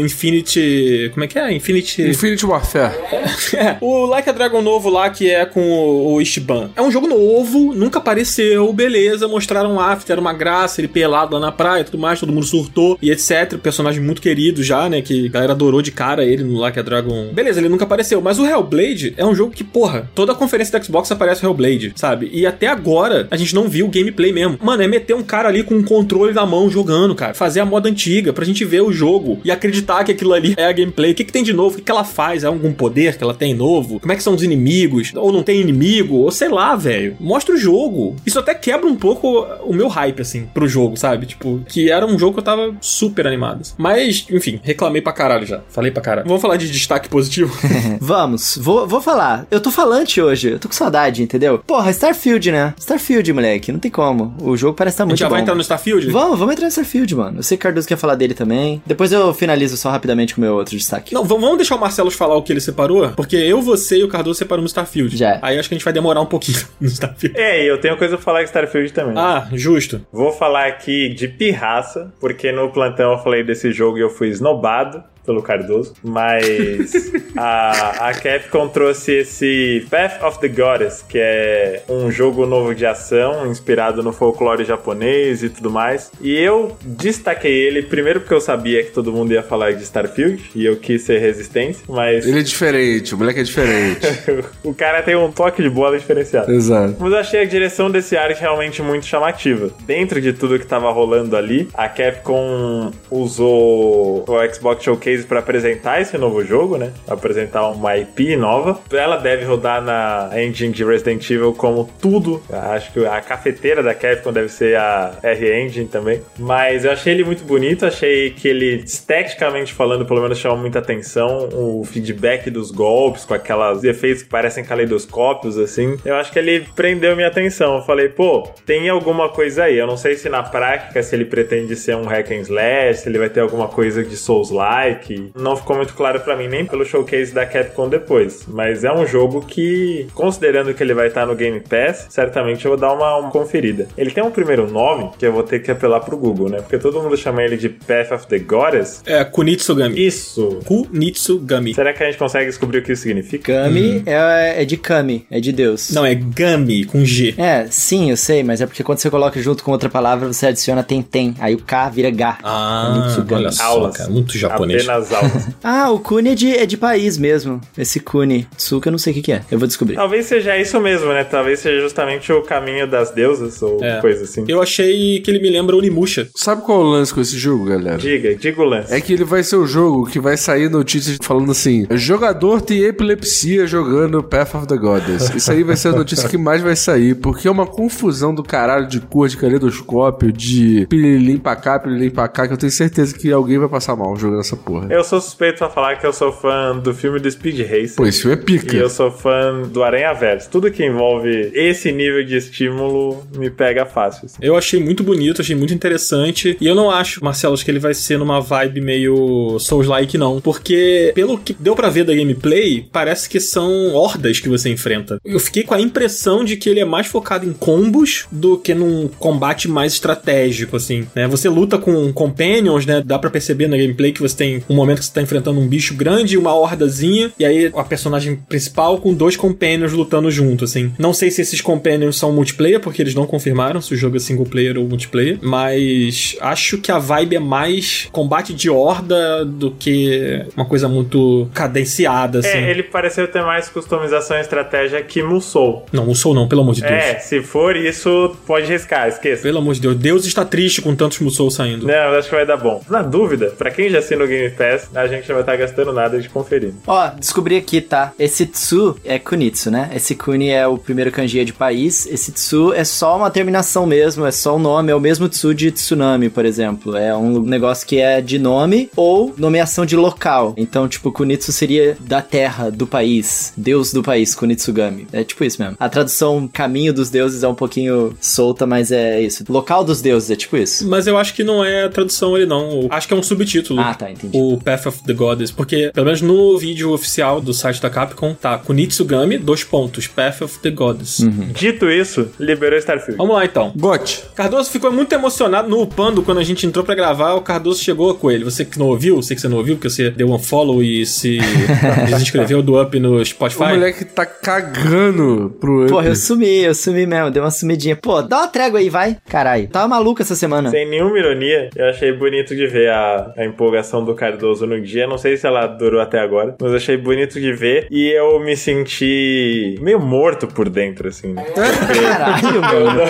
[0.00, 1.10] Infinity.
[1.12, 1.52] Como é que é?
[1.52, 2.02] Infinity.
[2.02, 2.94] Infinity Warfare.
[3.54, 6.70] É, o Like a Dragon novo lá, que é com o, o Ishiban.
[6.76, 11.40] É um jogo novo, nunca apareceu, beleza, mostraram after, era uma graça, ele pelado lá
[11.40, 13.56] na praia e tudo mais, todo mundo surtou e etc.
[13.62, 16.82] Personagem muito querido já, né, que a galera adorou de cara ele no Like a
[16.82, 17.28] Dragon.
[17.32, 20.78] Beleza, ele nunca apareceu, mas o Hellblade é um jogo que, porra, toda a conferência
[20.78, 22.30] da Xbox aparece o Hellblade, sabe?
[22.32, 24.58] E até agora a gente não viu o gameplay mesmo.
[24.62, 27.34] Mano, é meter um cara ali com um controle na mão jogando, cara.
[27.34, 30.64] Fazer a moda antiga pra gente ver o jogo e acreditar que aquilo ali é
[30.66, 31.12] a gameplay.
[31.12, 31.74] O que, que tem de novo?
[31.74, 32.44] O que, que ela faz?
[32.44, 34.00] É algum poder que ela tem novo?
[34.00, 35.12] Como é que são os inimigos?
[35.14, 36.16] Ou não tem inimigo?
[36.16, 37.16] Ou sei lá, velho.
[37.20, 38.16] Mostra o jogo.
[38.24, 41.26] Isso até quebra um pouco o meu hype, assim, pro jogo, sabe?
[41.26, 43.62] Tipo, que era um jogo que eu tava super animado.
[43.76, 45.60] Mas, enfim, reclamei pra caralho já.
[45.68, 46.26] Falei pra caralho.
[46.26, 47.56] Vamos falar de destaque positivo?
[48.00, 49.46] Vamos, vou, vou falar.
[49.50, 51.58] Eu tô falante hoje, eu tô com saudade, entendeu?
[51.66, 52.74] Porra, Starfield, né?
[52.78, 54.34] Starfield, moleque, não tem como.
[54.40, 55.32] O jogo parece estar a gente muito já bom.
[55.32, 56.10] vai entrar no Starfield?
[56.10, 57.38] Vamos, vamos entrar no Starfield, mano.
[57.38, 58.82] Eu sei que o Cardoso quer falar dele também.
[58.86, 61.14] Depois eu finalizo só rapidamente com o meu outro destaque.
[61.14, 64.08] Não, vamos deixar o Marcelo falar o que ele separou, porque eu, você e o
[64.08, 65.16] Cardoso separamos no Starfield.
[65.16, 65.38] Já.
[65.42, 67.38] Aí acho que a gente vai demorar um pouquinho no Starfield.
[67.38, 69.14] É, e eu tenho coisa pra falar de Starfield também.
[69.16, 70.00] Ah, justo.
[70.12, 74.28] Vou falar aqui de pirraça, porque no plantão eu falei desse jogo e eu fui
[74.28, 81.82] esnobado pelo Cardoso, mas a, a Capcom trouxe esse Path of the Goddess, que é
[81.86, 86.10] um jogo novo de ação, inspirado no folclore japonês e tudo mais.
[86.18, 90.50] E eu destaquei ele, primeiro porque eu sabia que todo mundo ia falar de Starfield,
[90.54, 94.06] e eu quis ser resistência, mas Ele é diferente, o moleque é diferente.
[94.64, 96.50] o cara tem um toque de bola diferenciado.
[96.50, 96.96] Exato.
[96.98, 99.70] Mas eu achei a direção desse arte realmente muito chamativa.
[99.84, 106.00] Dentro de tudo que tava rolando ali, a Capcom usou o Xbox Showcase para apresentar
[106.00, 106.92] esse novo jogo, né?
[107.06, 108.80] Apresentar uma IP nova.
[108.92, 112.42] Ela deve rodar na engine de Resident Evil como tudo.
[112.50, 116.20] Acho que a cafeteira da Capcom deve ser a R-Engine também.
[116.38, 120.78] Mas eu achei ele muito bonito, achei que ele, esteticamente falando, pelo menos chamou muita
[120.78, 121.48] atenção.
[121.52, 125.96] O feedback dos golpes, com aquelas efeitos que parecem caleidoscópios, assim.
[126.04, 127.76] Eu acho que ele prendeu minha atenção.
[127.76, 129.78] Eu falei, pô, tem alguma coisa aí.
[129.78, 133.08] Eu não sei se na prática, se ele pretende ser um hack and slash, se
[133.08, 135.07] ele vai ter alguma coisa de Souls-like.
[135.36, 138.44] Não ficou muito claro pra mim, nem pelo showcase da Capcom depois.
[138.48, 142.70] Mas é um jogo que, considerando que ele vai estar no Game Pass, certamente eu
[142.72, 143.86] vou dar uma, uma conferida.
[143.96, 146.58] Ele tem um primeiro nome que eu vou ter que apelar pro Google, né?
[146.58, 149.02] Porque todo mundo chama ele de Path of the Goddess.
[149.06, 150.06] É Kunitsugami.
[150.06, 150.60] Isso.
[150.64, 151.74] Kunitsugami.
[151.74, 153.64] Será que a gente consegue descobrir o que isso significa?
[153.64, 155.90] Kami é, é de Kami, é de Deus.
[155.90, 157.34] Não, é Gami, com G.
[157.38, 160.46] É, sim, eu sei, mas é porque quando você coloca junto com outra palavra, você
[160.46, 161.34] adiciona tem-tem.
[161.38, 162.38] Aí o K vira Gá.
[162.42, 163.42] Ah, Kunitsugami.
[163.42, 163.96] olha só, Aulas.
[163.96, 164.10] cara.
[164.10, 164.82] Muito japonês.
[164.82, 165.48] Apenas nas aulas.
[165.62, 167.60] Ah, o Kuni é de, é de país mesmo.
[167.76, 168.46] Esse Kuni.
[168.56, 169.42] Tsuka eu não sei o que, que é.
[169.50, 169.96] Eu vou descobrir.
[169.96, 171.24] Talvez seja isso mesmo, né?
[171.24, 174.00] Talvez seja justamente o caminho das deusas ou É.
[174.00, 174.44] coisa assim.
[174.48, 176.28] Eu achei que ele me lembra Onimusha.
[176.34, 177.98] Sabe qual é o lance com esse jogo, galera?
[177.98, 178.92] Diga, diga o lance.
[178.94, 182.82] É que ele vai ser o jogo que vai sair notícias falando assim: jogador tem
[182.84, 185.30] epilepsia jogando Path of the Goddess.
[185.36, 188.42] Isso aí vai ser a notícia que mais vai sair, porque é uma confusão do
[188.42, 192.72] caralho de cor, de caleidoscópio, de pirilim pra cá, pirilim pra cá, que eu tenho
[192.72, 194.77] certeza que alguém vai passar mal jogando essa porra.
[194.88, 197.96] Eu sou suspeito pra falar que eu sou fã do filme do Speed Racer.
[197.96, 198.76] Pô, esse filme é pica.
[198.76, 200.48] E eu sou fã do Aranha Verso.
[200.50, 204.26] Tudo que envolve esse nível de estímulo me pega fácil.
[204.26, 204.38] assim.
[204.40, 206.56] Eu achei muito bonito, achei muito interessante.
[206.60, 210.40] E eu não acho, Marcelo, que ele vai ser numa vibe meio Souls-like, não.
[210.40, 215.18] Porque, pelo que deu pra ver da gameplay, parece que são hordas que você enfrenta.
[215.24, 218.74] Eu fiquei com a impressão de que ele é mais focado em combos do que
[218.74, 221.06] num combate mais estratégico, assim.
[221.14, 221.26] Né?
[221.26, 223.02] Você luta com companions, né?
[223.04, 225.66] Dá pra perceber na gameplay que você tem um momento que você tá enfrentando um
[225.66, 227.32] bicho grande e uma hordazinha.
[227.38, 230.92] E aí a personagem principal com dois companions lutando junto, assim.
[230.98, 234.20] Não sei se esses companions são multiplayer, porque eles não confirmaram se o jogo é
[234.20, 235.38] single player ou multiplayer.
[235.42, 241.48] Mas acho que a vibe é mais combate de horda do que uma coisa muito
[241.54, 242.48] cadenciada, assim.
[242.48, 245.86] É, ele pareceu ter mais customização e estratégia que Musou.
[245.92, 246.92] Não, não sou não, pelo amor de Deus.
[246.92, 249.42] É, se for isso, pode riscar, esqueça.
[249.42, 251.86] Pelo amor de Deus, Deus está triste com tantos Musou saindo.
[251.86, 252.82] Não, acho que vai dar bom.
[252.88, 255.92] Na dúvida, pra quem já assina o Game Pass, a gente não vai estar gastando
[255.92, 256.72] nada de conferir.
[256.86, 258.12] Ó, descobri aqui, tá?
[258.18, 259.90] Esse Tsu é Kunitsu, né?
[259.94, 262.06] Esse Kuni é o primeiro kanji de país.
[262.06, 264.90] Esse Tsu é só uma terminação mesmo, é só o nome.
[264.90, 266.96] É o mesmo Tsu de tsunami, por exemplo.
[266.96, 270.54] É um negócio que é de nome ou nomeação de local.
[270.56, 273.52] Então, tipo, Kunitsu seria da terra, do país.
[273.56, 275.06] Deus do país, Kunitsugami.
[275.12, 275.76] É tipo isso mesmo.
[275.78, 279.44] A tradução caminho dos deuses é um pouquinho solta, mas é isso.
[279.48, 280.88] Local dos deuses, é tipo isso.
[280.88, 282.86] Mas eu acho que não é a tradução ali, não.
[282.90, 283.80] Acho que é um subtítulo.
[283.80, 284.36] Ah, tá, entendi.
[284.36, 285.50] O Path of the Goddess.
[285.50, 290.42] Porque, pelo menos no vídeo oficial do site da Capcom, tá Kunitsugami, dois pontos, Path
[290.42, 291.20] of the Goddess.
[291.20, 291.48] Uhum.
[291.52, 293.18] Dito isso, liberou Starfield.
[293.18, 293.72] Vamos lá, então.
[293.76, 294.22] Got.
[294.34, 297.34] Cardoso ficou muito emocionado no Upando quando a gente entrou pra gravar.
[297.34, 298.44] O Cardoso chegou com ele.
[298.44, 301.04] Você que não ouviu, sei que você não ouviu, porque você deu um follow e
[301.04, 301.38] se
[302.08, 303.62] desinscreveu do Up no Spotify.
[303.64, 305.86] O moleque tá cagando pro.
[305.86, 307.96] Porra, eu sumi, eu sumi mesmo, dei uma sumidinha.
[307.96, 309.16] Pô, dá uma trégua aí, vai.
[309.28, 309.68] Caralho.
[309.68, 310.70] Tava maluco essa semana.
[310.70, 315.06] Sem nenhuma ironia, eu achei bonito de ver a, a empolgação do Cardoso no dia.
[315.06, 317.86] Não sei se ela durou até agora, mas achei bonito de ver.
[317.90, 321.34] E eu me senti meio morto por dentro, assim.
[321.34, 323.00] Caralho, mano.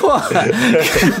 [0.00, 0.44] Porra.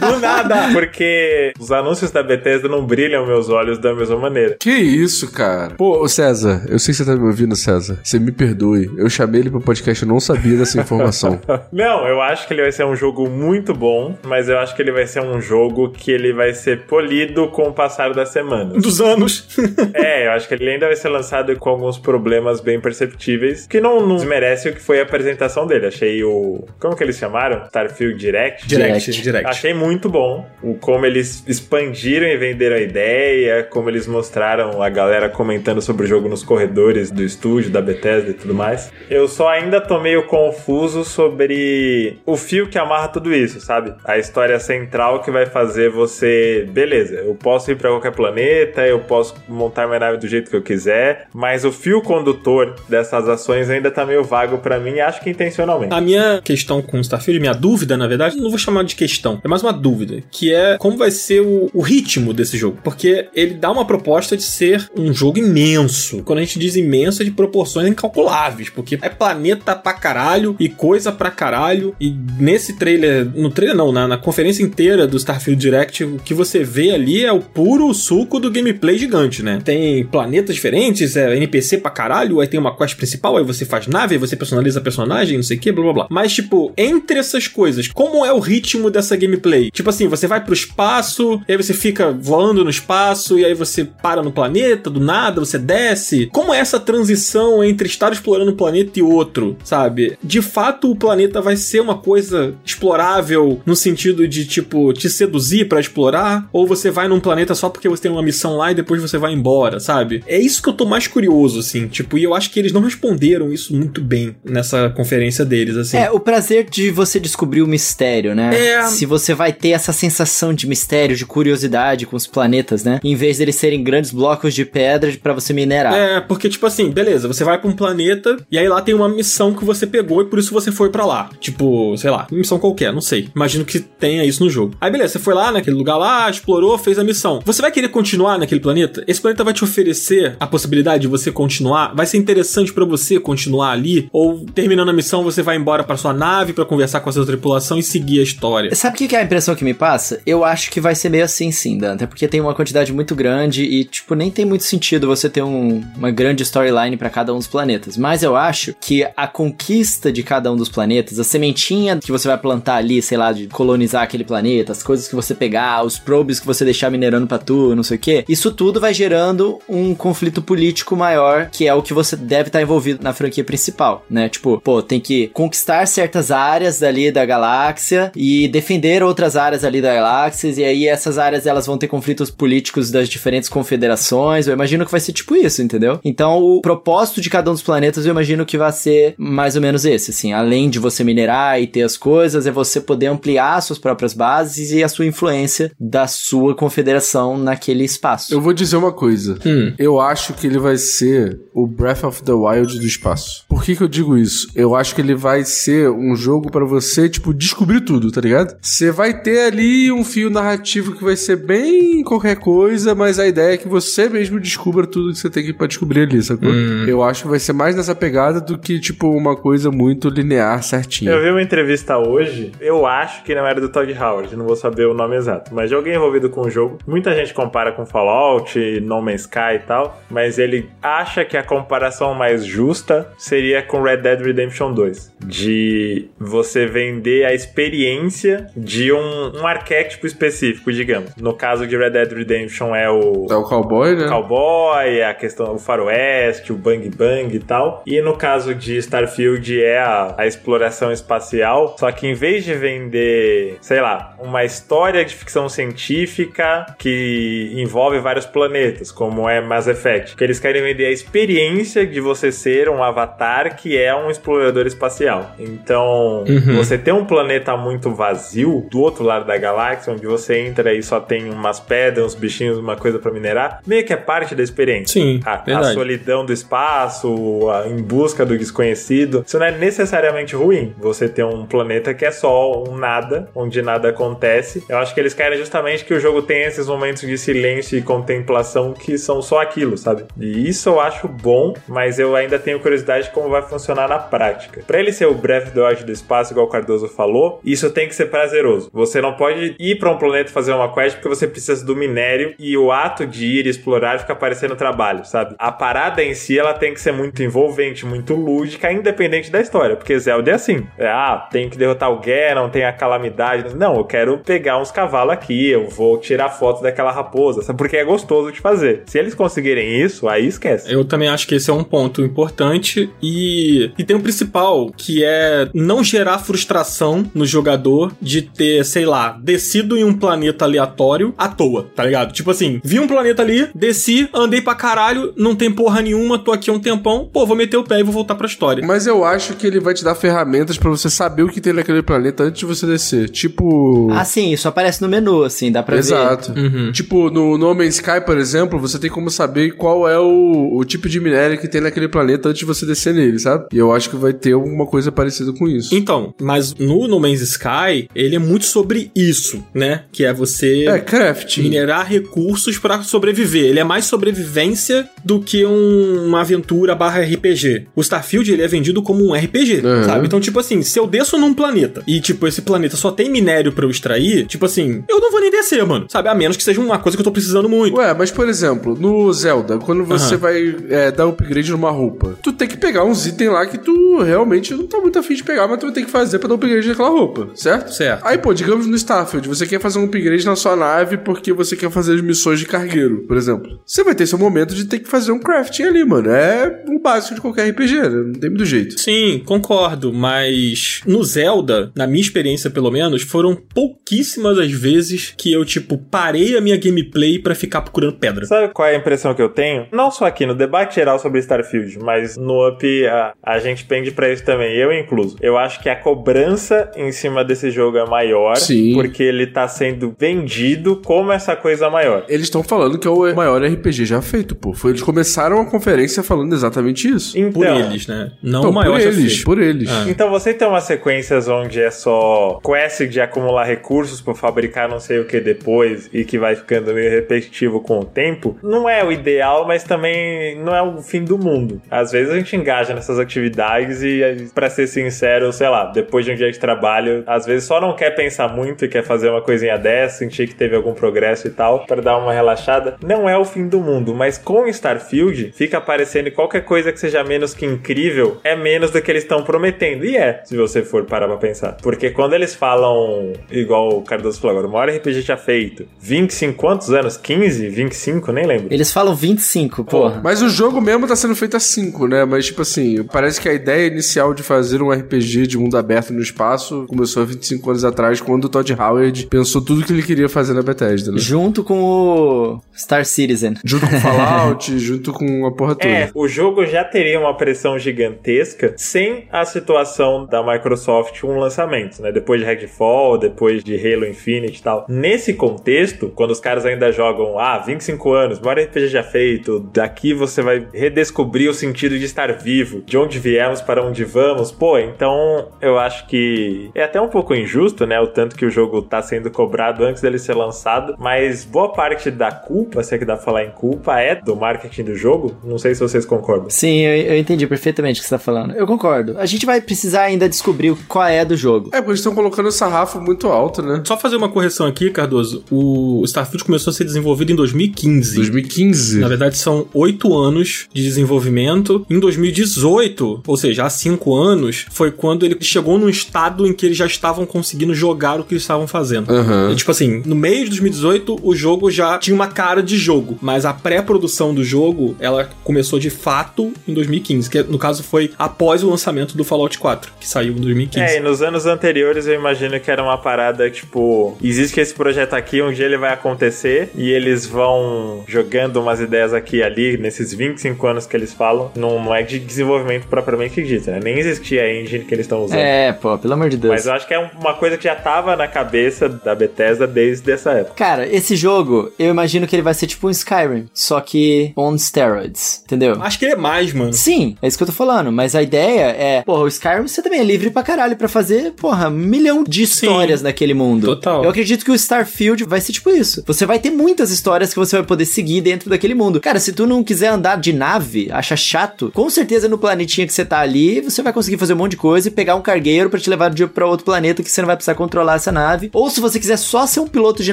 [0.00, 0.72] Do nada!
[0.72, 4.56] Porque os anúncios da Bethesda não brilham meus olhos da mesma maneira.
[4.58, 5.74] Que isso, cara?
[5.74, 7.98] Pô, César, eu sei que você tá me ouvindo, César.
[8.02, 8.90] Você me perdoe.
[8.96, 11.40] Eu chamei ele pro podcast, eu não sabia dessa informação.
[11.72, 14.82] Não, eu acho que ele vai ser um jogo muito bom, mas eu acho que
[14.82, 18.82] ele vai ser um jogo que ele vai ser polido com o passar das semanas.
[18.82, 19.46] Dos anos.
[19.94, 23.80] É, eu acho que ele ainda vai ser lançado com alguns problemas bem perceptíveis, que
[23.80, 25.86] não, não desmerece o que foi a apresentação dele.
[25.86, 26.64] Achei o.
[26.78, 27.64] Como que eles chamaram?
[27.66, 28.66] Starfield Direct?
[28.66, 29.48] direct, Direct.
[29.48, 34.88] Achei muito bom o como eles expandiram e venderam a ideia, como eles mostraram a
[34.88, 38.92] galera comentando sobre o jogo nos corredores do estúdio, da Bethesda e tudo mais.
[39.08, 43.94] Eu só ainda tô meio confuso sobre o fio que amarra tudo isso, sabe?
[44.04, 49.00] A história central que vai fazer você, beleza, eu posso ir pra qualquer planeta, eu
[49.00, 53.70] posso montar minha nave do jeito que eu quiser, mas o fio condutor dessas ações
[53.70, 55.94] ainda tá meio vago pra mim, acho que intencionalmente.
[55.94, 59.48] A minha questão com Starfield, minha dúvida, na verdade, não vou chamar de questão, é
[59.48, 62.78] mais uma dúvida, que é como vai ser o, o ritmo desse jogo.
[62.82, 66.22] Porque ele dá uma proposta de ser um jogo imenso.
[66.22, 70.68] Quando a gente diz imenso, é de proporções incalculáveis, porque é planeta pra caralho e
[70.68, 71.94] coisa pra caralho.
[72.00, 76.34] E nesse trailer, no trailer não, na, na conferência inteira do Starfield Direct, o que
[76.34, 79.60] você vê ali é o puro suco do gameplay gigante, né?
[79.64, 83.86] Tem planetas diferentes, é NPC pra caralho, aí tem uma quest principal, aí você faz
[83.86, 86.06] nave, aí você personaliza personagem, não sei o que, blá blá blá.
[86.10, 89.70] Mas, tipo, entre essas coisas, como é o ritmo dessa gameplay?
[89.70, 93.54] Tipo assim, você vai pro espaço, e aí você fica voando no espaço, e aí
[93.54, 96.26] você para no planeta, do nada, você desce.
[96.32, 100.16] Como é essa transição entre estar explorando um planeta e outro, sabe?
[100.22, 105.68] De fato, o planeta vai ser uma coisa explorável no sentido de, tipo, te seduzir
[105.68, 106.48] pra explorar?
[106.52, 109.07] Ou você vai num planeta só porque você tem uma missão lá e depois você
[109.16, 110.22] vai embora, sabe?
[110.26, 112.82] É isso que eu tô mais curioso, assim, tipo, e eu acho que eles não
[112.82, 115.96] responderam isso muito bem nessa conferência deles, assim.
[115.96, 118.50] É, o prazer de você descobrir o mistério, né?
[118.54, 118.82] É.
[118.88, 123.00] Se você vai ter essa sensação de mistério, de curiosidade com os planetas, né?
[123.02, 125.94] Em vez deles serem grandes blocos de pedra pra você minerar.
[125.94, 129.08] É, porque, tipo assim, beleza, você vai pra um planeta e aí lá tem uma
[129.08, 131.30] missão que você pegou e por isso você foi pra lá.
[131.40, 133.28] Tipo, sei lá, missão qualquer, não sei.
[133.34, 134.74] Imagino que tenha isso no jogo.
[134.80, 137.40] Aí beleza, você foi lá naquele lugar lá, explorou, fez a missão.
[137.44, 138.97] Você vai querer continuar naquele planeta?
[138.98, 141.94] Planeta, esse planeta vai te oferecer a possibilidade de você continuar?
[141.94, 144.08] Vai ser interessante pra você continuar ali?
[144.12, 147.26] Ou terminando a missão você vai embora pra sua nave pra conversar com a sua
[147.26, 148.74] tripulação e seguir a história?
[148.74, 150.20] Sabe o que que é a impressão que me passa?
[150.26, 152.06] Eu acho que vai ser meio assim sim, Dante.
[152.06, 155.82] Porque tem uma quantidade muito grande e, tipo, nem tem muito sentido você ter um-
[155.96, 157.96] uma grande storyline pra cada um dos planetas.
[157.96, 162.28] Mas eu acho que a conquista de cada um dos planetas, a sementinha que você
[162.28, 165.98] vai plantar ali, sei lá, de colonizar aquele planeta, as coisas que você pegar, os
[165.98, 169.58] probes que você deixar minerando pra tu, não sei o que, isso tudo vai gerando
[169.68, 174.04] um conflito político maior, que é o que você deve estar envolvido na franquia principal,
[174.10, 174.28] né?
[174.28, 179.80] Tipo, pô, tem que conquistar certas áreas ali da galáxia e defender outras áreas ali
[179.80, 184.46] da galáxia, e aí essas áreas elas vão ter conflitos políticos das diferentes confederações.
[184.46, 186.00] Eu imagino que vai ser tipo isso, entendeu?
[186.04, 189.62] Então, o propósito de cada um dos planetas eu imagino que vai ser mais ou
[189.62, 193.60] menos esse, assim, além de você minerar e ter as coisas, é você poder ampliar
[193.60, 198.32] suas próprias bases e a sua influência da sua confederação naquele espaço.
[198.32, 199.38] Eu vou dizer uma coisa.
[199.44, 199.72] Hum.
[199.78, 203.44] Eu acho que ele vai ser o Breath of the Wild do espaço.
[203.48, 204.48] Por que que eu digo isso?
[204.54, 208.56] Eu acho que ele vai ser um jogo pra você, tipo, descobrir tudo, tá ligado?
[208.60, 213.26] Você vai ter ali um fio narrativo que vai ser bem qualquer coisa, mas a
[213.26, 216.48] ideia é que você mesmo descubra tudo que você tem que pra descobrir ali, sacou?
[216.48, 220.62] Eu acho que vai ser mais nessa pegada do que, tipo, uma coisa muito linear
[220.62, 221.10] certinha.
[221.10, 224.56] Eu vi uma entrevista hoje, eu acho que não era do Todd Howard, não vou
[224.56, 226.78] saber o nome exato, mas de alguém envolvido com o jogo.
[226.86, 231.42] Muita gente compara com Fallout, No Man's Sky e tal, mas ele acha que a
[231.42, 235.16] comparação mais justa seria com Red Dead Redemption 2.
[235.24, 241.14] De você vender a experiência de um, um arquétipo específico, digamos.
[241.16, 244.08] No caso de Red Dead Redemption é o É o cowboy, né?
[244.08, 247.82] cowboy, a questão do faroeste, o bang bang e tal.
[247.86, 252.54] E no caso de Starfield é a, a exploração espacial, só que em vez de
[252.54, 258.48] vender, sei lá, uma história de ficção científica que envolve vários planetas,
[258.94, 263.56] como é Mass Effect, que eles querem vender a experiência de você ser um avatar
[263.56, 265.32] que é um explorador espacial.
[265.38, 266.24] Então,
[266.56, 270.82] você ter um planeta muito vazio do outro lado da galáxia, onde você entra e
[270.82, 274.42] só tem umas pedras, uns bichinhos, uma coisa pra minerar, meio que é parte da
[274.42, 275.00] experiência.
[275.00, 279.24] Sim, A, a solidão do espaço, a- em busca do desconhecido.
[279.26, 280.74] Isso não é necessariamente ruim.
[280.78, 284.64] Você ter um planeta que é só um nada, onde nada acontece.
[284.68, 287.82] Eu acho que eles querem justamente que o jogo tenha esses momentos de silêncio e
[287.82, 290.04] contemplação que são só aquilo, sabe?
[290.18, 293.98] E isso eu acho bom, mas eu ainda tenho curiosidade de como vai funcionar na
[293.98, 294.62] prática.
[294.66, 297.94] Pra ele ser o Breath Wild do espaço, igual o Cardoso falou, isso tem que
[297.94, 298.70] ser prazeroso.
[298.72, 302.34] Você não pode ir pra um planeta fazer uma quest porque você precisa do minério
[302.38, 305.34] e o ato de ir explorar fica parecendo trabalho, sabe?
[305.38, 309.76] A parada em si, ela tem que ser muito envolvente, muito lúdica, independente da história,
[309.76, 310.66] porque Zelda é assim.
[310.76, 313.56] É, ah, tem que derrotar o Ganon, tem a calamidade.
[313.56, 317.58] Não, eu quero pegar uns cavalos aqui, eu vou tirar foto daquela raposa, sabe?
[317.58, 318.82] Porque é gostoso de fazer.
[318.86, 320.72] Se eles conseguirem isso, aí esquece.
[320.72, 325.04] Eu também acho que esse é um ponto importante e, e tem o principal, que
[325.04, 331.12] é não gerar frustração no jogador de ter, sei lá, descido em um planeta aleatório
[331.18, 332.12] à toa, tá ligado?
[332.12, 336.32] Tipo assim, vi um planeta ali, desci, andei pra caralho, não tem porra nenhuma, tô
[336.32, 338.64] aqui há um tempão, pô, vou meter o pé e vou voltar pra história.
[338.66, 341.52] Mas eu acho que ele vai te dar ferramentas pra você saber o que tem
[341.52, 343.08] naquele planeta antes de você descer.
[343.08, 343.90] Tipo.
[343.92, 345.80] Ah, sim, isso aparece no menu, assim, dá pra ver.
[345.80, 346.32] Exato.
[346.32, 346.72] Uhum.
[346.72, 348.27] Tipo, no No Man's Sky, por exemplo,
[348.58, 352.28] você tem como saber qual é o, o tipo de minério que tem naquele planeta
[352.28, 353.46] antes de você descer nele, sabe?
[353.52, 355.74] E eu acho que vai ter alguma coisa parecida com isso.
[355.74, 359.84] Então, mas no No Man's Sky, ele é muito sobre isso, né?
[359.92, 361.42] Que é você É, crafting.
[361.42, 363.44] minerar recursos pra sobreviver.
[363.44, 367.66] Ele é mais sobrevivência do que um- uma aventura barra RPG.
[367.74, 369.84] O Starfield, ele é vendido como um RPG, Uhum.
[369.84, 370.06] sabe?
[370.06, 373.52] Então, tipo assim, se eu desço num planeta e, tipo, esse planeta só tem minério
[373.52, 375.86] pra eu extrair, tipo assim, eu não vou nem descer, mano.
[375.88, 376.08] Sabe?
[376.08, 377.76] A menos que seja uma coisa que eu tô precisando muito.
[377.76, 380.20] Ué, mas por exemplo, no Zelda, quando você Aham.
[380.20, 383.98] vai é, dar upgrade numa roupa, tu tem que pegar uns itens lá que tu
[384.02, 386.34] realmente não tá muito afim de pegar, mas tu vai ter que fazer pra dar
[386.34, 387.72] upgrade naquela roupa, certo?
[387.72, 388.04] Certo.
[388.06, 391.56] Aí, pô, digamos no Starfield, você quer fazer um upgrade na sua nave porque você
[391.56, 393.60] quer fazer as missões de cargueiro, por exemplo.
[393.64, 396.10] Você vai ter seu momento de ter que fazer um crafting ali, mano.
[396.10, 397.88] É o básico de qualquer RPG, né?
[397.88, 398.78] Não tem muito jeito.
[398.80, 405.32] Sim, concordo, mas no Zelda, na minha experiência pelo menos, foram pouquíssimas as vezes que
[405.32, 408.24] eu, tipo, parei a minha gameplay pra ficar procurando pedra.
[408.26, 409.66] Sabe qual é a impressão que eu tenho?
[409.72, 413.90] Não só aqui no debate geral sobre Starfield, mas no Up a, a gente pende
[413.90, 415.16] pra isso também, eu incluso.
[415.20, 418.74] Eu acho que a cobrança em cima desse jogo é maior, Sim.
[418.74, 422.04] porque ele tá sendo vendido como essa coisa maior.
[422.08, 424.52] Eles estão falando que é o maior RPG já feito, pô.
[424.54, 427.18] Foi, eles começaram a conferência falando exatamente isso.
[427.18, 428.12] Então, Por eles, né?
[428.22, 429.24] Não Então, o maior por já eles, feito.
[429.24, 429.68] por eles.
[429.70, 429.84] Ah.
[429.88, 434.80] Então você tem umas sequências onde é só quest de acumular recursos pra fabricar não
[434.80, 438.84] sei o que depois e que vai ficando meio repetitivo com o tempo, não é
[438.84, 441.60] o ideal, mas também não é o fim do mundo.
[441.70, 446.12] Às vezes a gente engaja nessas atividades e, pra ser sincero, sei lá, depois de
[446.12, 449.22] um dia de trabalho, às vezes só não quer pensar muito e quer fazer uma
[449.22, 452.76] coisinha dessa, sentir que teve algum progresso e tal, para dar uma relaxada.
[452.82, 457.02] Não é o fim do mundo, mas com Starfield fica aparecendo qualquer coisa que seja
[457.02, 459.84] menos que incrível é menos do que eles estão prometendo.
[459.84, 461.56] E é, se você for parar pra pensar.
[461.62, 466.36] Porque quando eles falam, igual o Cardoso falou agora, o maior RPG já feito, 25
[466.36, 466.96] quantos anos?
[466.96, 467.48] 15?
[467.48, 467.77] 25?
[468.12, 468.48] Nem lembro.
[468.50, 470.00] Eles falam 25, porra.
[470.02, 472.04] Mas o jogo mesmo tá sendo feito a 5, né?
[472.04, 475.92] Mas, tipo assim, parece que a ideia inicial de fazer um RPG de mundo aberto
[475.92, 479.82] no espaço começou há 25 anos atrás, quando o Todd Howard pensou tudo que ele
[479.82, 480.98] queria fazer na Bethesda, né?
[480.98, 483.34] Junto com o Star Citizen.
[483.44, 485.68] Junto com Fallout, junto com a porra toda.
[485.68, 491.20] É, o jogo já teria uma pressão gigantesca sem a situação da Microsoft com o
[491.20, 491.92] lançamento, né?
[491.92, 494.66] Depois de Redfall, depois de Halo Infinite e tal.
[494.68, 499.92] Nesse contexto, quando os caras ainda jogam, ah, 25 anos, maior RPG já feito, daqui
[499.92, 504.58] você vai redescobrir o sentido de estar vivo, de onde viemos para onde vamos, pô,
[504.58, 507.80] então eu acho que é até um pouco injusto, né?
[507.80, 511.90] O tanto que o jogo tá sendo cobrado antes dele ser lançado, mas boa parte
[511.90, 515.16] da culpa, se é que dá pra falar em culpa, é do marketing do jogo.
[515.24, 516.30] Não sei se vocês concordam.
[516.30, 518.34] Sim, eu, eu entendi perfeitamente o que você tá falando.
[518.34, 518.98] Eu concordo.
[518.98, 521.48] A gente vai precisar ainda descobrir qual é do jogo.
[521.48, 523.62] É, porque eles estão colocando o sarrafo muito alto, né?
[523.64, 525.24] Só fazer uma correção aqui, Cardoso.
[525.30, 527.57] O Starfield começou a ser desenvolvido em 2015.
[527.66, 528.78] 2015.
[528.78, 531.64] Na verdade, são oito anos de desenvolvimento.
[531.68, 536.46] Em 2018, ou seja, há cinco anos, foi quando ele chegou num estado em que
[536.46, 538.90] eles já estavam conseguindo jogar o que eles estavam fazendo.
[538.90, 539.30] Aham.
[539.32, 542.98] E, tipo assim, no mês de 2018, o jogo já tinha uma cara de jogo,
[543.00, 547.90] mas a pré-produção do jogo, ela começou de fato em 2015, que no caso foi
[547.98, 550.64] após o lançamento do Fallout 4, que saiu em 2015.
[550.64, 554.94] É, e nos anos anteriores eu imagino que era uma parada tipo, existe esse projeto
[554.94, 557.47] aqui, um dia ele vai acontecer e eles vão
[557.86, 561.82] jogando umas ideias aqui e ali, nesses 25 anos que eles falam, não, não é
[561.82, 563.60] de desenvolvimento propriamente dito, né?
[563.62, 565.18] Nem existia a engine que eles estão usando.
[565.18, 566.32] É, pô, pelo amor de Deus.
[566.32, 569.90] Mas eu acho que é uma coisa que já tava na cabeça da Bethesda desde
[569.90, 570.34] essa época.
[570.36, 574.36] Cara, esse jogo, eu imagino que ele vai ser tipo um Skyrim, só que on
[574.36, 575.56] steroids, entendeu?
[575.60, 576.52] Acho que ele é mais, mano.
[576.52, 579.62] Sim, é isso que eu tô falando, mas a ideia é, porra, o Skyrim você
[579.62, 583.46] também é livre pra caralho pra fazer, porra, um milhão de histórias naquele mundo.
[583.46, 583.84] Total.
[583.84, 585.82] Eu acredito que o Starfield vai ser tipo isso.
[585.86, 588.80] Você vai ter muitas histórias que você vai poder seguir dentro daquele mundo.
[588.80, 592.72] Cara, se tu não quiser andar de nave, acha chato, com certeza no planetinha que
[592.72, 595.50] você tá ali, você vai conseguir fazer um monte de coisa e pegar um cargueiro
[595.50, 598.30] pra te levar de pra outro planeta que você não vai precisar controlar essa nave.
[598.32, 599.92] Ou se você quiser só ser um piloto de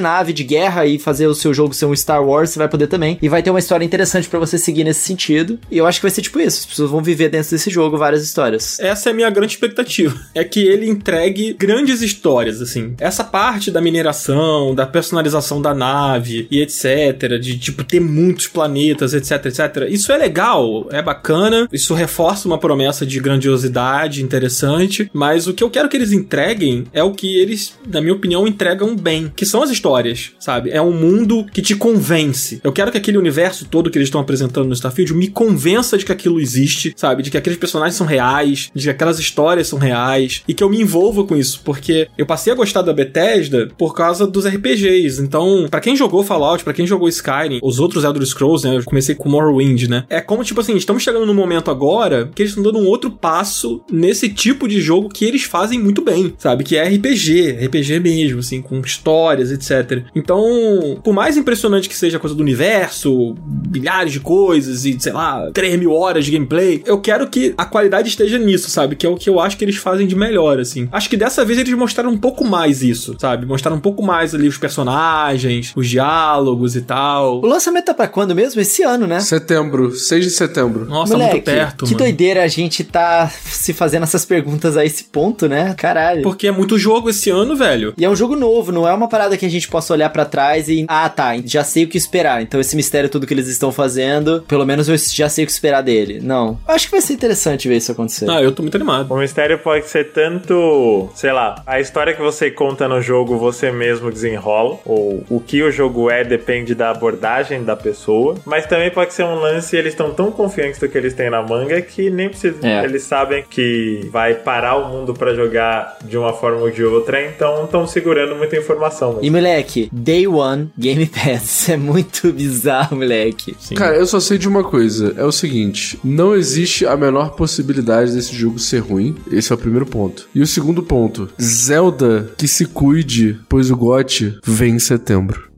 [0.00, 2.86] nave de guerra e fazer o seu jogo ser um Star Wars, você vai poder
[2.86, 3.18] também.
[3.20, 5.58] E vai ter uma história interessante pra você seguir nesse sentido.
[5.70, 6.60] E eu acho que vai ser tipo isso.
[6.60, 8.78] As pessoas vão viver dentro desse jogo várias histórias.
[8.80, 10.18] Essa é a minha grande expectativa.
[10.34, 12.94] É que ele entregue grandes histórias, assim.
[12.98, 17.25] Essa parte da mineração, da personalização da nave e etc.
[17.28, 19.88] De, tipo, ter muitos planetas, etc, etc.
[19.88, 21.68] Isso é legal, é bacana.
[21.72, 25.10] Isso reforça uma promessa de grandiosidade interessante.
[25.12, 28.46] Mas o que eu quero que eles entreguem é o que eles, na minha opinião,
[28.46, 29.32] entregam bem.
[29.34, 30.70] Que são as histórias, sabe?
[30.70, 32.60] É um mundo que te convence.
[32.62, 36.04] Eu quero que aquele universo todo que eles estão apresentando no Starfield me convença de
[36.04, 37.22] que aquilo existe, sabe?
[37.22, 40.70] De que aqueles personagens são reais, de que aquelas histórias são reais e que eu
[40.70, 45.22] me envolva com isso, porque eu passei a gostar da Bethesda por causa dos RPGs.
[45.22, 48.76] Então, pra quem jogou Fallout, pra quem jogou Skyrim, os outros Elder Scrolls, né?
[48.76, 50.04] Eu comecei com Morrowind, né?
[50.08, 53.10] É como tipo assim, estamos chegando num momento agora que eles estão dando um outro
[53.10, 56.64] passo nesse tipo de jogo que eles fazem muito bem, sabe?
[56.64, 60.04] Que é RPG, RPG mesmo, assim, com histórias, etc.
[60.14, 63.34] Então, por mais impressionante que seja a coisa do universo,
[63.70, 67.64] milhares de coisas e, sei lá, 3 mil horas de gameplay, eu quero que a
[67.64, 68.96] qualidade esteja nisso, sabe?
[68.96, 70.88] Que é o que eu acho que eles fazem de melhor, assim.
[70.92, 73.46] Acho que dessa vez eles mostraram um pouco mais isso, sabe?
[73.46, 77.05] Mostraram um pouco mais ali os personagens, os diálogos e tal.
[77.20, 78.60] O lançamento tá pra quando mesmo?
[78.60, 79.20] Esse ano, né?
[79.20, 80.84] Setembro, 6 de setembro.
[80.86, 81.98] Nossa, Moleque, muito perto, que mano.
[81.98, 85.74] doideira a gente tá se fazendo essas perguntas a esse ponto, né?
[85.76, 86.22] Caralho.
[86.22, 87.94] Porque é muito jogo esse ano, velho.
[87.96, 90.24] E é um jogo novo, não é uma parada que a gente possa olhar pra
[90.24, 90.84] trás e.
[90.88, 92.42] Ah, tá, já sei o que esperar.
[92.42, 95.52] Então esse mistério tudo que eles estão fazendo, pelo menos eu já sei o que
[95.52, 96.20] esperar dele.
[96.22, 96.58] Não.
[96.68, 98.28] Eu acho que vai ser interessante ver isso acontecer.
[98.30, 99.12] Ah, eu tô muito animado.
[99.12, 103.70] O mistério pode ser tanto, sei lá, a história que você conta no jogo você
[103.70, 108.90] mesmo desenrola, ou o que o jogo é depende da abordagem da pessoa, mas também
[108.90, 111.80] pode ser um lance e eles estão tão confiantes do que eles têm na manga
[111.80, 112.56] que nem precisa.
[112.62, 112.84] É.
[112.84, 117.24] Eles sabem que vai parar o mundo pra jogar de uma forma ou de outra,
[117.24, 119.14] então estão segurando muita informação.
[119.14, 119.18] né?
[119.22, 121.68] E moleque, Day One Game Pass.
[121.76, 123.54] É muito bizarro, moleque.
[123.58, 123.74] Sim.
[123.74, 125.14] Cara, eu só sei de uma coisa.
[125.16, 129.16] É o seguinte: não existe a menor possibilidade desse jogo ser ruim.
[129.30, 130.28] Esse é o primeiro ponto.
[130.34, 135.48] E o segundo ponto: Zelda que se cuide, pois o GOT vem em setembro.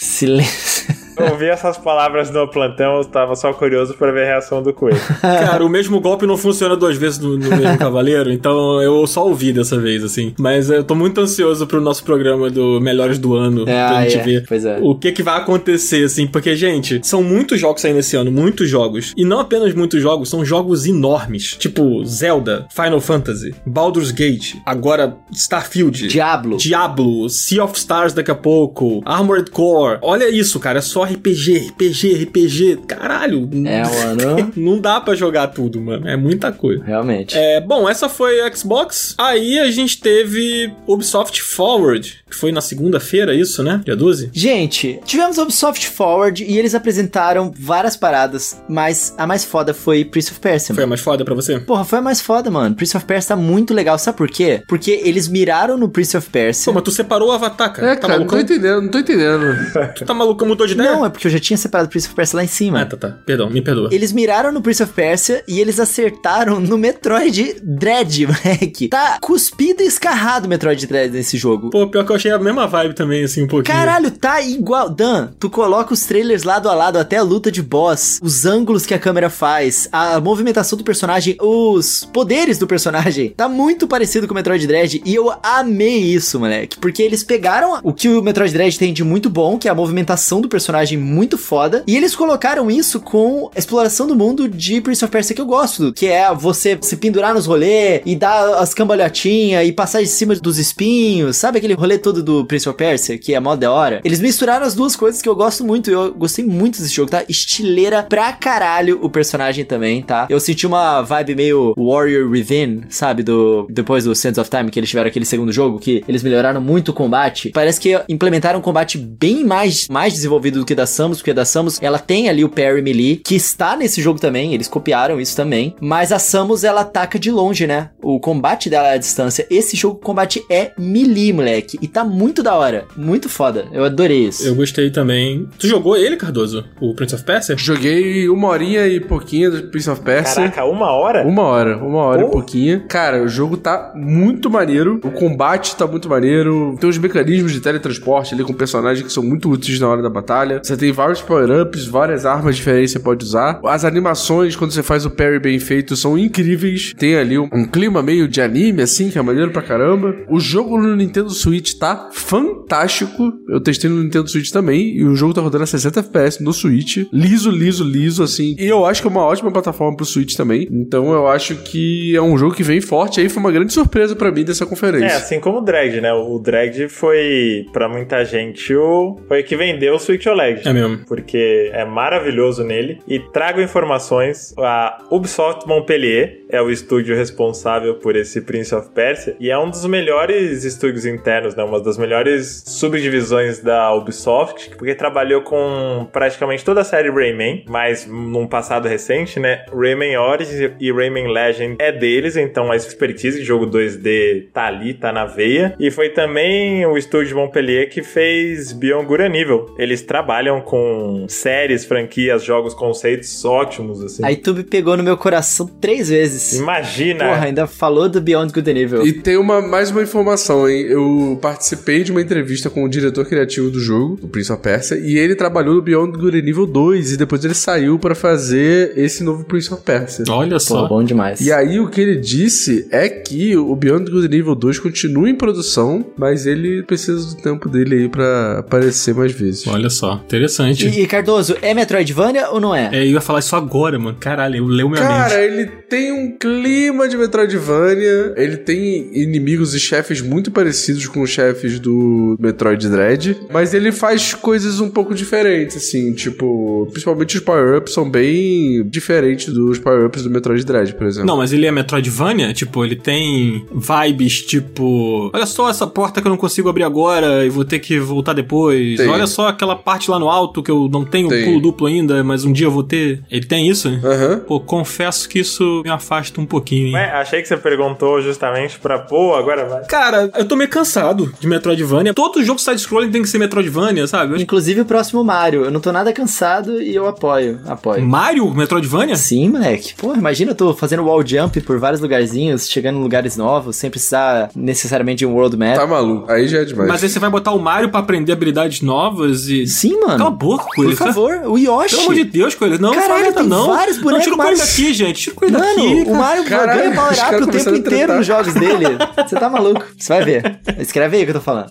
[0.00, 0.99] Silêncio.
[1.20, 4.72] Eu ouvi essas palavras no plantão, eu tava só curioso pra ver a reação do
[4.72, 5.00] coelho.
[5.20, 9.26] Cara, o mesmo golpe não funciona duas vezes no, no mesmo cavaleiro, então eu só
[9.26, 10.34] ouvi dessa vez, assim.
[10.38, 14.18] Mas eu tô muito ansioso pro nosso programa do Melhores do Ano, É, pra gente
[14.18, 14.78] é, ver pois é.
[14.80, 16.26] o que que vai acontecer, assim.
[16.26, 19.12] Porque, gente, são muitos jogos saindo esse ano, muitos jogos.
[19.16, 21.56] E não apenas muitos jogos, são jogos enormes.
[21.58, 26.08] Tipo, Zelda, Final Fantasy, Baldur's Gate, agora Starfield.
[26.08, 26.56] Diablo.
[26.56, 29.98] Diablo, Sea of Stars daqui a pouco, Armored Core.
[30.02, 32.78] Olha isso, cara, é só RPG, RPG, RPG.
[32.86, 33.48] Caralho.
[33.66, 34.52] É, mano.
[34.56, 36.08] Não dá pra jogar tudo, mano.
[36.08, 36.84] É muita coisa.
[36.84, 37.36] Realmente.
[37.36, 39.14] É, bom, essa foi a Xbox.
[39.18, 43.80] Aí a gente teve Ubisoft Forward, que foi na segunda-feira, isso, né?
[43.84, 44.30] Dia 12?
[44.32, 50.30] Gente, tivemos Ubisoft Forward e eles apresentaram várias paradas, mas a mais foda foi Prince
[50.30, 50.74] of Persia.
[50.74, 51.58] Foi a mais foda pra você?
[51.58, 52.74] Porra, foi a mais foda, mano.
[52.74, 53.98] Prince of Persia tá muito legal.
[53.98, 54.62] Sabe por quê?
[54.68, 56.66] Porque eles miraram no Prince of Persia.
[56.66, 57.92] Pô, mas tu separou o Avatar, cara.
[57.92, 59.40] É, tá cara, não tô entendendo, não tô entendendo.
[59.96, 60.92] Tu tá maluco, mudou de ideia?
[60.92, 62.82] Não, é porque eu já tinha separado Prince of Persia lá em cima.
[62.82, 63.18] Ah, tá, tá.
[63.26, 63.88] Perdão, me perdoa.
[63.92, 68.88] Eles miraram no Prince of Persia e eles acertaram no Metroid Dread, moleque.
[68.88, 71.70] Tá cuspido e escarrado o Metroid Dread nesse jogo.
[71.70, 73.76] Pô, pior que eu achei a mesma vibe também, assim, um pouquinho.
[73.76, 74.90] Caralho, tá igual.
[74.90, 78.84] Dan, tu coloca os trailers lado a lado, até a luta de boss, os ângulos
[78.84, 83.30] que a câmera faz, a movimentação do personagem, os poderes do personagem.
[83.30, 86.78] Tá muito parecido com o Metroid Dread e eu amei isso, moleque.
[86.78, 89.74] Porque eles pegaram o que o Metroid Dread tem de muito bom, que é a
[89.74, 94.80] movimentação do personagem muito foda, e eles colocaram isso com a exploração do mundo de
[94.80, 98.54] Prince of Persia que eu gosto, que é você se pendurar nos rolês e dar
[98.56, 102.76] as cambalhotinhas e passar de cima dos espinhos, sabe aquele rolê todo do Prince of
[102.76, 104.00] Persia, que é mó da hora?
[104.04, 107.24] Eles misturaram as duas coisas que eu gosto muito, eu gostei muito desse jogo, tá?
[107.28, 110.26] Estileira pra caralho o personagem também, tá?
[110.28, 113.22] Eu senti uma vibe meio Warrior Within, sabe?
[113.22, 116.60] Do depois do Sands of Time, que eles tiveram aquele segundo jogo, que eles melhoraram
[116.60, 117.50] muito o combate.
[117.50, 121.44] Parece que implementaram um combate bem mais, mais desenvolvido do que da Samus, porque da
[121.44, 125.36] Samus, ela tem ali o parry melee, que está nesse jogo também, eles copiaram isso
[125.36, 127.90] também, mas a Samus, ela ataca de longe, né?
[128.02, 129.46] O combate dela é à distância.
[129.50, 133.66] Esse jogo, combate é melee, moleque, e tá muito da hora, muito foda.
[133.72, 134.46] Eu adorei isso.
[134.46, 135.48] Eu gostei também.
[135.58, 136.64] Tu jogou ele, Cardoso?
[136.80, 137.56] O Prince of Persia?
[137.56, 140.50] Joguei uma horinha e pouquinho do Prince of Persia.
[140.50, 141.26] Caraca, uma hora?
[141.26, 142.28] Uma hora, uma hora Pô.
[142.28, 142.84] e pouquinho.
[142.88, 145.00] Cara, o jogo tá muito maneiro.
[145.04, 146.76] O combate tá muito maneiro.
[146.80, 150.10] Tem os mecanismos de teletransporte ali com personagens que são muito úteis na hora da
[150.10, 150.60] batalha.
[150.62, 153.60] Você tem vários power-ups, várias armas diferentes que você pode usar.
[153.64, 156.94] As animações, quando você faz o parry bem feito, são incríveis.
[156.96, 160.14] Tem ali um, um clima meio de anime, assim, que é maneiro pra caramba.
[160.28, 163.32] O jogo no Nintendo Switch tá fantástico.
[163.48, 164.96] Eu testei no Nintendo Switch também.
[164.96, 166.98] E o jogo tá rodando a 60 FPS no Switch.
[167.12, 168.54] Liso, liso, liso, assim.
[168.58, 170.68] E eu acho que é uma ótima plataforma pro Switch também.
[170.70, 173.20] Então eu acho que é um jogo que vem forte.
[173.20, 175.16] Aí foi uma grande surpresa pra mim dessa É, conferência.
[175.16, 176.12] assim como o Drag, né?
[176.12, 180.66] O Drag foi, pra muita gente, o foi que vendeu o Switch OLED.
[180.68, 181.00] É mesmo.
[181.06, 182.98] Porque é maravilhoso nele.
[183.08, 189.36] E trago informações: a Ubisoft Montpellier é o estúdio responsável por esse Prince of Persia.
[189.40, 191.64] E é um dos melhores estúdios internos, né?
[191.64, 198.06] Uma das melhores subdivisões da Ubisoft, porque trabalhou com praticamente toda a série Rayman, mas
[198.06, 199.64] num passado recente, né?
[199.72, 204.94] Rayman Origins e Rayman Legend é deles, então a expertise de jogo 2D tá ali,
[204.94, 205.74] tá na veia.
[205.78, 209.74] E foi também o estúdio de Montpellier que fez Beyond Good Evil.
[209.78, 214.24] Eles trabalham com séries, franquias, jogos, conceitos ótimos, assim.
[214.24, 216.39] A YouTube pegou no meu coração três vezes.
[216.54, 217.24] Imagina!
[217.26, 219.06] Porra, ainda falou do Beyond Good and Evil.
[219.06, 220.82] E tem uma, mais uma informação, hein?
[220.82, 224.98] Eu participei de uma entrevista com o diretor criativo do jogo, o Prince of Persia,
[224.98, 228.92] e ele trabalhou no Beyond Good and Evil 2, e depois ele saiu pra fazer
[228.96, 230.24] esse novo Prince of Persia.
[230.28, 230.88] Olha Pô, só.
[230.88, 231.40] bom demais.
[231.40, 235.28] E aí o que ele disse é que o Beyond Good and Evil 2 continua
[235.28, 239.66] em produção, mas ele precisa do tempo dele aí pra aparecer mais vezes.
[239.66, 240.14] Olha só.
[240.24, 240.86] Interessante.
[240.86, 242.90] E, e, Cardoso, é Metroidvania ou não é?
[242.92, 244.16] É, eu ia falar isso agora, mano.
[244.18, 245.52] Caralho, leu minha Cara, mente.
[245.52, 251.30] ele tem um clima de Metroidvania, ele tem inimigos e chefes muito parecidos com os
[251.30, 257.42] chefes do Metroid Dread, mas ele faz coisas um pouco diferentes, assim, tipo, principalmente os
[257.42, 261.26] power-ups são bem diferentes dos power-ups do Metroid Dread, por exemplo.
[261.26, 262.52] Não, mas ele é Metroidvania?
[262.52, 265.30] Tipo, ele tem vibes tipo.
[265.32, 268.32] Olha só essa porta que eu não consigo abrir agora e vou ter que voltar
[268.32, 268.96] depois.
[268.96, 269.08] Tem.
[269.08, 271.44] Olha só aquela parte lá no alto que eu não tenho Tem.
[271.44, 273.22] pulo duplo ainda, mas um dia eu vou ter.
[273.30, 273.88] Ele tem isso?
[273.88, 274.40] Aham.
[274.46, 276.94] Pô, confesso que isso me afasta um pouquinho, hein?
[276.94, 279.84] Ué, achei que você perguntou justamente pra, pô, agora vai.
[279.84, 282.12] Cara, eu tô meio cansado de Metroidvania.
[282.14, 284.40] Todo jogo side-scrolling tem que ser Metroidvania, sabe?
[284.40, 285.64] Inclusive o próximo Mario.
[285.64, 287.60] Eu não tô nada cansado e eu apoio.
[287.66, 288.04] Apoio.
[288.04, 289.16] Mario Metroidvania?
[289.16, 289.94] Sim, moleque.
[289.94, 293.90] Pô, imagina eu tô fazendo wall jump por vários lugarzinhos, chegando em lugares novos, sem
[293.90, 295.76] precisar necessariamente de um world map.
[295.76, 296.30] Tá maluco.
[296.30, 296.88] Aí já é demais.
[296.88, 299.66] Mas aí você vai botar o Mario pra aprender habilidades novas e.
[299.66, 300.18] Sim, mano.
[300.18, 300.96] Cala a boca, Coelho.
[300.96, 301.90] Por favor, o Yoshi.
[301.90, 302.80] Pelo amor de Deus, Coelho.
[302.80, 303.66] Não, Caralho, não fala tem não.
[303.66, 305.20] vários não, tira o Coelho daqui, gente.
[305.20, 306.09] Tira o Coelho daqui.
[306.10, 308.86] O Mario Caralho, ganha power up o tempo inteiro nos jogos dele.
[309.16, 309.84] Você tá maluco.
[309.96, 310.60] Você vai ver.
[310.78, 311.70] Escreve aí o que eu tô falando.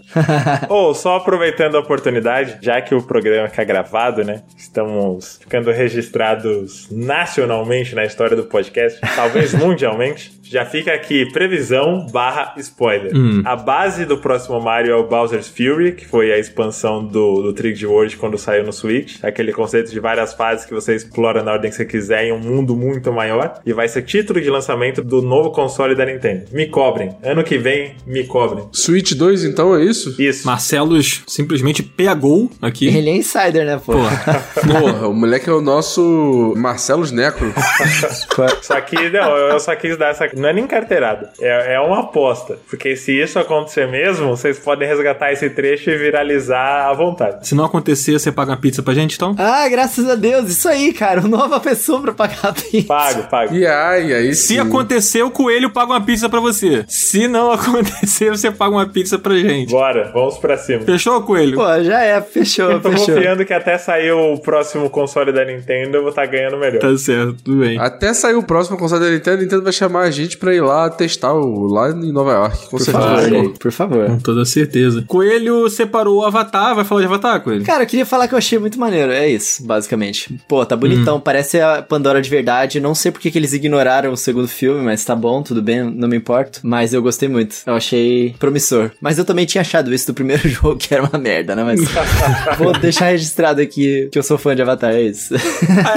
[0.69, 4.41] Ou só aproveitando a oportunidade, já que o programa é gravado, né?
[4.57, 10.38] Estamos ficando registrados nacionalmente na história do podcast, talvez mundialmente.
[10.49, 13.11] Já fica aqui previsão barra spoiler.
[13.45, 17.53] A base do próximo Mario é o Bowser's Fury, que foi a expansão do, do
[17.53, 19.17] 3D World quando saiu no Switch.
[19.21, 22.39] Aquele conceito de várias fases que você explora na ordem que você quiser em um
[22.39, 23.61] mundo muito maior.
[23.63, 26.45] E vai ser título de lançamento do novo console da Nintendo.
[26.51, 27.15] Me cobrem.
[27.23, 28.67] Ano que vem, me cobrem.
[28.73, 30.19] Switch 2, então, é isso?
[30.19, 30.47] Isso.
[30.47, 32.87] Marcelos simplesmente pegou aqui.
[32.97, 33.93] Ele é insider, né, pô?
[33.93, 37.53] Porra, o moleque é o nosso Marcelos Necro.
[38.63, 40.38] Só que, não, eu só quis dar essa.
[40.39, 41.31] Não é nem carteirada.
[41.39, 42.57] É, é uma aposta.
[42.69, 47.47] Porque se isso acontecer mesmo, vocês podem resgatar esse trecho e viralizar à vontade.
[47.47, 49.35] Se não acontecer, você paga uma pizza pra gente, então?
[49.37, 50.49] Ah, graças a Deus.
[50.49, 51.19] Isso aí, cara.
[51.21, 52.87] Uma nova pessoa pra pagar a pizza.
[52.87, 53.55] Pago, pago.
[53.55, 54.59] E ai, aí Se sim.
[54.59, 56.83] acontecer, o coelho paga uma pizza pra você.
[56.87, 59.71] Se não acontecer, você paga uma pizza pra gente.
[59.71, 60.81] Bora, vamos pra cima.
[60.81, 61.57] Fechou, coelho?
[61.57, 62.21] Pô, já é.
[62.21, 63.15] Fechou, Eu tô fechou.
[63.15, 66.79] confiando que até sair o próximo console da Nintendo eu vou estar ganhando melhor.
[66.79, 67.79] Tá certo, tudo bem.
[67.79, 70.61] Até sair o próximo console da Nintendo, a Nintendo vai chamar a gente pra ir
[70.61, 72.57] lá testar o, lá em Nova York.
[72.65, 73.07] Com Por certeza.
[73.07, 74.07] favor, por favor.
[74.07, 75.03] Com toda certeza.
[75.07, 76.75] Coelho separou o Avatar.
[76.75, 77.63] Vai falar de Avatar, Coelho?
[77.63, 79.11] Cara, eu queria falar que eu achei muito maneiro.
[79.11, 80.39] É isso, basicamente.
[80.47, 81.17] Pô, tá bonitão.
[81.17, 81.21] Hum.
[81.21, 82.79] Parece a Pandora de verdade.
[82.79, 86.07] Não sei porque que eles ignoraram o segundo filme, mas tá bom, tudo bem, não
[86.07, 86.59] me importo.
[86.63, 87.57] Mas eu gostei muito.
[87.65, 88.91] Eu achei promissor.
[89.01, 91.63] Mas eu também tinha achado isso do primeiro jogo, que era uma merda, né?
[91.63, 91.79] Mas
[92.57, 95.33] vou deixar registrado aqui que eu sou fã de Avatar, é isso.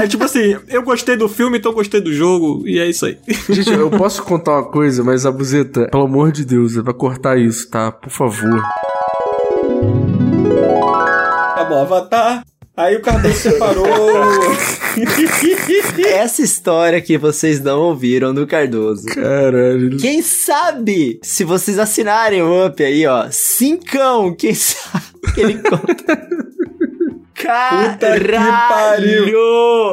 [0.01, 3.17] É tipo assim, eu gostei do filme, então gostei do jogo, e é isso aí.
[3.51, 7.39] Gente, eu posso contar uma coisa, mas a buzeta, pelo amor de Deus, vai cortar
[7.39, 7.93] isso, tá?
[7.93, 8.63] Por favor.
[11.55, 12.45] Tá bom, Avatar.
[12.75, 13.87] Aí o Cardoso separou.
[16.07, 19.07] Essa história que vocês não ouviram do Cardoso.
[19.07, 19.97] Caralho.
[19.99, 25.05] Quem sabe, se vocês assinarem o Up aí, ó, cincão, quem sabe
[25.35, 26.29] que ele conta.
[27.43, 29.25] Caralho!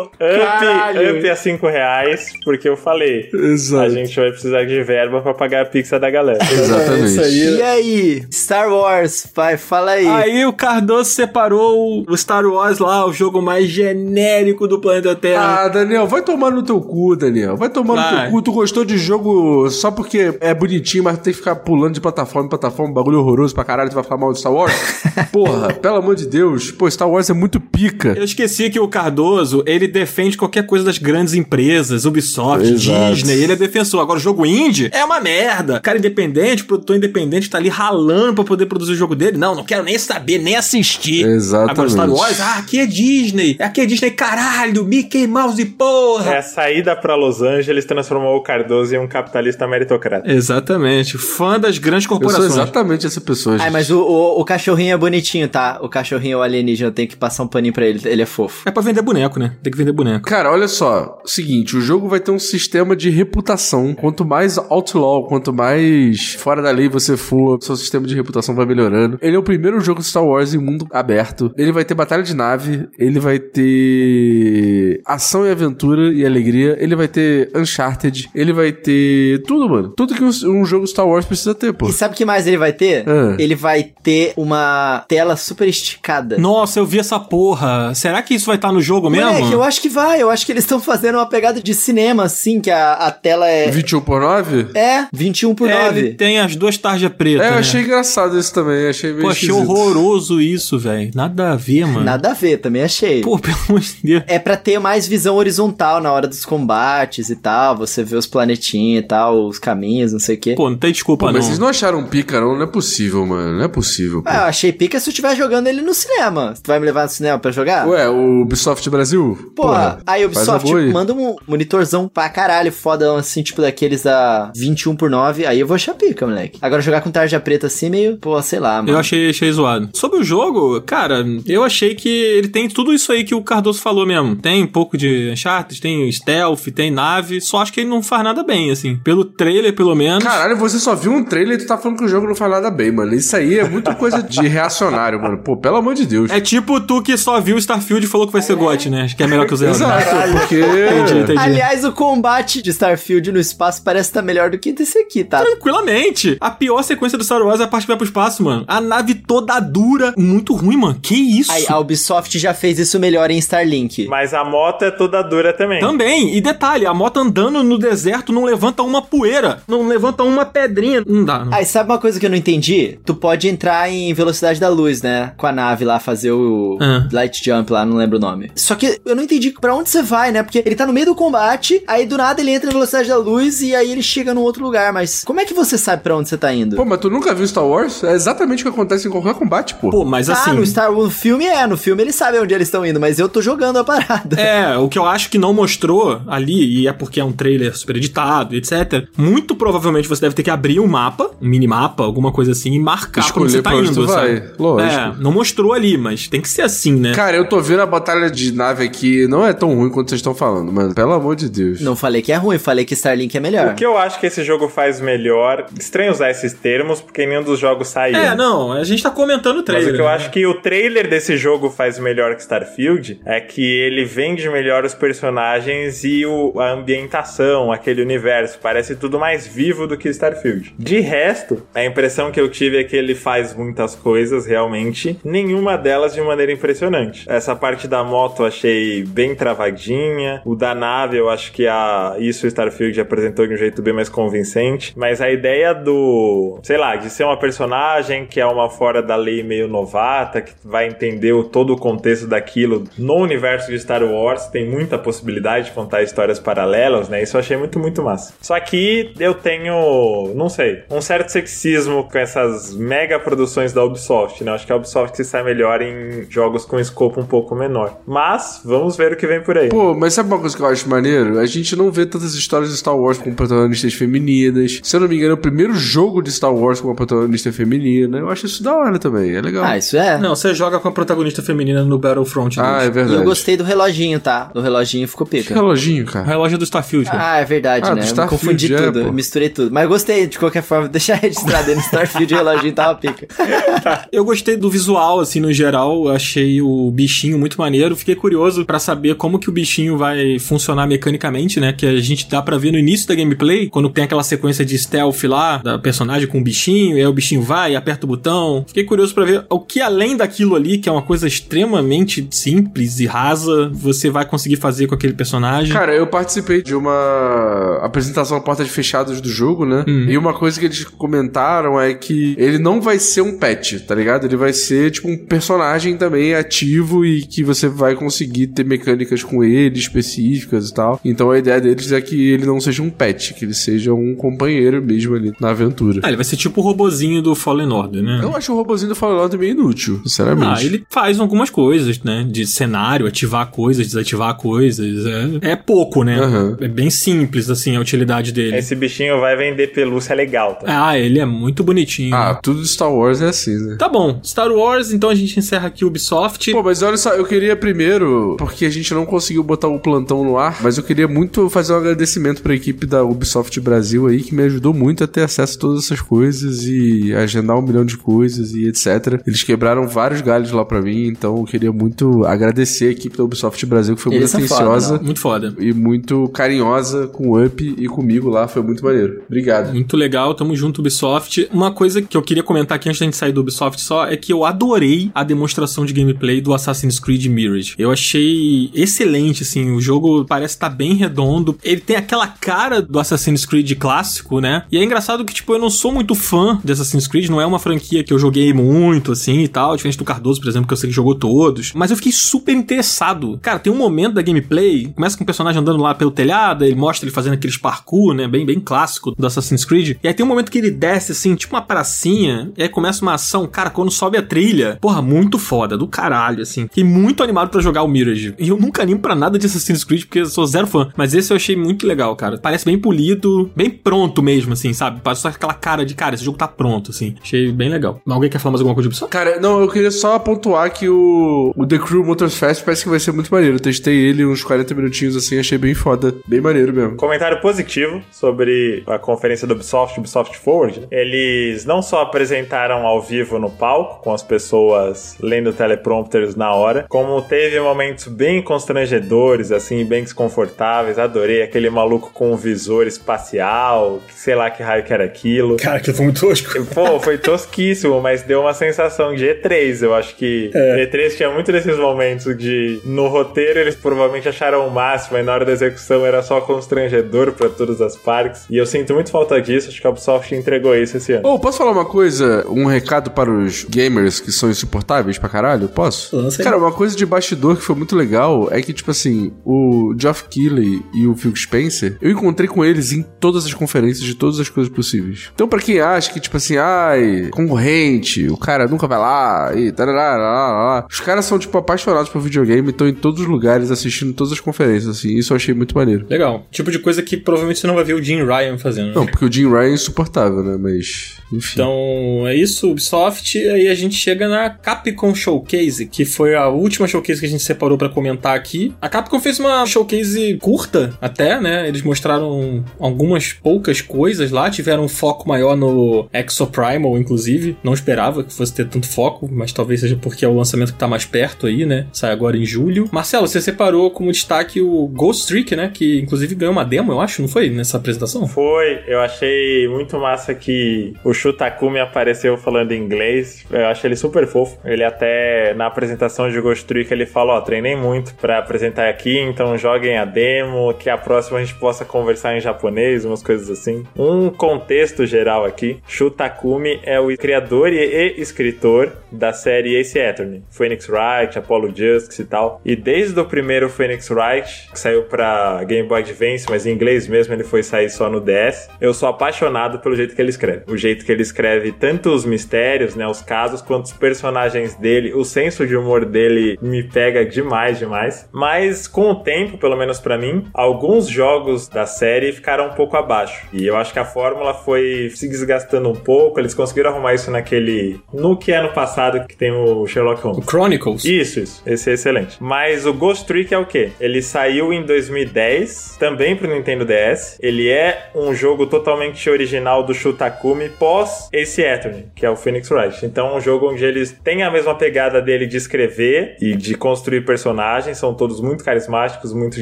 [0.03, 3.29] Up, up a 5 reais, porque eu falei.
[3.33, 3.89] A Exato.
[3.91, 6.39] gente vai precisar de verba pra pagar a pizza da galera.
[6.51, 7.05] Exatamente.
[7.05, 7.57] isso aí.
[7.57, 10.07] E aí, Star Wars, pai, fala aí.
[10.07, 15.63] Aí o Cardoso separou o Star Wars lá, o jogo mais genérico do planeta Terra.
[15.65, 17.55] Ah, Daniel, vai tomar no teu cu, Daniel.
[17.57, 18.21] Vai tomar no Vai.
[18.23, 18.41] teu cu.
[18.41, 22.45] Tu gostou de jogo só porque é bonitinho, mas tem que ficar pulando de plataforma
[22.47, 24.73] em plataforma, um bagulho horroroso pra caralho, tu vai falar mal de Star Wars?
[25.31, 26.71] Porra, pelo amor de Deus.
[26.71, 28.09] Pô, Star Wars é muito pica.
[28.09, 33.15] Eu esqueci que o Cardoso, ele defende qualquer coisa das grandes empresas, Ubisoft, Exato.
[33.15, 34.01] Disney, ele é defensor.
[34.01, 35.79] Agora, o jogo indie é uma merda.
[35.79, 39.37] Cara independente, produtor independente, tá ali ralando pra poder produzir o jogo dele.
[39.37, 41.25] Não, não quero nem saber, nem assistir.
[41.25, 41.71] Exatamente.
[41.71, 43.55] Agora, Star Wars, ah, aqui é Disney.
[43.59, 46.33] Aqui é Disney, caralho, Mickey Mouse, porra.
[46.33, 50.29] É a saída pra Los Angeles transformou o Cardoso em um capitalista meritocrata.
[50.29, 51.17] Exatamente.
[51.17, 52.53] Fã das grandes Eu sou corporações.
[52.53, 53.65] exatamente essa pessoa, gente.
[53.65, 55.79] Ai, mas o, o, o cachorrinho é bonitinho, tá?
[55.81, 58.67] O cachorrinho o alienígena tem que passar um paninho pra ele, ele é fofo.
[58.67, 59.55] É pra vender boneco, né?
[59.61, 60.25] Tem que vender boneco.
[60.25, 61.21] Cara, olha só.
[61.25, 63.93] Seguinte, o jogo vai ter um sistema de reputação.
[63.93, 68.65] Quanto mais outlaw, quanto mais fora da lei você for, seu sistema de reputação vai
[68.65, 69.17] melhorando.
[69.21, 71.51] Ele é o primeiro jogo Star Wars em mundo aberto.
[71.57, 76.95] Ele vai ter batalha de nave, ele vai ter ação e aventura e alegria, ele
[76.95, 79.93] vai ter Uncharted, ele vai ter tudo, mano.
[79.95, 81.87] Tudo que um, um jogo Star Wars precisa ter, pô.
[81.87, 83.07] E sabe o que mais ele vai ter?
[83.07, 83.35] Ah.
[83.37, 86.37] Ele vai ter uma tela super esticada.
[86.37, 87.93] Nossa, eu vi essa porra.
[87.95, 89.31] Será que isso vai estar no jogo mesmo?
[89.31, 90.21] Moleque, eu acho que vai.
[90.21, 93.47] Eu acho que eles estão fazendo uma pegada de cinema, assim, que a, a tela
[93.47, 93.69] é...
[93.69, 94.67] 21 por 9?
[94.73, 95.99] É, 21 por É, 9.
[95.99, 97.45] ele tem as duas tarjas pretas.
[97.45, 97.59] É, eu né?
[97.59, 98.87] achei engraçado isso também.
[98.87, 99.69] Achei meio Pô, achei esquisito.
[99.71, 101.11] horroroso isso, velho.
[101.13, 102.03] Nada a ver, mano.
[102.03, 103.21] Nada a ver, também achei.
[103.21, 104.23] Pô, pelo amor de Deus.
[104.27, 107.77] É pra ter mais visão horizontal na hora dos combates e tal.
[107.77, 110.53] Você vê os planetinhos e tal, os caminhos, não sei o quê.
[110.55, 111.47] Pô, não tem desculpa, Pô, mas não.
[111.47, 112.55] vocês não acharam pica, não?
[112.55, 113.57] Não é possível, mano.
[113.57, 114.21] Não é possível.
[114.23, 114.29] pô.
[114.29, 116.53] Ah, eu achei pica se eu estiver jogando ele no cinema.
[116.61, 117.87] Tu vai me levar levar no cinema pra jogar?
[117.87, 119.51] Ué, o Ubisoft Brasil?
[119.55, 124.95] Porra, aí o Ubisoft manda um monitorzão pra caralho, fodão, assim, tipo daqueles a 21
[124.95, 126.59] por 9, aí eu vou achar pica, moleque.
[126.61, 128.89] Agora jogar com tarja preta assim, meio, pô, sei lá, mano.
[128.89, 129.89] Eu achei, achei zoado.
[129.93, 133.81] Sobre o jogo, cara, eu achei que ele tem tudo isso aí que o Cardoso
[133.81, 134.35] falou mesmo.
[134.35, 138.23] Tem um pouco de Uncharted, tem stealth, tem nave, só acho que ele não faz
[138.23, 138.97] nada bem, assim.
[138.97, 140.23] Pelo trailer, pelo menos.
[140.23, 142.51] Caralho, você só viu um trailer e tu tá falando que o jogo não faz
[142.51, 143.13] nada bem, mano.
[143.13, 145.37] Isso aí é muito coisa de reacionário, mano.
[145.39, 146.31] Pô, pelo amor de Deus.
[146.31, 149.03] É tipo tu que só viu Starfield e falou que vai ser GOT, né?
[149.03, 149.75] Acho que é melhor que o Zelda.
[149.75, 150.59] Exato, porque...
[150.59, 151.37] Entendi, entendi.
[151.37, 155.43] Aliás, o combate de Starfield no espaço parece estar melhor do que desse aqui, tá?
[155.43, 156.35] Tranquilamente.
[156.41, 158.65] A pior sequência do Star Wars é a parte que vai pro espaço, mano.
[158.67, 160.15] A nave toda dura.
[160.17, 160.97] Muito ruim, mano.
[160.99, 161.51] Que isso?
[161.51, 164.07] Aí, a Ubisoft já fez isso melhor em Starlink.
[164.07, 165.79] Mas a moto é toda dura também.
[165.79, 170.43] Também, e detalhe, a moto andando no deserto não levanta uma poeira, não levanta uma
[170.43, 171.03] pedrinha.
[171.05, 171.53] Não dá, não.
[171.53, 172.97] Aí, sabe uma coisa que eu não entendi?
[173.05, 175.33] Tu pode entrar em velocidade da luz, né?
[175.37, 177.07] Com a nave lá, fazer o Ah.
[177.11, 178.51] light jump lá, não lembro o nome.
[178.55, 180.43] Só que eu não entendi pra onde você vai, né?
[180.43, 183.17] Porque ele tá no meio do combate, aí do nada ele entra na velocidade da
[183.17, 184.91] luz e aí ele chega num outro lugar.
[184.93, 186.75] Mas como é que você sabe pra onde você tá indo?
[186.75, 188.03] Pô, mas tu nunca viu Star Wars?
[188.03, 189.89] É exatamente o que acontece em qualquer combate, pô.
[189.89, 190.51] Pô, mas ah, assim.
[190.51, 193.19] no Star Wars, no filme é, no filme eles sabem onde eles estão indo, mas
[193.19, 194.39] eu tô jogando a parada.
[194.39, 197.75] É, o que eu acho que não mostrou ali, e é porque é um trailer
[197.77, 199.07] super editado, etc.
[199.17, 202.79] Muito provavelmente você deve ter que abrir um mapa, um minimapa, alguma coisa assim, e
[202.79, 204.37] marcar pra onde Escolher você tá onde indo, vai.
[204.37, 204.53] sabe?
[204.57, 204.93] Lógico.
[204.93, 207.13] É, não mostrou ali, mas tem que ser assim, né?
[207.13, 210.19] Cara, eu tô vendo a batalha de nave aqui, não é tão ruim quanto vocês
[210.19, 210.93] estão falando, mano.
[210.93, 211.81] Pelo amor de Deus.
[211.81, 213.71] Não falei que é ruim, falei que Starlink é melhor.
[213.73, 217.43] O que eu acho que esse jogo faz melhor, estranho usar esses termos, porque nenhum
[217.43, 218.15] dos jogos saiu.
[218.17, 219.89] É, não, a gente tá comentando o Mas trailer.
[219.91, 220.11] o que eu né?
[220.13, 224.85] acho que o trailer desse jogo faz melhor que Starfield é que ele vende melhor
[224.85, 228.59] os personagens e o- a ambientação, aquele universo.
[228.61, 230.73] Parece tudo mais vivo do que Starfield.
[230.77, 235.77] De resto, a impressão que eu tive é que ele faz muitas coisas realmente, nenhuma
[235.77, 237.25] delas de maneira impressionante.
[237.27, 242.15] Essa parte da moto eu achei bem travadinha, o da nave eu acho que a,
[242.19, 246.77] isso o Starfield apresentou de um jeito bem mais convincente, mas a ideia do, sei
[246.77, 250.87] lá, de ser uma personagem que é uma fora da lei meio novata, que vai
[250.87, 256.01] entender todo o contexto daquilo no universo de Star Wars, tem muita possibilidade de contar
[256.01, 257.21] histórias paralelas, né?
[257.21, 258.33] Isso eu achei muito, muito massa.
[258.41, 264.43] Só que eu tenho, não sei, um certo sexismo com essas mega produções da Ubisoft,
[264.43, 264.51] né?
[264.51, 267.97] Acho que a Ubisoft se sai melhor em jogos com escopo um pouco menor.
[268.07, 269.69] Mas, vamos ver o que vem por aí.
[269.69, 271.39] Pô, mas sabe uma coisa que eu acho maneiro?
[271.39, 274.79] A gente não vê tantas histórias de Star Wars com protagonistas femininas.
[274.83, 277.51] Se eu não me engano, é o primeiro jogo de Star Wars com uma protagonista
[277.51, 278.17] feminina.
[278.17, 279.63] Eu acho isso da hora também, é legal.
[279.63, 280.17] Ah, isso é.
[280.17, 282.59] Não, você joga com a protagonista feminina no Battlefront.
[282.59, 282.87] Ah, é 2.
[282.87, 283.15] E verdade.
[283.19, 284.45] eu gostei do reloginho, tá?
[284.53, 285.53] Do reloginho ficou Que pica.
[285.53, 286.25] reloginho, O cara.
[286.25, 287.09] relógio do Starfield.
[287.09, 287.33] cara.
[287.33, 288.01] Ah, é verdade, Ah, do né?
[288.05, 289.07] Starfield, confundi é, tudo, pô.
[289.07, 289.71] eu misturei tudo.
[289.71, 293.27] Mas eu gostei, de qualquer forma, deixar registrado aí no Starfield o reloginho tava pica.
[294.11, 296.05] Eu gostei do visual, assim, no geral.
[296.07, 297.95] Eu Achei o bichinho muito maneiro.
[297.95, 301.73] Fiquei curioso pra saber como que o bichinho vai funcionar mecanicamente, né?
[301.73, 304.77] Que a gente dá pra ver no início da gameplay, quando tem aquela sequência de
[304.77, 308.63] stealth lá, da personagem com o bichinho, e aí o bichinho vai, aperta o botão.
[308.67, 312.99] Fiquei curioso pra ver o que além daquilo ali, que é uma coisa extremamente simples
[312.99, 315.73] e rasa, você vai conseguir fazer com aquele personagem.
[315.73, 319.83] Cara, eu participei de uma apresentação a portas fechadas do jogo, né?
[319.87, 320.05] Hum.
[320.09, 323.95] E uma coisa que eles comentaram é que ele não vai ser um pet, tá
[323.95, 324.25] ligado?
[324.25, 329.23] Ele vai ser, tipo, um personagem também ativo e que você vai conseguir ter mecânicas
[329.23, 330.99] com ele específicas e tal.
[331.03, 334.15] Então a ideia deles é que ele não seja um pet, que ele seja um
[334.15, 336.01] companheiro mesmo ali na aventura.
[336.03, 338.19] Ah, ele vai ser tipo o robozinho do Fallen Order, né?
[338.21, 340.61] Eu acho o robozinho do Fallout Order meio inútil, sinceramente.
[340.61, 342.25] Ah, ele faz algumas coisas, né?
[342.29, 345.05] De cenário, ativar coisas, desativar coisas.
[345.41, 346.19] É, é pouco, né?
[346.19, 346.57] Aham.
[346.59, 348.57] É bem simples, assim, a utilidade dele.
[348.57, 350.89] Esse bichinho vai vender pelúcia legal, tá?
[350.89, 352.15] Ah, ele é muito bonitinho.
[352.15, 353.75] Ah, tudo de Star Wars é assim, né?
[353.77, 356.18] Tá bom, Star Wars, então a gente encerra aqui o Ubisoft.
[356.51, 360.23] Pô, mas olha só, eu queria primeiro, porque a gente não conseguiu botar o plantão
[360.23, 364.21] no ar, mas eu queria muito fazer um agradecimento pra equipe da Ubisoft Brasil aí,
[364.21, 367.85] que me ajudou muito a ter acesso a todas essas coisas e agendar um milhão
[367.85, 369.21] de coisas e etc.
[369.25, 373.23] Eles quebraram vários galhos lá pra mim, então eu queria muito agradecer a equipe da
[373.23, 375.55] Ubisoft Brasil, que foi muito Eles são foda, atenciosa Muito foda.
[375.59, 379.21] e muito carinhosa com o Up e comigo lá, foi muito maneiro.
[379.27, 379.73] Obrigado.
[379.73, 381.47] Muito legal, tamo junto, Ubisoft.
[381.51, 384.17] Uma coisa que eu queria comentar aqui antes da gente sair do Ubisoft só é
[384.17, 387.75] que eu adorei a demonstração de gameplay do Assassin's Creed Mirage.
[387.77, 391.57] Eu achei excelente, assim, o jogo parece estar bem redondo.
[391.63, 394.63] Ele tem aquela cara do Assassin's Creed clássico, né?
[394.71, 397.45] E é engraçado que, tipo, eu não sou muito fã de Assassin's Creed, não é
[397.45, 400.73] uma franquia que eu joguei muito, assim, e tal, diferente do Cardoso, por exemplo, que
[400.73, 401.73] eu sei que jogou todos.
[401.73, 403.39] Mas eu fiquei super interessado.
[403.41, 406.75] Cara, tem um momento da gameplay, começa com o personagem andando lá pelo telhado, ele
[406.75, 408.27] mostra ele fazendo aqueles parkour, né?
[408.27, 409.97] Bem, bem clássico do Assassin's Creed.
[410.03, 413.01] E aí tem um momento que ele desce, assim, tipo uma pracinha, e aí começa
[413.01, 413.47] uma ação.
[413.47, 416.63] Cara, quando sobe a trilha, porra, muito foda, do caralho, assim.
[416.63, 418.33] Fiquei muito animado pra jogar o Mirage.
[418.37, 420.89] E eu nunca animo pra nada de Assassin's Creed, porque eu sou zero fã.
[420.95, 422.37] Mas esse eu achei muito legal, cara.
[422.37, 425.01] Parece bem polido, bem pronto mesmo, assim, sabe?
[425.03, 427.15] Parece só aquela cara de, cara, esse jogo tá pronto, assim.
[427.21, 428.01] Achei bem legal.
[428.07, 429.11] Alguém quer falar mais alguma coisa de Ubisoft?
[429.11, 432.89] Cara, não, eu queria só pontuar que o, o The Crew Motors Fest parece que
[432.89, 433.55] vai ser muito maneiro.
[433.55, 436.15] Eu testei ele uns 40 minutinhos assim, achei bem foda.
[436.27, 436.95] Bem maneiro mesmo.
[436.95, 440.87] Comentário positivo sobre a conferência do Ubisoft, Ubisoft Forward.
[440.91, 446.85] Eles não só apresentaram ao vivo no palco, com as pessoas lendo teleprompters na hora,
[446.89, 450.99] como teve momentos bem constrangedores, assim, bem desconfortáveis.
[450.99, 455.57] Adorei aquele maluco com um visor espacial, que sei lá que raio que era aquilo.
[455.57, 456.65] Cara, aquilo foi muito tosco.
[456.73, 459.81] Pô, foi tosquíssimo, mas deu uma sensação de E3.
[459.83, 460.85] Eu acho que É.
[460.85, 462.79] E3 tinha muito desses momentos de.
[462.83, 467.31] No roteiro eles provavelmente acharam o máximo, e na hora da execução era só constrangedor
[467.33, 468.45] pra todas as partes.
[468.49, 471.27] E eu sinto muito falta disso, acho que a Ubisoft entregou isso esse ano.
[471.27, 472.45] Ô, posso falar uma coisa?
[472.49, 475.68] Um recado para os gamers que são insuportáveis pra caralho?
[475.69, 476.15] Posso?
[476.15, 476.43] Lança.
[476.43, 480.25] Cara, uma coisa de bastidor que foi muito legal é que, tipo assim, o Geoff
[480.29, 484.39] Keighley e o Phil Spencer, eu encontrei com eles em todas as conferências de todas
[484.39, 485.29] as coisas possíveis.
[485.33, 489.71] Então, pra quem acha que, tipo assim, ai, concorrente, o cara nunca vai lá, e
[489.71, 493.27] tarará, lá, lá, os caras são, tipo, apaixonados por videogame e estão em todos os
[493.27, 496.05] lugares assistindo todas as conferências, assim, isso eu achei muito maneiro.
[496.09, 496.45] Legal.
[496.51, 498.87] Tipo de coisa que provavelmente você não vai ver o Jim Ryan fazendo.
[498.87, 498.93] né?
[498.95, 500.57] Não, porque o Jim Ryan é insuportável, né?
[500.59, 501.53] Mas, enfim.
[501.53, 503.37] Então é isso, Ubisoft.
[503.37, 505.58] Aí a gente chega na Capcom Showcase,
[505.91, 508.73] que foi a última showcase que a gente separou pra comentar aqui.
[508.81, 511.67] A Capcom fez uma showcase curta, até, né?
[511.67, 517.57] Eles mostraram algumas poucas coisas lá, tiveram um foco maior no Exoprimal, inclusive.
[517.63, 520.79] Não esperava que fosse ter tanto foco, mas talvez seja porque é o lançamento que
[520.79, 521.87] tá mais perto aí, né?
[521.91, 522.89] Sai agora em julho.
[522.91, 525.71] Marcelo, você separou como destaque o Ghost Trick, né?
[525.73, 527.49] Que inclusive ganhou uma demo, eu acho, não foi?
[527.49, 528.27] Nessa apresentação?
[528.27, 533.45] Foi, eu achei muito massa que o Shutakumi apareceu falando inglês.
[533.49, 534.57] Eu achei ele super fofo.
[534.63, 539.19] Ele até na apresentação de Ghost Trick ele falou: Ó, treinei muito pra apresentar aqui,
[539.19, 543.49] então joguem a demo, que a próxima a gente possa conversar em japonês, umas coisas
[543.49, 543.85] assim.
[543.97, 550.87] Um contexto geral aqui: Shutakumi é o criador e, escritor da série Ace Attorney, Phoenix
[550.87, 552.61] Wright, Apollo Justice e tal.
[552.63, 557.07] E desde o primeiro Phoenix Wright, que saiu pra Game Boy Advance, mas em inglês
[557.07, 560.63] mesmo ele foi sair só no DS, eu sou apaixonado pelo jeito que ele escreve.
[560.67, 565.13] O jeito que ele escreve tanto os mistérios, né, os casos, quanto os personagens dele,
[565.13, 568.27] o senso de humor dele me pega demais, demais.
[568.29, 572.97] Mas com o tempo, pelo menos pra mim, alguns jogos da série ficaram um pouco
[572.97, 573.47] abaixo.
[573.53, 577.31] E eu acho que a fórmula foi se desgastando um pouco, eles conseguiram arrumar isso
[577.31, 578.01] naquele...
[578.13, 580.45] no que é no passado que tem o Sherlock Holmes.
[580.45, 581.05] O Chronicles.
[581.05, 581.63] Isso, isso.
[581.65, 582.35] Esse é excelente.
[582.41, 583.91] Mas o Ghost Trick é o quê?
[583.97, 587.39] Ele saiu em 2010, também pro Nintendo DS.
[587.41, 592.69] Ele é um jogo totalmente original do Shutakumi pós Ace Attorney, que é o Phoenix
[592.69, 593.05] Wright.
[593.05, 597.21] Então, um jogo onde eles têm a mesma pegada dele de escrever e de construir
[597.21, 597.99] personagens.
[597.99, 599.61] São todos muito carismáticos, muito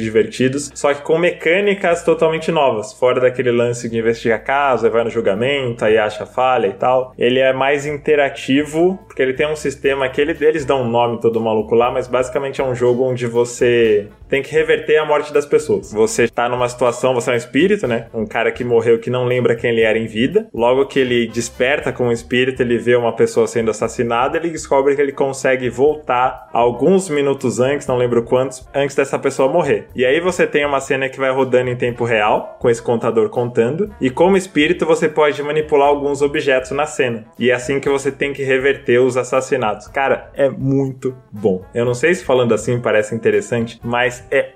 [0.00, 5.10] divertidos, só que com mecânicas totalmente novas, fora daquele lance de investigar caso, vai no
[5.10, 7.12] julgamento, aí acha falha e tal.
[7.18, 10.34] Ele é mais interativo, porque ele tem um sistema que ele,
[10.64, 14.52] dão um nome todo maluco lá, mas basicamente é um jogo onde você tem que
[14.52, 15.92] reverter a morte das pessoas.
[15.92, 18.06] Você tá numa situação, você é um espírito, né?
[18.12, 20.48] Um cara que morreu que não lembra quem ele era em vida.
[20.52, 25.00] Logo que ele desperta como espírito, ele vê uma pessoa sendo assassinada, ele descobre que
[25.00, 29.88] ele consegue voltar alguns minutos antes, não lembro quantos, antes dessa pessoa morrer.
[29.94, 33.28] E aí você tem uma cena que vai rodando em tempo real, com esse contador
[33.30, 37.24] contando, e como espírito você pode manipular alguns objetos na cena.
[37.38, 39.88] E é assim que você tem que reverter os assassinatos.
[39.88, 41.62] Cara, é muito bom.
[41.74, 44.52] Eu não sei se falando assim parece interessante, mas é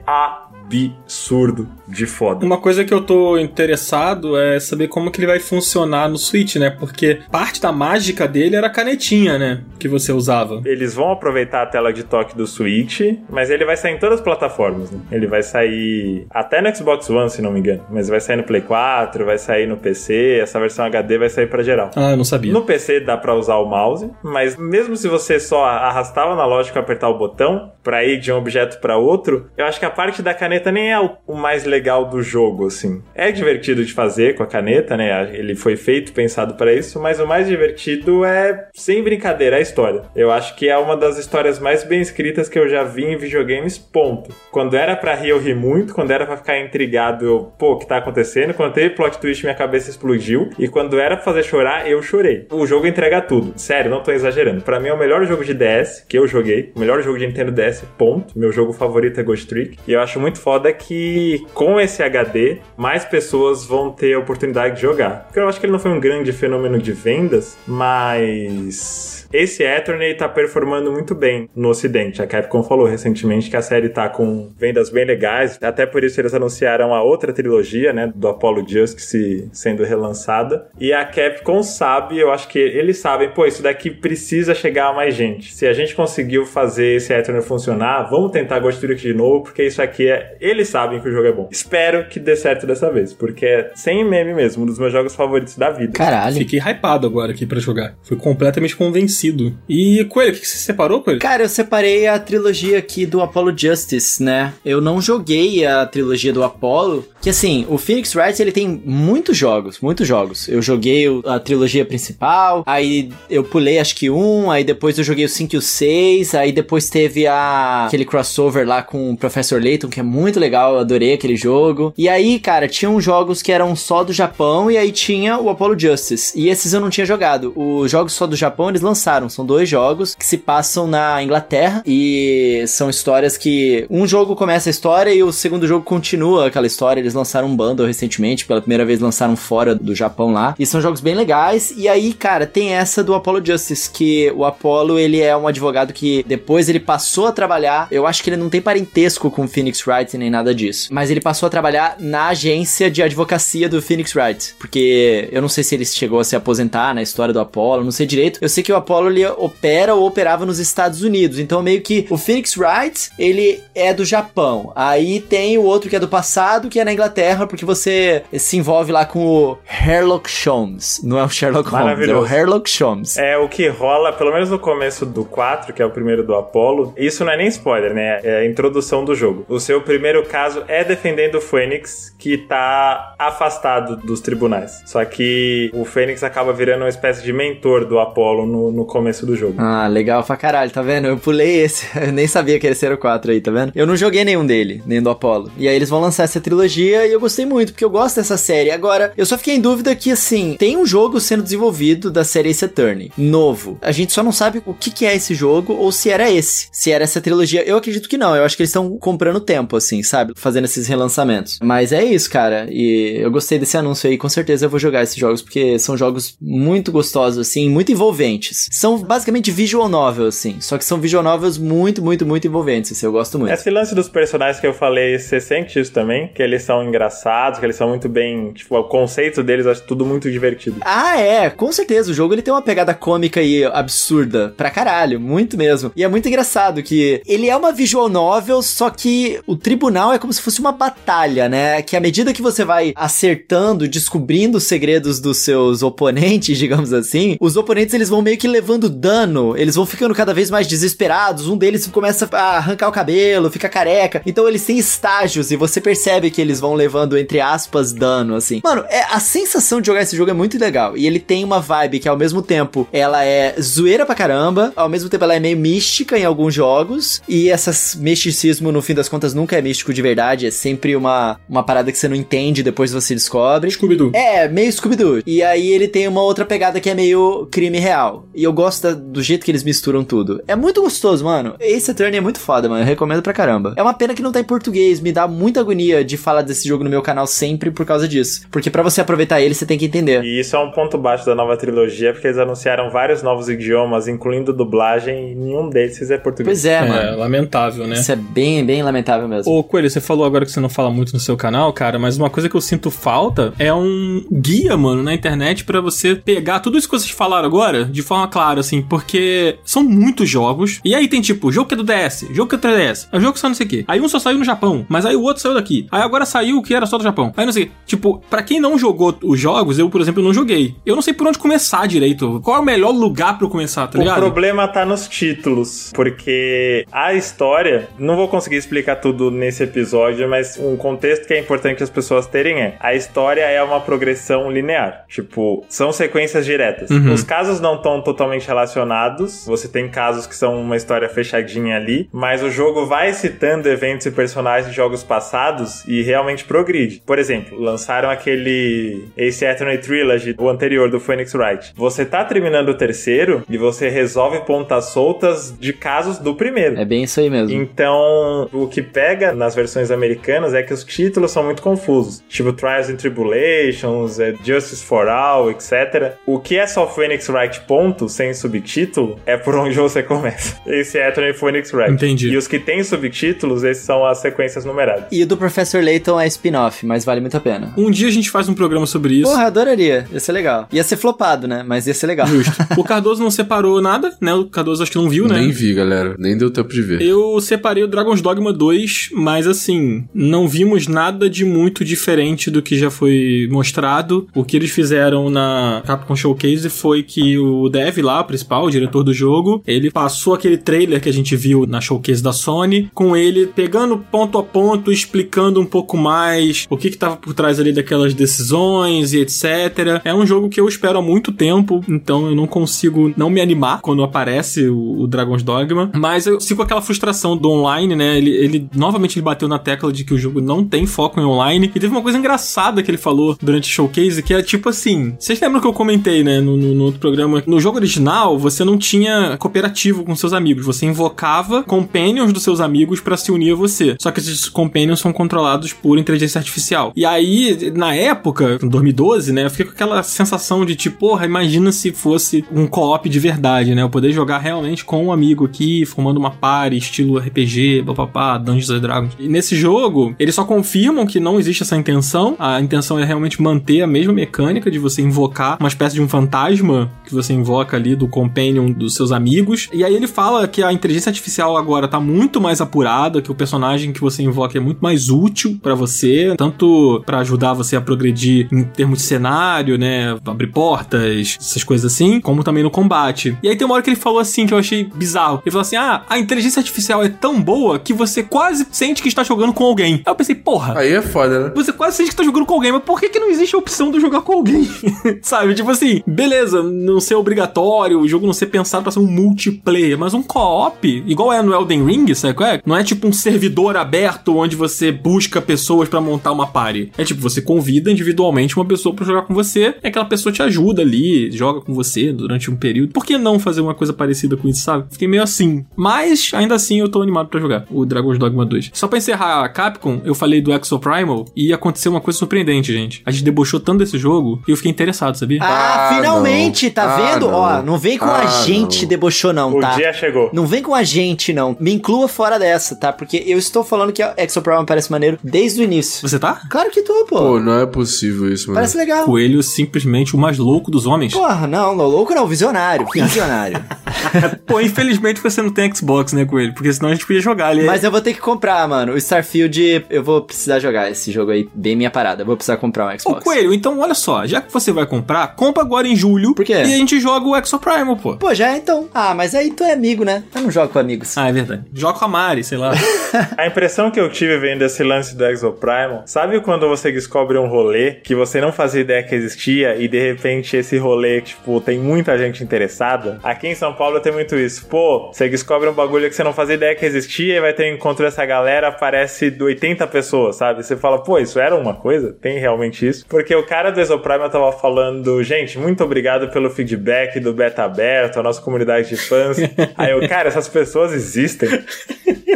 [0.66, 2.44] absurdo de foda.
[2.44, 6.56] Uma coisa que eu tô interessado é saber como que ele vai funcionar no Switch,
[6.56, 6.70] né?
[6.70, 9.62] Porque parte da mágica dele era a canetinha, né?
[9.78, 10.62] Que você usava.
[10.64, 14.18] Eles vão aproveitar a tela de toque do Switch, mas ele vai sair em todas
[14.18, 14.90] as plataformas.
[14.90, 15.00] Né?
[15.10, 17.84] Ele vai sair até no Xbox One, se não me engano.
[17.90, 20.38] Mas vai sair no Play 4, vai sair no PC.
[20.42, 21.90] Essa versão HD vai sair pra geral.
[21.96, 22.52] Ah, eu não sabia.
[22.52, 26.78] No PC dá pra usar o mouse, mas mesmo se você só arrastar o analógico
[26.78, 29.90] e apertar o botão pra ir de um objeto pra outro, eu acho que a
[29.90, 33.02] parte da caneta nem é o mais legal do jogo, assim.
[33.14, 35.30] É divertido de fazer com a caneta, né?
[35.32, 40.02] Ele foi feito, pensado pra isso, mas o mais divertido é, sem brincadeira, a história.
[40.14, 43.16] Eu acho que é uma das histórias mais bem escritas que eu já vi em
[43.16, 44.34] videogames, ponto.
[44.50, 45.94] Quando era pra rir, eu ri muito.
[45.94, 48.54] Quando era pra ficar intrigado, eu, pô, o que tá acontecendo?
[48.54, 50.50] Quando teve plot twist, minha cabeça explodiu.
[50.58, 52.46] E quando era pra fazer chorar, eu chorei.
[52.50, 53.52] O jogo entrega tudo.
[53.56, 54.62] Sério, não tô exagerando.
[54.62, 56.72] Pra mim é o melhor jogo de DS que eu joguei.
[56.74, 58.38] O melhor jogo de Nintendo DS, ponto.
[58.38, 59.78] Meu jogo favorito é Ghost Trick.
[59.86, 64.76] E eu acho muito foda que com esse HD, mais pessoas vão ter a oportunidade
[64.76, 65.24] de jogar.
[65.24, 70.14] Porque eu acho que ele não foi um grande fenômeno de vendas, mas Esse Attorney
[70.14, 72.20] tá performando muito bem no ocidente.
[72.20, 76.20] A Capcom falou recentemente que a série tá com vendas bem legais, até por isso
[76.20, 80.68] eles anunciaram a outra trilogia, né, do Apollo Justice sendo relançada.
[80.78, 84.92] E a Capcom sabe, eu acho que eles sabem, pô, isso daqui precisa chegar a
[84.92, 85.54] mais gente.
[85.54, 89.64] Se a gente conseguiu fazer esse Attorney funcionar, vamos tentar Ghost Trick de novo, porque
[89.64, 90.36] isso aqui é...
[90.40, 91.48] Eles sabem que o jogo é bom.
[91.50, 95.14] Espero que dê certo dessa vez, porque é sem meme mesmo, um dos meus jogos
[95.14, 95.94] favoritos da vida.
[95.94, 96.36] Caralho.
[96.36, 97.94] Fiquei hypado agora aqui pra jogar.
[98.02, 99.21] Fui completamente convencido.
[99.68, 101.20] E, Coelho, o que você separou, Coelho?
[101.20, 104.52] Cara, eu separei a trilogia aqui do Apollo Justice, né?
[104.64, 109.36] Eu não joguei a trilogia do Apollo, que assim, o Phoenix Wright ele tem muitos
[109.36, 110.48] jogos, muitos jogos.
[110.48, 115.24] Eu joguei a trilogia principal, aí eu pulei acho que um, aí depois eu joguei
[115.24, 119.62] o 5 e o 6, aí depois teve a aquele crossover lá com o Professor
[119.62, 121.92] Layton, que é muito legal, eu adorei aquele jogo.
[121.96, 125.78] E aí, cara, tinham jogos que eram só do Japão e aí tinha o Apollo
[125.78, 126.38] Justice.
[126.38, 127.52] E esses eu não tinha jogado.
[127.56, 131.82] Os jogos só do Japão eles lançaram, são dois jogos que se passam na Inglaterra
[131.86, 136.66] e são histórias que um jogo começa a história e o segundo jogo continua aquela
[136.66, 137.00] história.
[137.00, 140.54] Eles lançaram um bundle recentemente, pela primeira vez lançaram fora do Japão lá.
[140.58, 141.72] E são jogos bem legais.
[141.76, 145.92] E aí, cara, tem essa do Apollo Justice, que o Apollo, ele é um advogado
[145.92, 149.48] que depois ele passou a trabalhar, eu acho que ele não tem parentesco com o
[149.48, 153.82] Phoenix Wright nem nada disso, mas ele passou a trabalhar na agência de advocacia do
[153.82, 157.40] Phoenix Wright, porque eu não sei se ele chegou a se aposentar na história do
[157.40, 158.38] Apollo, não sei direito.
[158.40, 162.06] Eu sei que o Apollo ele opera ou operava nos Estados Unidos, então meio que
[162.10, 164.72] o Phoenix Wright, ele é do Japão.
[164.74, 168.56] Aí tem o outro que é do passado, que é na Inglaterra, porque você se
[168.56, 171.00] envolve lá com o Sherlock Holmes.
[171.02, 172.26] Não é o Sherlock Holmes, é o.
[172.26, 173.16] Sherlock Holmes.
[173.16, 176.34] É o que rola, pelo menos no começo do 4, que é o primeiro do
[176.34, 176.94] Apollo.
[176.96, 178.20] Isso não é nem spoiler, né?
[178.22, 179.44] É a introdução do jogo.
[179.48, 184.82] O seu primeiro caso é defendendo o Fênix, que tá afastado dos tribunais.
[184.86, 189.24] Só que o Fênix acaba virando uma espécie de mentor do Apollo no, no começo
[189.26, 189.54] do jogo.
[189.58, 191.06] Ah, legal pra caralho, tá vendo?
[191.06, 193.72] Eu pulei esse, eu nem sabia que era o 4 aí, tá vendo?
[193.74, 195.50] Eu não joguei nenhum dele, nem do Apollo.
[195.56, 198.36] E aí eles vão lançar essa trilogia e eu gostei muito, porque eu gosto dessa
[198.36, 198.70] série.
[198.70, 202.50] Agora, eu só fiquei em dúvida que, assim, tem um jogo sendo desenvolvido da série
[202.50, 203.78] Ace Attorney, novo.
[203.80, 206.68] A gente só não sabe o que, que é esse jogo ou se era esse,
[206.72, 207.62] se era essa trilogia.
[207.64, 210.32] Eu acredito que não, eu acho que eles estão comprando tempo, assim, sabe?
[210.36, 211.58] Fazendo esses relançamentos.
[211.62, 215.02] Mas é isso, cara, e eu gostei desse anúncio aí, com certeza eu vou jogar
[215.02, 218.68] esses jogos, porque são jogos muito gostosos, assim, muito envolventes.
[218.72, 223.04] São basicamente visual novel, assim, só que são visual novels muito, muito, muito envolventes, assim,
[223.04, 223.52] eu gosto muito.
[223.52, 226.28] Esse lance dos personagens que eu falei, você sente isso também?
[226.28, 228.50] Que eles são engraçados, que eles são muito bem.
[228.52, 230.76] Tipo, o conceito deles, eu acho tudo muito divertido.
[230.80, 232.10] Ah, é, com certeza.
[232.10, 235.92] O jogo ele tem uma pegada cômica e absurda pra caralho, muito mesmo.
[235.94, 240.18] E é muito engraçado que ele é uma visual novel, só que o tribunal é
[240.18, 241.82] como se fosse uma batalha, né?
[241.82, 247.36] Que à medida que você vai acertando, descobrindo os segredos dos seus oponentes, digamos assim,
[247.38, 251.48] os oponentes eles vão meio que levando dano, eles vão ficando cada vez mais desesperados.
[251.48, 254.22] Um deles começa a arrancar o cabelo, fica careca.
[254.24, 258.60] Então eles têm estágios e você percebe que eles vão levando, entre aspas, dano, assim.
[258.64, 260.96] Mano, é, a sensação de jogar esse jogo é muito legal.
[260.96, 264.88] E ele tem uma vibe que, ao mesmo tempo, ela é zoeira pra caramba, ao
[264.88, 267.22] mesmo tempo ela é meio mística em alguns jogos.
[267.28, 270.46] E essas misticismo, no fim das contas, nunca é místico de verdade.
[270.46, 273.70] É sempre uma, uma parada que você não entende, depois você descobre.
[273.70, 274.12] Scooby-Doo.
[274.14, 275.22] É, meio Scooby-Doo.
[275.26, 278.26] E aí ele tem uma outra pegada que é meio crime real.
[278.34, 280.42] E eu gosto da- do jeito que eles misturam tudo.
[280.46, 281.54] É muito gostoso, mano.
[281.60, 282.82] Ace Attorney é muito foda, mano.
[282.82, 283.74] Eu recomendo pra caramba.
[283.76, 285.00] É uma pena que não tá em português.
[285.00, 288.42] Me dá muita agonia de falar desse jogo no meu canal sempre por causa disso.
[288.50, 290.22] Porque pra você aproveitar ele, você tem que entender.
[290.24, 294.08] E isso é um ponto baixo da nova trilogia, porque eles anunciaram vários novos idiomas,
[294.08, 296.46] incluindo dublagem, e nenhum desses é português.
[296.62, 297.18] Pois é, É, mano.
[297.18, 297.94] lamentável, né?
[297.96, 299.52] Isso é bem, bem lamentável mesmo.
[299.52, 302.16] Ô, Coelho, você falou agora que você não fala muito no seu canal, cara, mas
[302.16, 306.60] uma coisa que eu sinto falta é um guia, mano, na internet pra você pegar
[306.60, 310.80] tudo isso que vocês falaram agora de forma clara, assim, porque são muitos jogos.
[310.84, 313.20] E aí tem tipo, jogo que é do DS, jogo que é do 3DS, é
[313.20, 313.84] jogo que só não sei o quê.
[313.86, 315.86] Aí um só saiu no Japão, mas aí o outro saiu daqui.
[315.90, 317.32] Aí agora saiu o que era só do Japão.
[317.36, 320.74] Aí não sei, tipo, pra quem não jogou os jogos, eu, por exemplo, não joguei.
[320.84, 322.40] Eu não sei por onde começar direito.
[322.42, 324.20] Qual é o melhor lugar eu começar, tá O ligado?
[324.20, 330.58] problema tá nos títulos, porque a história, não vou conseguir explicar tudo nesse episódio, mas
[330.58, 335.04] um contexto que é importante as pessoas terem é: a história é uma progressão linear.
[335.08, 336.90] Tipo, são sequências diretas.
[336.90, 337.12] Uhum.
[337.12, 342.08] Os casos não estão totalmente relacionados, você tem casos que são uma história fechadinha ali,
[342.12, 347.02] mas o jogo vai citando eventos e personagens de jogos passados e realmente progride.
[347.04, 351.72] Por exemplo, lançaram aquele Ace Attorney Trilogy, o anterior do Phoenix Wright.
[351.76, 356.78] Você tá terminando o terceiro e você resolve pontas soltas de casos do primeiro.
[356.78, 357.54] É bem isso aí mesmo.
[357.54, 362.22] Então, o que pega nas versões americanas é que os títulos são muito confusos.
[362.28, 366.14] Tipo Trials and Tribulations, é Justice for All, etc.
[366.26, 370.56] O que é só Phoenix Wright ponto, sem subtítulo, é por onde você começa.
[370.64, 371.92] Esse é Anthony Phoenix Wright.
[371.92, 372.28] Entendi.
[372.28, 375.06] E os que têm subtítulos, esses são as sequências numeradas.
[375.10, 377.74] E o do Professor Layton é spin-off, mas vale muito a pena.
[377.76, 379.30] Um dia a gente faz um programa sobre isso.
[379.30, 380.06] Porra, adoraria.
[380.12, 380.68] Ia ser legal.
[380.72, 381.64] Ia ser flopado, né?
[381.66, 382.26] Mas ia ser legal.
[382.28, 382.52] Justo.
[382.82, 384.32] O Cardoso não separou nada, né?
[384.34, 385.40] O Cardoso acho que não viu, né?
[385.40, 386.14] Nem vi, galera.
[386.18, 387.02] Nem deu tempo de ver.
[387.02, 392.62] Eu separei o Dragon's Dogma 2, mas assim, não vimos nada de muito diferente do
[392.62, 394.28] que já foi mostrado.
[394.34, 398.70] O que eles fizeram na Capcom Showcase foi que o dev lá, o principal, o
[398.70, 402.90] diretor do jogo, ele passou aquele trailer que a gente viu na Showcase da Sony,
[402.94, 407.34] com ele pegando ponto a ponto, explicando um pouco mais o que que tava por
[407.34, 410.00] trás ali daquelas decisões e etc.
[410.04, 413.40] É um jogo que eu espero há muito tempo, então eu não consigo não me
[413.40, 418.18] animar quando aparece o, o Dragon's Dogma, mas eu sigo aquela frustração do online, né?
[418.18, 421.24] Ele, ele novamente ele bateu na tecla de que o jogo não tem foco em
[421.24, 421.70] online.
[421.74, 425.14] E teve uma coisa engraçada que ele falou durante o showcase, que é tipo assim:
[425.18, 427.42] vocês lembram que eu comentei, né, no, no, no outro programa?
[427.46, 428.01] No jogo original,
[428.38, 433.30] você não tinha cooperativo com seus amigos, você invocava companions dos seus amigos pra se
[433.30, 433.96] unir a você.
[434.00, 436.92] Só que esses companions são controlados por inteligência artificial.
[436.96, 441.26] E aí, na época, em 2012, né, eu fiquei com aquela sensação de tipo, porra,
[441.26, 443.82] imagina se fosse um co-op de verdade, né?
[443.82, 448.70] Eu poder jogar realmente com um amigo aqui, formando uma party, estilo RPG, papapá, Dungeons
[448.70, 449.16] and Dragons.
[449.18, 452.36] E nesse jogo, eles só confirmam que não existe essa intenção.
[452.38, 456.08] A intenção é realmente manter a mesma mecânica de você invocar uma espécie de um
[456.08, 459.68] fantasma que você invoca ali do companion dos seus amigos.
[459.72, 463.34] E aí ele fala que a inteligência artificial agora tá muito mais apurada, que o
[463.34, 467.80] personagem que você invoca é muito mais útil pra você, tanto pra ajudar você a
[467.80, 473.36] progredir em termos de cenário, né, abrir portas, essas coisas assim, como também no combate.
[473.42, 475.42] E aí tem uma hora que ele falou assim que eu achei bizarro.
[475.44, 479.08] Ele falou assim: "Ah, a inteligência artificial é tão boa que você quase sente que
[479.08, 479.94] está jogando com alguém".
[479.94, 481.52] Aí eu pensei, porra, Aí é foda, né?
[481.54, 483.58] você quase sente que tá jogando com alguém, mas por que, que não existe a
[483.58, 484.68] opção de jogar com alguém?
[485.22, 485.54] Sabe?
[485.54, 489.98] Tipo assim, beleza, não ser obrigatório, o jogo não ser pensado pra ser um multiplayer,
[489.98, 492.60] mas um co-op, igual é no Elden Ring, sabe qual é?
[492.64, 496.92] Não é tipo um servidor aberto onde você busca pessoas pra montar uma party.
[496.96, 500.42] É tipo, você convida individualmente uma pessoa pra jogar com você, e aquela pessoa te
[500.42, 502.92] ajuda ali, joga com você durante um período.
[502.92, 504.84] Por que não fazer uma coisa parecida com isso, sabe?
[504.90, 505.64] Fiquei meio assim.
[505.76, 508.70] Mas, ainda assim, eu tô animado pra jogar o Dragon's Dogma 2.
[508.72, 512.72] Só pra encerrar a Capcom, eu falei do Exo Primal e aconteceu uma coisa surpreendente,
[512.72, 513.02] gente.
[513.06, 515.38] A gente debochou tanto desse jogo e eu fiquei interessado, sabia?
[515.42, 516.72] Ah, Ah, finalmente, não.
[516.72, 517.26] tá Ah, vendo?
[517.26, 517.34] não.
[517.34, 518.88] Ó, não vem com Ah, a gente não.
[518.88, 519.74] debochou não, O tá?
[519.74, 520.30] dia chegou.
[520.32, 521.56] Não vem com a gente, não.
[521.58, 522.92] Me inclua fora dessa, tá?
[522.92, 526.06] Porque eu estou falando que a Exoprimal parece maneiro desde o início.
[526.08, 526.40] Você tá?
[526.50, 527.16] Claro que tô, pô.
[527.18, 528.54] Pô, não é possível isso, mano.
[528.56, 529.04] parece legal.
[529.04, 531.12] Coelho simplesmente o mais louco dos homens.
[531.12, 532.86] Porra, não, não, louco não, visionário.
[532.92, 533.62] Visionário.
[534.46, 536.54] Pô, infelizmente você não tem Xbox, né, Coelho?
[536.54, 537.64] Porque senão a gente podia jogar ali.
[537.64, 538.92] Mas eu vou ter que comprar, mano.
[538.92, 542.22] O Starfield, eu vou precisar jogar esse jogo aí, bem minha parada.
[542.22, 543.24] Eu vou precisar comprar um Ô, Xbox.
[543.24, 546.34] Coelho, então olha só, já que você vai comprar, compra agora em julho.
[546.34, 546.52] Por quê?
[546.54, 548.16] E a gente joga o Exo Primal, pô.
[548.16, 548.88] Pô, já é então.
[548.94, 550.24] Ah, mas aí tu é amigo, né?
[550.34, 551.16] Eu não jogo com amigos.
[551.18, 551.64] Ah, é verdade.
[551.74, 552.72] Joga com a Mari, sei lá.
[553.36, 557.46] A impressão que eu tive vendo esse lance do Exoprimal, sabe quando você descobre um
[557.46, 561.78] rolê que você não fazia ideia que existia e de repente esse rolê, tipo, tem
[561.78, 563.20] muita gente interessada?
[563.22, 564.66] Aqui em São Paulo tem muito isso.
[564.66, 567.70] Pô, você descobre um bagulho que você não fazia ideia que existia e vai ter
[567.70, 570.62] um encontro dessa galera, aparece 80 pessoas, sabe?
[570.62, 572.14] Você fala, pô, isso era uma coisa?
[572.14, 573.04] Tem realmente isso?
[573.06, 578.20] Porque o cara do Exoprimal tava falando, gente, muito obrigado pelo feedback do beta aberto,
[578.20, 579.36] a nossa comunidade de fãs.
[579.76, 581.48] Aí eu, cara, essas pessoas existem.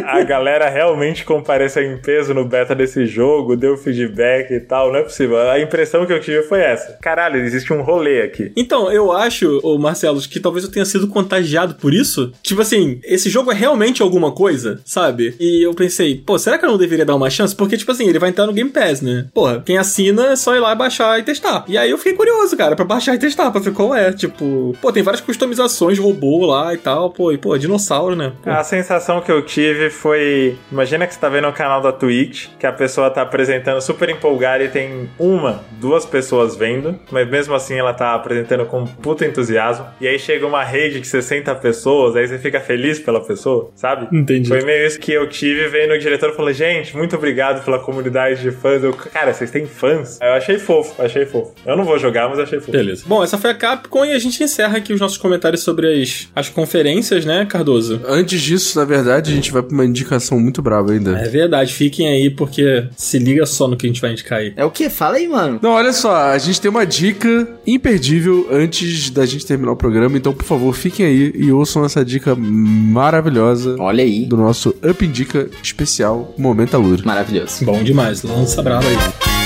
[0.03, 4.99] A galera realmente compareceu em peso no beta desse jogo, deu feedback e tal, não
[4.99, 5.37] é possível.
[5.49, 6.97] A impressão que eu tive foi essa.
[7.01, 8.51] Caralho, existe um rolê aqui.
[8.55, 12.31] Então, eu acho, ô Marcelo, que talvez eu tenha sido contagiado por isso.
[12.41, 15.35] Tipo assim, esse jogo é realmente alguma coisa, sabe?
[15.39, 17.55] E eu pensei, pô, será que eu não deveria dar uma chance?
[17.55, 19.27] Porque, tipo assim, ele vai entrar no Game Pass, né?
[19.33, 21.65] Porra, quem assina é só ir lá baixar e testar.
[21.67, 24.13] E aí eu fiquei curioso, cara, pra baixar e testar, pra ver qual é.
[24.13, 28.33] Tipo, pô, tem várias customizações, robô lá e tal, pô, e pô, dinossauro, né?
[28.43, 28.49] Pô.
[28.49, 30.57] A sensação que eu tive foi.
[30.71, 34.09] Imagina que você tá vendo o canal da Twitch, que a pessoa tá apresentando super
[34.09, 39.23] empolgada e tem uma, duas pessoas vendo, mas mesmo assim ela tá apresentando com puta
[39.23, 39.85] entusiasmo.
[40.01, 44.07] E aí chega uma rede de 60 pessoas, aí você fica feliz pela pessoa, sabe?
[44.11, 44.49] Entendi.
[44.49, 48.41] Foi meio isso que eu tive vendo o diretor falou: gente, muito obrigado pela comunidade
[48.41, 48.83] de fãs.
[48.83, 50.17] Eu, cara, vocês têm fãs?
[50.19, 51.53] Eu achei fofo, achei fofo.
[51.63, 52.71] Eu não vou jogar, mas achei fofo.
[52.71, 53.03] Beleza.
[53.05, 56.27] Bom, essa foi a Capcom e a gente encerra aqui os nossos comentários sobre as,
[56.35, 58.01] as conferências, né, Cardoso?
[58.07, 61.17] Antes disso, na verdade, a gente vai pra uma indicação muito brava ainda.
[61.17, 64.53] É verdade, fiquem aí porque se liga só no que a gente vai indicar aí.
[64.55, 64.89] É o quê?
[64.89, 65.59] Fala aí, mano.
[65.61, 70.17] Não, olha só, a gente tem uma dica imperdível antes da gente terminar o programa,
[70.17, 74.25] então por favor, fiquem aí e ouçam essa dica maravilhosa Olha aí.
[74.25, 77.01] do nosso Up Indica especial Momento Alura.
[77.05, 77.65] Maravilhoso.
[77.65, 79.36] Bom demais, lança brava aí.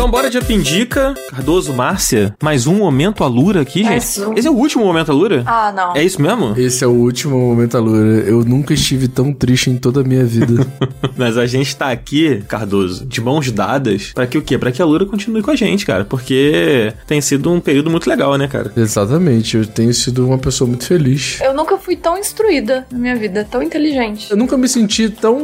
[0.00, 4.22] Então bora de Apindica, Cardoso, Márcia, mais um Momento Alura aqui, gente.
[4.22, 4.32] Um.
[4.34, 5.42] Esse é o último Momento Alura?
[5.44, 5.94] Ah, não.
[5.94, 6.58] É isso mesmo?
[6.58, 8.20] Esse é o último momento, Alura.
[8.20, 10.66] Eu nunca estive tão triste em toda a minha vida.
[11.18, 14.56] Mas a gente tá aqui, Cardoso, de mãos dadas, pra que o quê?
[14.56, 16.02] Pra que a Lura continue com a gente, cara.
[16.02, 18.72] Porque tem sido um período muito legal, né, cara?
[18.74, 21.38] Exatamente, eu tenho sido uma pessoa muito feliz.
[21.42, 24.30] Eu nunca fui tão instruída na minha vida, tão inteligente.
[24.30, 25.38] Eu nunca me senti tão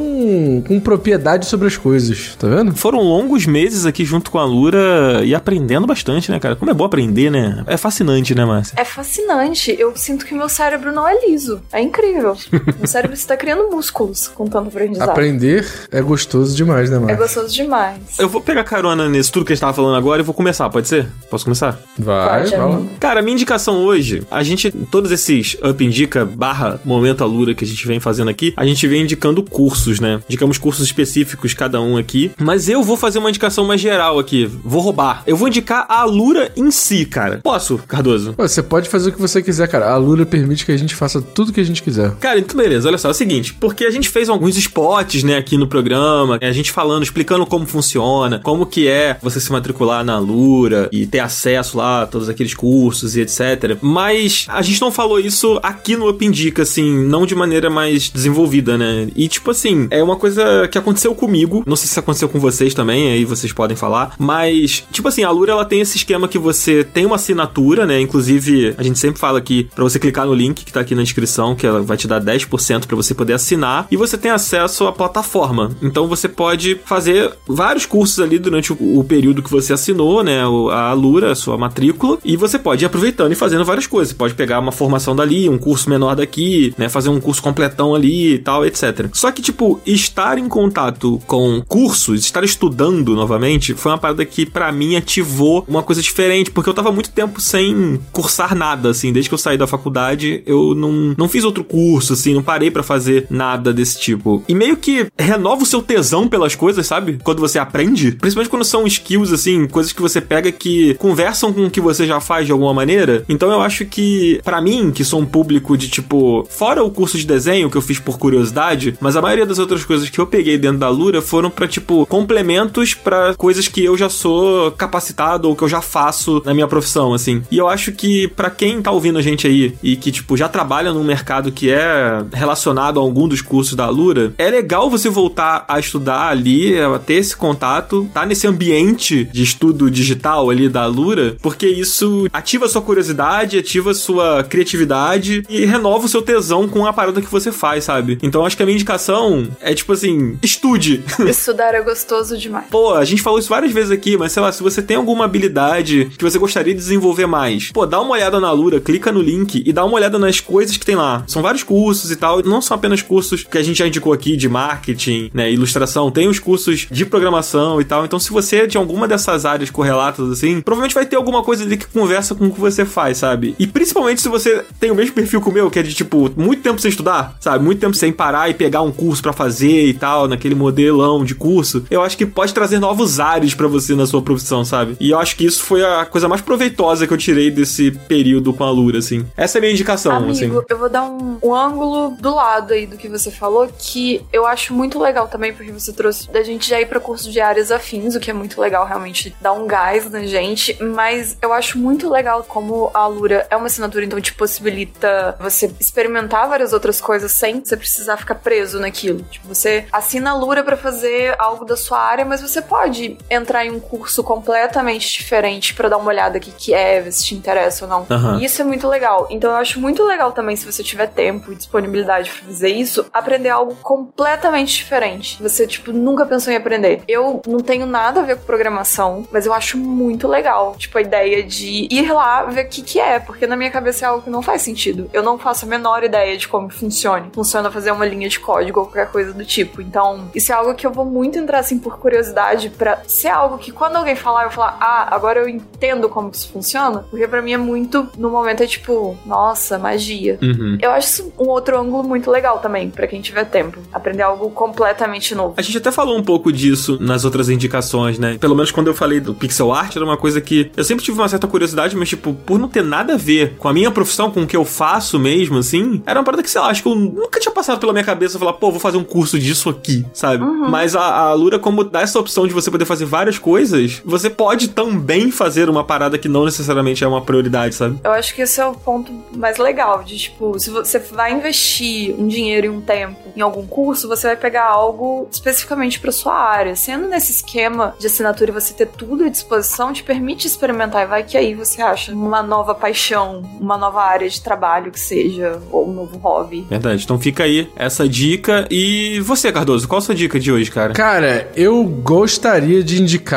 [0.66, 2.74] com propriedade sobre as coisas, tá vendo?
[2.74, 6.56] Foram longos meses aqui junto com a Lura e aprendendo bastante, né, cara?
[6.56, 7.62] Como é bom aprender, né?
[7.66, 8.74] É fascinante, né, Márcia?
[8.76, 9.74] É fascinante.
[9.78, 11.60] Eu sinto que meu cérebro não é liso.
[11.72, 12.36] É incrível.
[12.78, 15.10] meu cérebro está criando músculos com tanto aprendizado.
[15.10, 17.18] Aprender é gostoso demais, né, É Marcos?
[17.18, 18.18] gostoso demais.
[18.18, 20.68] Eu vou pegar carona nisso tudo que a gente tava falando agora e vou começar,
[20.70, 21.06] pode ser?
[21.30, 21.78] Posso começar?
[21.98, 22.64] Vai, Pode, vai lá.
[22.76, 22.90] amigo.
[23.00, 27.64] Cara, a minha indicação hoje, a gente, todos esses Up Indica barra Momento Alura que
[27.64, 30.20] a gente vem fazendo aqui, a gente vem indicando cursos, né?
[30.28, 34.35] Indicamos cursos específicos cada um aqui, mas eu vou fazer uma indicação mais geral aqui,
[34.44, 35.22] vou roubar.
[35.26, 37.40] Eu vou indicar a Alura em si, cara.
[37.42, 38.34] Posso, Cardoso?
[38.34, 39.90] Pô, Você pode fazer o que você quiser, cara.
[39.90, 42.12] A Lura permite que a gente faça tudo que a gente quiser.
[42.16, 45.36] Cara, então beleza, olha só, é o seguinte, porque a gente fez alguns spots, né,
[45.36, 50.04] aqui no programa, a gente falando, explicando como funciona, como que é você se matricular
[50.04, 53.78] na Lura e ter acesso lá a todos aqueles cursos e etc.
[53.80, 58.08] Mas a gente não falou isso aqui no Up Indica, assim, não de maneira mais
[58.10, 59.08] desenvolvida, né?
[59.14, 62.74] E tipo assim, é uma coisa que aconteceu comigo, não sei se aconteceu com vocês
[62.74, 66.38] também, aí vocês podem falar, mas tipo assim, a Lura ela tem esse esquema que
[66.38, 68.00] você tem uma assinatura, né?
[68.00, 71.02] Inclusive, a gente sempre fala aqui pra você clicar no link que tá aqui na
[71.02, 74.86] descrição, que ela vai te dar 10% pra você poder assinar, e você tem acesso
[74.86, 75.70] à plataforma.
[75.80, 80.42] Então você pode fazer vários cursos ali durante o, período que você assinou, né?
[80.72, 84.08] A Lura, a sua matrícula, e você pode ir aproveitando e fazendo várias coisas.
[84.08, 86.88] Você pode pegar uma formação dali, um curso menor daqui, né?
[86.88, 89.08] Fazer um curso completão ali e tal, etc.
[89.12, 94.46] Só que, tipo, estar em contato com cursos, estar estudando novamente, foi uma parada que
[94.46, 99.12] pra mim ativou uma coisa diferente, porque eu tava muito tempo sem cursar nada, assim,
[99.12, 102.70] desde que eu saí da faculdade, eu não, não fiz outro curso, assim, não parei
[102.70, 104.42] pra fazer nada desse tipo.
[104.48, 107.18] E meio que renova o seu tesão pelas coisas, sabe?
[107.22, 111.66] Quando você aprende, principalmente quando são skills, assim, coisas que você pega que conversam com
[111.66, 113.24] o que você já faz de alguma maneira.
[113.28, 117.18] Então eu acho que, pra mim, que sou um público de tipo, fora o curso
[117.18, 120.26] de desenho que eu fiz por curiosidade, mas a maioria das outras coisas que eu
[120.26, 125.48] peguei dentro da Lura foram pra, tipo, complementos pra coisas que eu já sou capacitado
[125.48, 127.42] ou que eu já faço na minha profissão, assim.
[127.50, 130.48] E eu acho que pra quem tá ouvindo a gente aí e que, tipo, já
[130.48, 135.08] trabalha num mercado que é relacionado a algum dos cursos da Lura, é legal você
[135.08, 140.68] voltar a estudar ali, a ter esse contato, tá nesse ambiente de estudo digital ali
[140.68, 146.68] da Lura, porque isso ativa sua curiosidade, ativa sua criatividade e renova o seu tesão
[146.68, 148.18] com a parada que você faz, sabe?
[148.22, 151.04] Então acho que a minha indicação é tipo assim, estude.
[151.26, 152.66] Estudar é gostoso demais.
[152.70, 155.24] Pô, a gente falou isso várias vezes aqui, mas sei lá, se você tem alguma
[155.24, 159.20] habilidade que você gostaria de desenvolver mais, pô, dá uma olhada na Lura, clica no
[159.20, 161.24] link e dá uma olhada nas coisas que tem lá.
[161.26, 164.36] São vários cursos e tal, não são apenas cursos que a gente já indicou aqui
[164.36, 168.04] de marketing, né, ilustração, tem os cursos de programação e tal.
[168.04, 171.64] Então, se você é de alguma dessas áreas correlatas assim, provavelmente vai ter alguma coisa
[171.64, 173.54] ali que conversa com o que você faz, sabe?
[173.58, 176.30] E principalmente se você tem o mesmo perfil que o meu, que é de tipo,
[176.36, 177.64] muito tempo sem estudar, sabe?
[177.64, 181.34] Muito tempo sem parar e pegar um curso pra fazer e tal, naquele modelão de
[181.34, 181.84] curso.
[181.90, 184.96] Eu acho que pode trazer novos ares pra você na sua profissão, sabe?
[184.98, 188.52] E eu acho que isso foi a coisa mais proveitosa que eu tirei desse período
[188.52, 189.26] com a Lura, assim.
[189.36, 190.64] Essa é a minha indicação, Amigo, assim.
[190.68, 194.46] eu vou dar um, um ângulo do lado aí do que você falou, que eu
[194.46, 197.70] acho muito legal também, porque você trouxe da gente já ir pra curso de áreas
[197.70, 200.76] afins, o que é muito legal, realmente dá um gás na gente.
[200.82, 205.70] Mas eu acho muito legal como a Alura é uma assinatura, então te possibilita você
[205.78, 209.22] experimentar várias outras coisas sem você precisar ficar preso naquilo.
[209.30, 213.65] Tipo, você assina a Lura pra fazer algo da sua área, mas você pode entrar
[213.66, 217.34] em um curso completamente diferente pra dar uma olhada aqui que é, ver se te
[217.34, 218.06] interessa ou não.
[218.10, 218.38] Aham.
[218.38, 219.26] E isso é muito legal.
[219.30, 223.06] Então eu acho muito legal também, se você tiver tempo e disponibilidade pra fazer isso,
[223.12, 225.42] aprender algo completamente diferente.
[225.42, 227.02] Você, tipo, nunca pensou em aprender.
[227.08, 231.00] Eu não tenho nada a ver com programação, mas eu acho muito legal, tipo, a
[231.00, 234.22] ideia de ir lá ver o que que é, porque na minha cabeça é algo
[234.22, 235.10] que não faz sentido.
[235.12, 237.28] Eu não faço a menor ideia de como funciona.
[237.34, 239.80] Funciona fazer uma linha de código ou qualquer coisa do tipo.
[239.80, 243.55] Então, isso é algo que eu vou muito entrar, assim, por curiosidade, pra ser algo
[243.58, 247.42] que quando alguém falar, eu falar, ah, agora eu entendo como isso funciona, porque pra
[247.42, 250.38] mim é muito, no momento é tipo, nossa, magia.
[250.42, 250.78] Uhum.
[250.80, 253.78] Eu acho isso um outro ângulo muito legal também, pra quem tiver tempo.
[253.92, 255.54] Aprender algo completamente novo.
[255.56, 258.38] A gente até falou um pouco disso nas outras indicações, né?
[258.38, 261.18] Pelo menos quando eu falei do pixel art, era uma coisa que eu sempre tive
[261.18, 264.30] uma certa curiosidade, mas, tipo, por não ter nada a ver com a minha profissão,
[264.30, 266.88] com o que eu faço mesmo, assim, era uma parada que, sei lá, acho que
[266.88, 270.04] eu nunca tinha passado pela minha cabeça falar, pô, vou fazer um curso disso aqui,
[270.12, 270.44] sabe?
[270.68, 274.02] Mas a, a Lura, como dá essa opção de você poder fazer várias coisas, coisas,
[274.04, 277.96] você pode também fazer uma parada que não necessariamente é uma prioridade, sabe?
[278.02, 282.12] Eu acho que esse é o ponto mais legal de tipo, se você vai investir
[282.18, 286.34] um dinheiro e um tempo em algum curso, você vai pegar algo especificamente para sua
[286.34, 286.74] área.
[286.74, 291.06] Sendo nesse esquema de assinatura e você ter tudo à disposição, te permite experimentar e
[291.06, 295.62] vai que aí você acha uma nova paixão, uma nova área de trabalho que seja,
[295.70, 296.66] ou um novo hobby.
[296.68, 297.04] Verdade.
[297.04, 298.66] Então fica aí essa dica.
[298.72, 300.94] E você, Cardoso, qual a sua dica de hoje, cara?
[300.94, 303.35] Cara, eu gostaria de indicar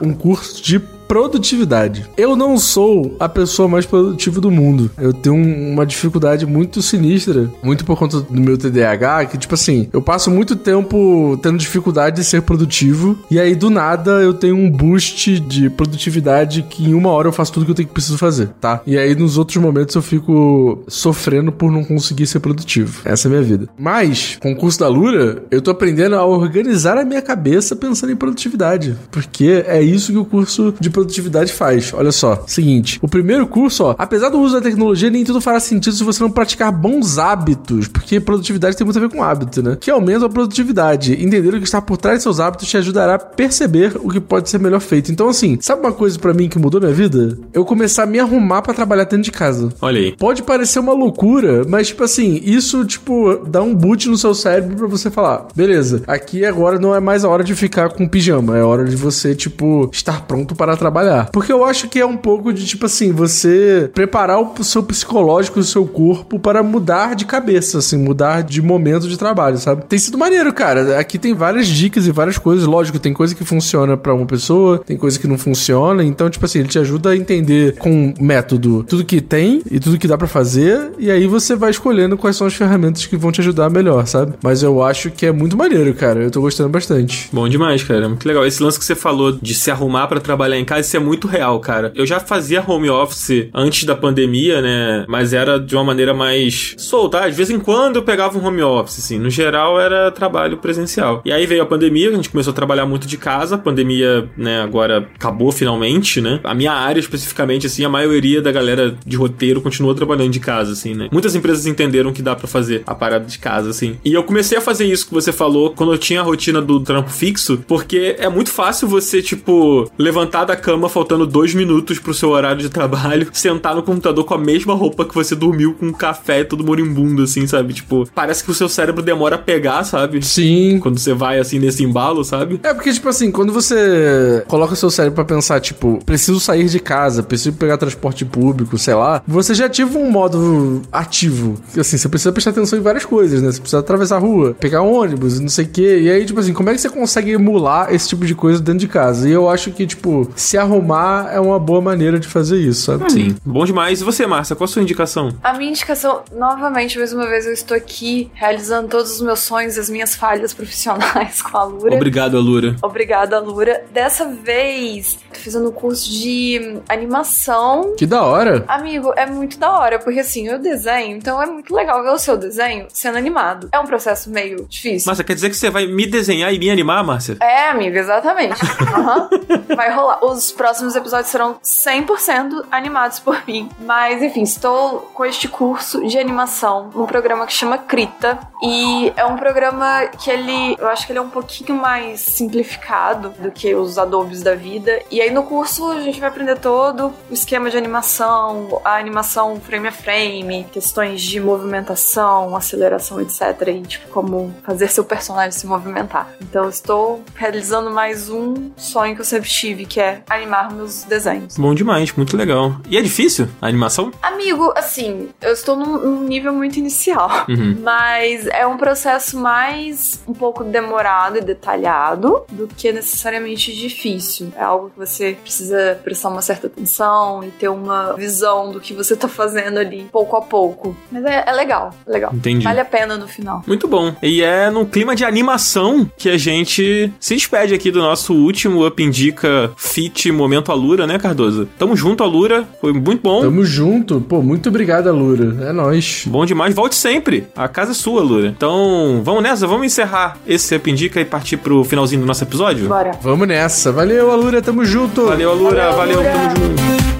[0.00, 0.78] um curso de
[1.08, 2.06] produtividade.
[2.16, 4.90] Eu não sou a pessoa mais produtiva do mundo.
[4.98, 9.54] Eu tenho um- uma dificuldade muito sinistra, muito por conta do meu TDAH, que tipo
[9.54, 14.32] assim, eu passo muito tempo tendo dificuldade de ser produtivo e aí do nada eu
[14.34, 17.88] tenho um boost de produtividade que em uma hora eu faço tudo que eu tenho
[17.88, 18.80] que preciso fazer, tá?
[18.86, 23.00] E aí nos outros momentos eu fico sofrendo por não conseguir ser produtivo.
[23.04, 23.68] Essa é a minha vida.
[23.78, 28.12] Mas, com o curso da Lura, eu tô aprendendo a organizar a minha cabeça pensando
[28.12, 31.92] em produtividade, porque é isso que o curso de produtividade faz.
[31.92, 35.60] Olha só, seguinte, o primeiro curso, ó, apesar do uso da tecnologia, nem tudo fará
[35.60, 39.62] sentido se você não praticar bons hábitos, porque produtividade tem muito a ver com hábito,
[39.62, 39.76] né?
[39.78, 41.12] Que aumenta a produtividade.
[41.22, 44.20] Entender o que está por trás de seus hábitos te ajudará a perceber o que
[44.20, 45.12] pode ser melhor feito.
[45.12, 47.38] Então, assim, sabe uma coisa pra mim que mudou minha vida?
[47.52, 49.68] Eu começar a me arrumar pra trabalhar dentro de casa.
[49.82, 50.16] Olha aí.
[50.16, 54.76] Pode parecer uma loucura, mas, tipo assim, isso, tipo, dá um boot no seu cérebro
[54.76, 58.56] pra você falar: beleza, aqui agora não é mais a hora de ficar com pijama,
[58.56, 60.85] é hora de você, tipo, estar pronto para trabalhar.
[61.32, 65.60] Porque eu acho que é um pouco de, tipo assim, você preparar o seu psicológico,
[65.60, 69.84] o seu corpo para mudar de cabeça, assim, mudar de momento de trabalho, sabe?
[69.86, 70.98] Tem sido maneiro, cara.
[70.98, 72.66] Aqui tem várias dicas e várias coisas.
[72.66, 76.04] Lógico, tem coisa que funciona pra uma pessoa, tem coisa que não funciona.
[76.04, 79.98] Então, tipo assim, ele te ajuda a entender com método tudo que tem e tudo
[79.98, 80.92] que dá pra fazer.
[80.98, 84.34] E aí você vai escolhendo quais são as ferramentas que vão te ajudar melhor, sabe?
[84.42, 86.22] Mas eu acho que é muito maneiro, cara.
[86.22, 87.28] Eu tô gostando bastante.
[87.32, 88.08] Bom demais, cara.
[88.08, 88.46] Muito legal.
[88.46, 91.26] Esse lance que você falou de se arrumar pra trabalhar em casa, isso é muito
[91.26, 91.92] real, cara.
[91.94, 95.04] Eu já fazia home office antes da pandemia, né?
[95.08, 97.28] Mas era de uma maneira mais solta.
[97.28, 99.18] De vez em quando eu pegava um home office, assim.
[99.18, 101.22] No geral era trabalho presencial.
[101.24, 103.56] E aí veio a pandemia, a gente começou a trabalhar muito de casa.
[103.56, 106.40] A pandemia, né, agora acabou finalmente, né?
[106.44, 110.72] A minha área especificamente, assim, a maioria da galera de roteiro continua trabalhando de casa,
[110.72, 111.08] assim, né?
[111.12, 113.96] Muitas empresas entenderam que dá pra fazer a parada de casa, assim.
[114.04, 116.80] E eu comecei a fazer isso que você falou quando eu tinha a rotina do
[116.80, 122.12] trampo fixo, porque é muito fácil você, tipo, levantar da cama faltando dois minutos pro
[122.12, 125.86] seu horário de trabalho, sentar no computador com a mesma roupa que você dormiu com
[125.86, 127.72] um café todo moribundo, assim, sabe?
[127.72, 130.26] Tipo, parece que o seu cérebro demora a pegar, sabe?
[130.26, 130.80] Sim.
[130.80, 132.58] Quando você vai, assim, nesse embalo, sabe?
[132.64, 136.66] É porque, tipo assim, quando você coloca o seu cérebro pra pensar, tipo, preciso sair
[136.66, 141.54] de casa, preciso pegar transporte público, sei lá, você já ativa um modo ativo.
[141.78, 143.52] Assim, você precisa prestar atenção em várias coisas, né?
[143.52, 146.00] Você precisa atravessar a rua, pegar um ônibus, não sei o quê.
[146.00, 148.80] E aí, tipo assim, como é que você consegue emular esse tipo de coisa dentro
[148.80, 149.28] de casa?
[149.28, 153.10] E eu acho que, tipo, se arrumar é uma boa maneira de fazer isso, sabe?
[153.10, 153.36] Sim.
[153.44, 154.00] Bom demais.
[154.00, 155.30] E você, Márcia, qual a sua indicação?
[155.42, 159.76] A minha indicação, novamente, mais uma vez, eu estou aqui realizando todos os meus sonhos
[159.76, 161.94] e as minhas falhas profissionais com a Lura.
[161.94, 162.76] Obrigado, Alura.
[162.82, 163.84] Obrigada, Lura.
[163.92, 167.94] Dessa vez, tô fazendo um curso de animação.
[167.96, 168.64] Que da hora.
[168.68, 172.18] Amigo, é muito da hora, porque assim, eu desenho, então é muito legal ver o
[172.18, 173.68] seu desenho sendo animado.
[173.72, 175.06] É um processo meio difícil.
[175.06, 177.36] Márcia, quer dizer que você vai me desenhar e me animar, Márcia?
[177.40, 178.60] É, amigo, exatamente.
[178.82, 179.28] Aham.
[179.74, 180.24] Vai rolar.
[180.24, 183.68] Os próximos episódios serão 100% animados por mim.
[183.78, 188.38] Mas, enfim, estou com este curso de animação num programa que chama Krita.
[188.62, 193.30] E é um programa que ele, eu acho que ele é um pouquinho mais simplificado
[193.30, 195.00] do que os adobes da vida.
[195.10, 199.60] E aí no curso a gente vai aprender todo o esquema de animação, a animação
[199.60, 203.68] frame a frame, questões de movimentação, aceleração, etc.
[203.68, 206.30] E tipo, como fazer seu personagem se movimentar.
[206.40, 211.56] Então, estou realizando mais um sonho que eu sempre tive, que é animar meus desenhos.
[211.56, 212.76] Bom demais, muito legal.
[212.88, 214.10] E é difícil a animação?
[214.22, 217.78] Amigo, assim, eu estou num, num nível muito inicial, Uhum.
[217.82, 224.52] mas é um processo mais um pouco demorado e detalhado do que necessariamente difícil.
[224.56, 228.92] É algo que você precisa prestar uma certa atenção e ter uma visão do que
[228.92, 230.96] você tá fazendo ali, pouco a pouco.
[231.10, 232.32] Mas é, é legal, é legal.
[232.34, 232.64] Entendi.
[232.64, 233.62] Vale a pena no final.
[233.66, 234.14] Muito bom.
[234.22, 238.86] E é num clima de animação que a gente se despede aqui do nosso último
[238.86, 241.68] Up Indica Fit Momento Alura, né, Cardoso?
[241.78, 242.64] Tamo junto, Alura.
[242.80, 243.40] Foi muito bom.
[243.42, 244.20] Tamo junto.
[244.20, 245.68] Pô, muito obrigado, Lura.
[245.68, 246.24] É nóis.
[246.26, 246.74] Bom demais.
[246.74, 247.46] Volte sempre.
[247.54, 248.48] A casa é sua, Lura.
[248.48, 249.66] Então, vamos nessa.
[249.66, 252.88] Vamos encerrar esse Up Indica e partir pro finalzinho do nosso episódio?
[252.88, 253.12] Bora.
[253.22, 253.92] Vamos nessa.
[253.92, 254.60] Valeu, Alura.
[254.62, 255.26] Tamo junto.
[255.26, 255.92] Valeu, Alura.
[255.92, 256.54] Valeu, Valeu, Alura.
[256.54, 257.15] tamo junto.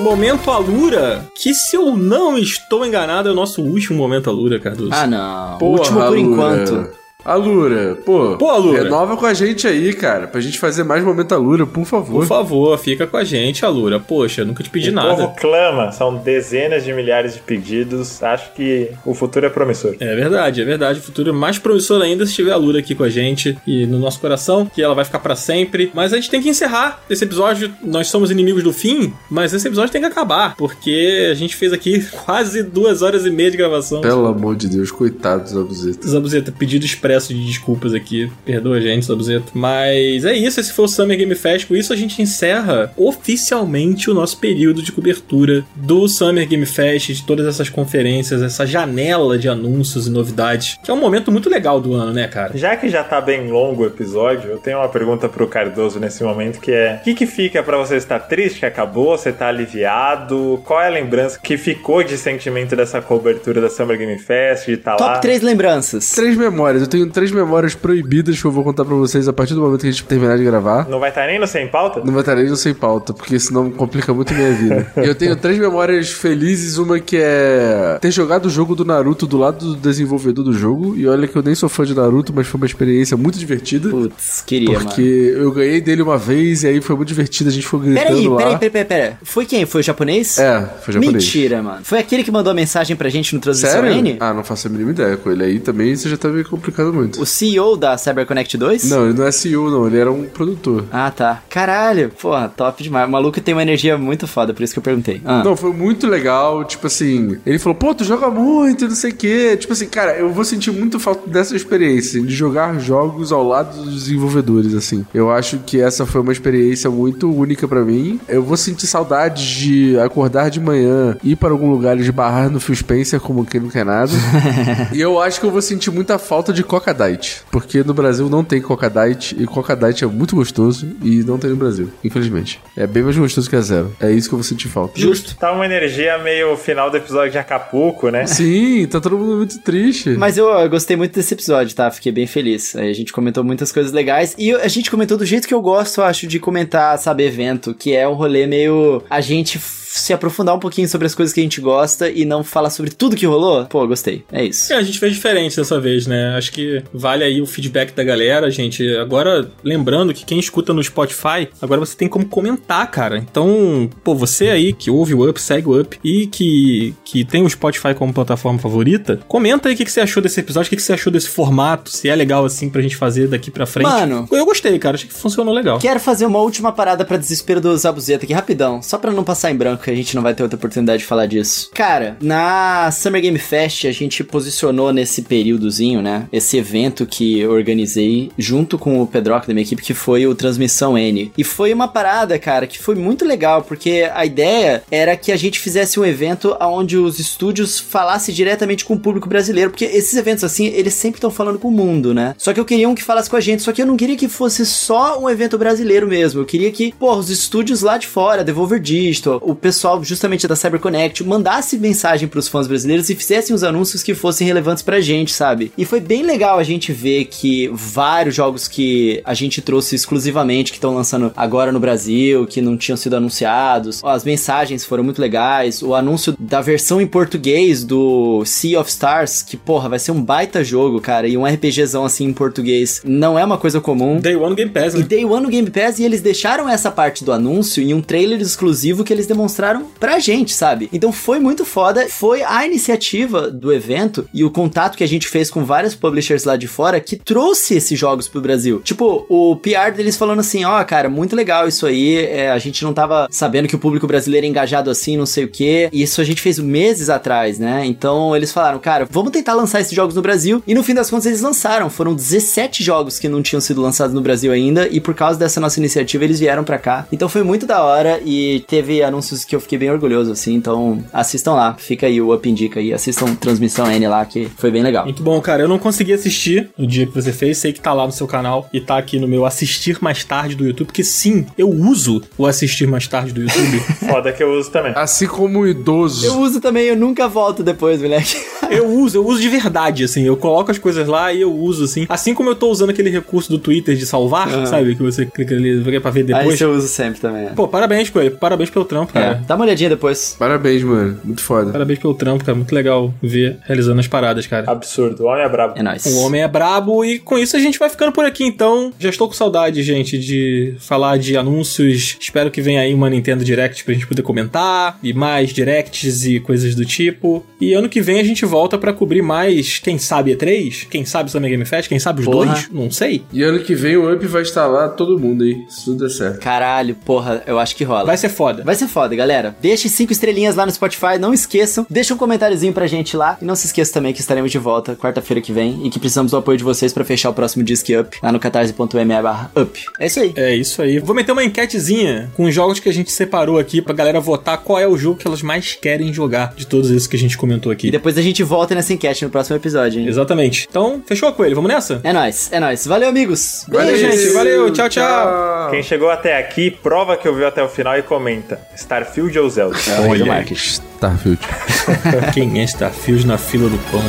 [0.00, 4.90] Momento Alura, que se eu não estou enganado, é o nosso último momento Alura, Cardoso.
[4.92, 5.58] Ah, não.
[5.58, 6.20] Porra, Último por Lura.
[6.20, 6.88] enquanto.
[7.26, 8.36] Alura, pô.
[8.36, 8.84] Pô, Alura.
[8.84, 12.20] Renova com a gente aí, cara, pra gente fazer mais momento Alura, por favor.
[12.20, 13.98] Por favor, fica com a gente, Alura.
[13.98, 15.08] Poxa, nunca te pedi o nada.
[15.08, 18.22] povo clama, são dezenas de milhares de pedidos.
[18.22, 19.96] Acho que o futuro é promissor.
[19.98, 21.00] É verdade, é verdade.
[21.00, 23.86] O futuro é mais promissor ainda se tiver a Lura aqui com a gente e
[23.86, 25.90] no nosso coração, que ela vai ficar pra sempre.
[25.92, 27.72] Mas a gente tem que encerrar esse episódio.
[27.82, 31.72] Nós somos inimigos do fim, mas esse episódio tem que acabar, porque a gente fez
[31.72, 34.00] aqui quase duas horas e meia de gravação.
[34.00, 36.08] Pelo amor de Deus, coitado dos abusetas.
[36.08, 38.30] Zabuzeta, pedido expresso de desculpas aqui.
[38.44, 39.46] Perdoa a gente, Zabuzeta.
[39.54, 41.66] Mas é isso, esse foi o Summer Game Fest.
[41.66, 47.12] Com isso a gente encerra oficialmente o nosso período de cobertura do Summer Game Fest,
[47.12, 51.48] de todas essas conferências, essa janela de anúncios e novidades, que é um momento muito
[51.48, 52.56] legal do ano, né, cara?
[52.56, 56.22] Já que já tá bem longo o episódio, eu tenho uma pergunta pro Cardoso nesse
[56.22, 59.16] momento que é: o que, que fica pra você estar triste que acabou?
[59.16, 60.60] Você tá aliviado?
[60.64, 64.80] Qual é a lembrança que ficou de sentimento dessa cobertura da Summer Game Fest, de
[64.84, 64.96] lá?
[64.96, 66.12] Top 3 lembranças.
[66.12, 69.54] Três memórias, eu tenho três memórias proibidas que eu vou contar pra vocês a partir
[69.54, 70.88] do momento que a gente terminar de gravar.
[70.88, 72.00] Não vai estar nem no sem pauta?
[72.04, 74.92] Não vai estar nem no sem pauta, porque senão complica muito a minha vida.
[74.96, 79.36] Eu tenho três memórias felizes, uma que é ter jogado o jogo do Naruto do
[79.36, 80.96] lado do desenvolvedor do jogo.
[80.96, 83.88] E olha que eu nem sou fã de Naruto, mas foi uma experiência muito divertida.
[83.88, 85.44] Putz, queria, Porque mano.
[85.44, 88.28] eu ganhei dele uma vez e aí foi muito divertido, a gente ficou gritando Peraí,
[88.28, 88.36] lá.
[88.36, 89.12] peraí, peraí, peraí, peraí.
[89.22, 89.66] Foi quem?
[89.66, 90.38] Foi o japonês?
[90.38, 91.24] É, foi japonês.
[91.24, 91.80] Mentira, mano.
[91.82, 93.96] Foi aquele que mandou a mensagem pra gente no Transmissão Sério?
[93.98, 94.16] N?
[94.20, 95.44] Ah, não faço a mínima ideia com ele.
[95.44, 97.20] Aí também você já tá meio complicado muito.
[97.20, 98.90] O CEO da CyberConnect 2?
[98.90, 99.86] Não, ele não é CEO, não.
[99.86, 100.84] Ele era um produtor.
[100.92, 101.42] Ah, tá.
[101.48, 102.10] Caralho.
[102.20, 103.08] Porra, top demais.
[103.08, 105.20] O maluco tem uma energia muito foda, por isso que eu perguntei.
[105.24, 105.42] Ah.
[105.44, 106.64] Não, foi muito legal.
[106.64, 109.56] Tipo assim, ele falou, pô, tu joga muito, não sei o quê.
[109.56, 113.82] Tipo assim, cara, eu vou sentir muito falta dessa experiência, de jogar jogos ao lado
[113.82, 115.04] dos desenvolvedores, assim.
[115.12, 118.20] Eu acho que essa foi uma experiência muito única pra mim.
[118.28, 122.60] Eu vou sentir saudade de acordar de manhã, ir para algum lugar e esbarrar no
[122.60, 124.12] Phil Spencer como quem não quer nada.
[124.92, 128.28] e eu acho que eu vou sentir muita falta de Coca Diet, porque no Brasil
[128.28, 131.90] não tem Coca Diet e Coca Diet é muito gostoso e não tem no Brasil,
[132.04, 132.60] infelizmente.
[132.76, 133.96] É bem mais gostoso que a zero.
[133.98, 135.00] É isso que eu vou sentir falta.
[135.00, 135.34] Justo.
[135.38, 138.26] Tá uma energia meio final do episódio de Acapulco, né?
[138.26, 140.10] Sim, tá todo mundo muito triste.
[140.10, 141.90] Mas eu, eu gostei muito desse episódio, tá?
[141.90, 142.76] Fiquei bem feliz.
[142.76, 144.34] Aí a gente comentou muitas coisas legais.
[144.36, 147.72] E a gente comentou do jeito que eu gosto, eu acho, de comentar, sabe, evento,
[147.72, 149.02] que é um rolê meio.
[149.08, 149.58] A gente
[149.98, 152.90] se aprofundar um pouquinho sobre as coisas que a gente gosta e não falar sobre
[152.90, 153.64] tudo que rolou.
[153.66, 154.24] Pô, gostei.
[154.32, 154.72] É isso.
[154.72, 156.36] É, a gente fez diferente dessa vez, né?
[156.36, 158.96] Acho que vale aí o feedback da galera, gente.
[158.96, 163.18] Agora, lembrando que quem escuta no Spotify, agora você tem como comentar, cara.
[163.18, 167.42] Então, pô, você aí que ouve o Up, segue o Up e que, que tem
[167.42, 170.70] o Spotify como plataforma favorita, comenta aí o que, que você achou desse episódio, o
[170.70, 173.66] que, que você achou desse formato, se é legal assim pra gente fazer daqui pra
[173.66, 173.86] frente.
[173.86, 174.28] Mano.
[174.30, 174.96] eu gostei, cara.
[174.96, 175.78] Achei que funcionou legal.
[175.78, 178.82] Quero fazer uma última parada pra desespero do Zabuzeta aqui, rapidão.
[178.82, 181.26] Só pra não passar em branco, a gente não vai ter outra oportunidade de falar
[181.26, 181.70] disso.
[181.74, 186.28] Cara, na Summer Game Fest, a gente posicionou nesse períodozinho, né?
[186.32, 190.96] Esse evento que organizei junto com o Pedroca da minha equipe, que foi o Transmissão
[190.96, 191.32] N.
[191.36, 195.36] E foi uma parada, cara, que foi muito legal, porque a ideia era que a
[195.36, 200.16] gente fizesse um evento onde os estúdios falassem diretamente com o público brasileiro, porque esses
[200.16, 202.34] eventos assim, eles sempre estão falando com o mundo, né?
[202.38, 204.16] Só que eu queria um que falasse com a gente, só que eu não queria
[204.16, 206.40] que fosse só um evento brasileiro mesmo.
[206.40, 210.54] Eu queria que, pô, os estúdios lá de fora, Devolver Digital, o pessoal justamente da
[210.54, 215.32] CyberConnect, mandasse mensagem pros fãs brasileiros e fizessem os anúncios que fossem relevantes pra gente,
[215.32, 215.72] sabe?
[215.76, 220.70] E foi bem legal a gente ver que vários jogos que a gente trouxe exclusivamente,
[220.70, 225.20] que estão lançando agora no Brasil, que não tinham sido anunciados, as mensagens foram muito
[225.20, 230.12] legais, o anúncio da versão em português do Sea of Stars, que, porra, vai ser
[230.12, 234.20] um baita jogo, cara, e um RPGzão assim em português, não é uma coisa comum.
[234.20, 235.02] Day One Game Pass, E né?
[235.02, 238.40] Day One no Game Pass e eles deixaram essa parte do anúncio em um trailer
[238.40, 239.55] exclusivo que eles demonstraram
[239.98, 240.88] pra gente, sabe?
[240.92, 242.06] Então foi muito foda.
[242.08, 246.44] Foi a iniciativa do evento e o contato que a gente fez com vários publishers
[246.44, 248.80] lá de fora que trouxe esses jogos pro Brasil.
[248.82, 252.16] Tipo, o PR deles falando assim: ó, cara, muito legal isso aí.
[252.16, 255.44] é, a gente não tava sabendo que o público brasileiro é engajado assim, não sei
[255.44, 255.88] o quê.
[255.92, 257.84] E isso a gente fez meses atrás, né?
[257.86, 260.62] Então eles falaram, cara, vamos tentar lançar esses jogos no Brasil.
[260.66, 261.88] E no fim das contas eles lançaram.
[261.90, 264.88] Foram 17 jogos que não tinham sido lançados no Brasil ainda.
[264.88, 267.06] E por causa dessa nossa iniciativa eles vieram pra cá.
[267.12, 270.54] Então foi muito da hora e teve anúncios que eu fiquei bem orgulhoso, assim.
[270.54, 271.74] Então assistam lá.
[271.74, 272.92] Fica aí o Up Indica aí.
[272.92, 275.04] Assistam Transmissão N lá, que foi bem legal.
[275.04, 275.62] Muito bom, cara.
[275.62, 277.58] Eu não consegui assistir no dia que você fez.
[277.58, 280.54] Sei que tá lá no seu canal e tá aqui no meu assistir mais tarde
[280.54, 280.86] do YouTube.
[280.86, 283.80] Porque sim, eu uso o assistir mais tarde do YouTube.
[284.08, 284.92] Foda que eu uso também.
[284.94, 286.26] Assim como o idoso.
[286.26, 288.36] Eu uso também, eu nunca volto depois, moleque.
[288.70, 290.22] eu uso, eu uso de verdade, assim.
[290.24, 292.06] Eu coloco as coisas lá e eu uso, assim.
[292.08, 294.94] Assim como eu tô usando aquele recurso do Twitter de salvar, sabe?
[294.94, 296.54] Que você clica ali pra ver Aí depois.
[296.54, 297.46] isso eu uso sempre também.
[297.46, 297.50] é.
[297.50, 298.36] Pô, parabéns, Coelho.
[298.36, 299.44] Parabéns pelo trampo, É, cara.
[299.46, 300.36] dá uma olhadinha depois.
[300.38, 301.20] Parabéns, mano.
[301.24, 301.72] Muito foda.
[301.72, 302.56] Parabéns pelo trampo, cara.
[302.56, 304.70] Muito legal ver realizando as paradas, cara.
[304.70, 305.74] Absurdo, o homem é brabo.
[305.76, 306.04] É nóis.
[306.06, 308.92] O homem é brabo e com isso a gente vai ficando por aqui então.
[308.98, 312.16] Já estou com saudade, gente, de falar de anúncios.
[312.20, 316.40] Espero que venha aí uma Nintendo Direct pra gente poder comentar e mais directs e
[316.40, 317.44] coisas do tipo.
[317.60, 321.30] E ano que vem a gente volta pra cobrir mais, quem sabe E3, quem sabe
[321.30, 322.46] Summer Game Fest, quem sabe os Porra.
[322.46, 323.22] dois, não sei.
[323.32, 325.56] E ano que vem o Up vai estar lá, todo mundo aí.
[325.68, 326.40] Se tudo der certo.
[326.40, 328.04] Caralho, porra, eu acho que rola.
[328.04, 328.62] Vai ser foda.
[328.62, 329.25] Vai ser foda, galera.
[329.60, 331.86] Deixe cinco estrelinhas lá no Spotify, não esqueçam.
[331.88, 333.36] Deixa um comentáriozinho pra gente lá.
[333.40, 336.32] E não se esqueça também que estaremos de volta quarta-feira que vem e que precisamos
[336.32, 339.84] do apoio de vocês pra fechar o próximo Disque Up lá no catarse.me barra up.
[339.98, 340.32] É isso aí.
[340.36, 340.98] É isso aí.
[340.98, 344.58] Vou meter uma enquetezinha com os jogos que a gente separou aqui pra galera votar
[344.58, 347.36] qual é o jogo que elas mais querem jogar de todos esses que a gente
[347.36, 347.88] comentou aqui.
[347.88, 350.08] E depois a gente volta nessa enquete no próximo episódio, hein?
[350.08, 350.66] Exatamente.
[350.68, 351.54] Então, fechou, Coelho?
[351.54, 352.00] Vamos nessa?
[352.04, 352.86] É nóis, é nóis.
[352.86, 353.64] Valeu, amigos.
[353.68, 354.12] Valeu, Beijo.
[354.12, 354.32] gente.
[354.32, 354.72] Valeu.
[354.72, 355.70] Tchau, tchau.
[355.70, 358.60] Quem chegou até aqui, prova que ouviu até o final e comenta.
[358.76, 359.76] Starfield ou Zelda?
[360.08, 360.54] Olha marketing.
[360.54, 361.40] Starfield.
[362.34, 364.02] Quem é Starfield na fila do pão?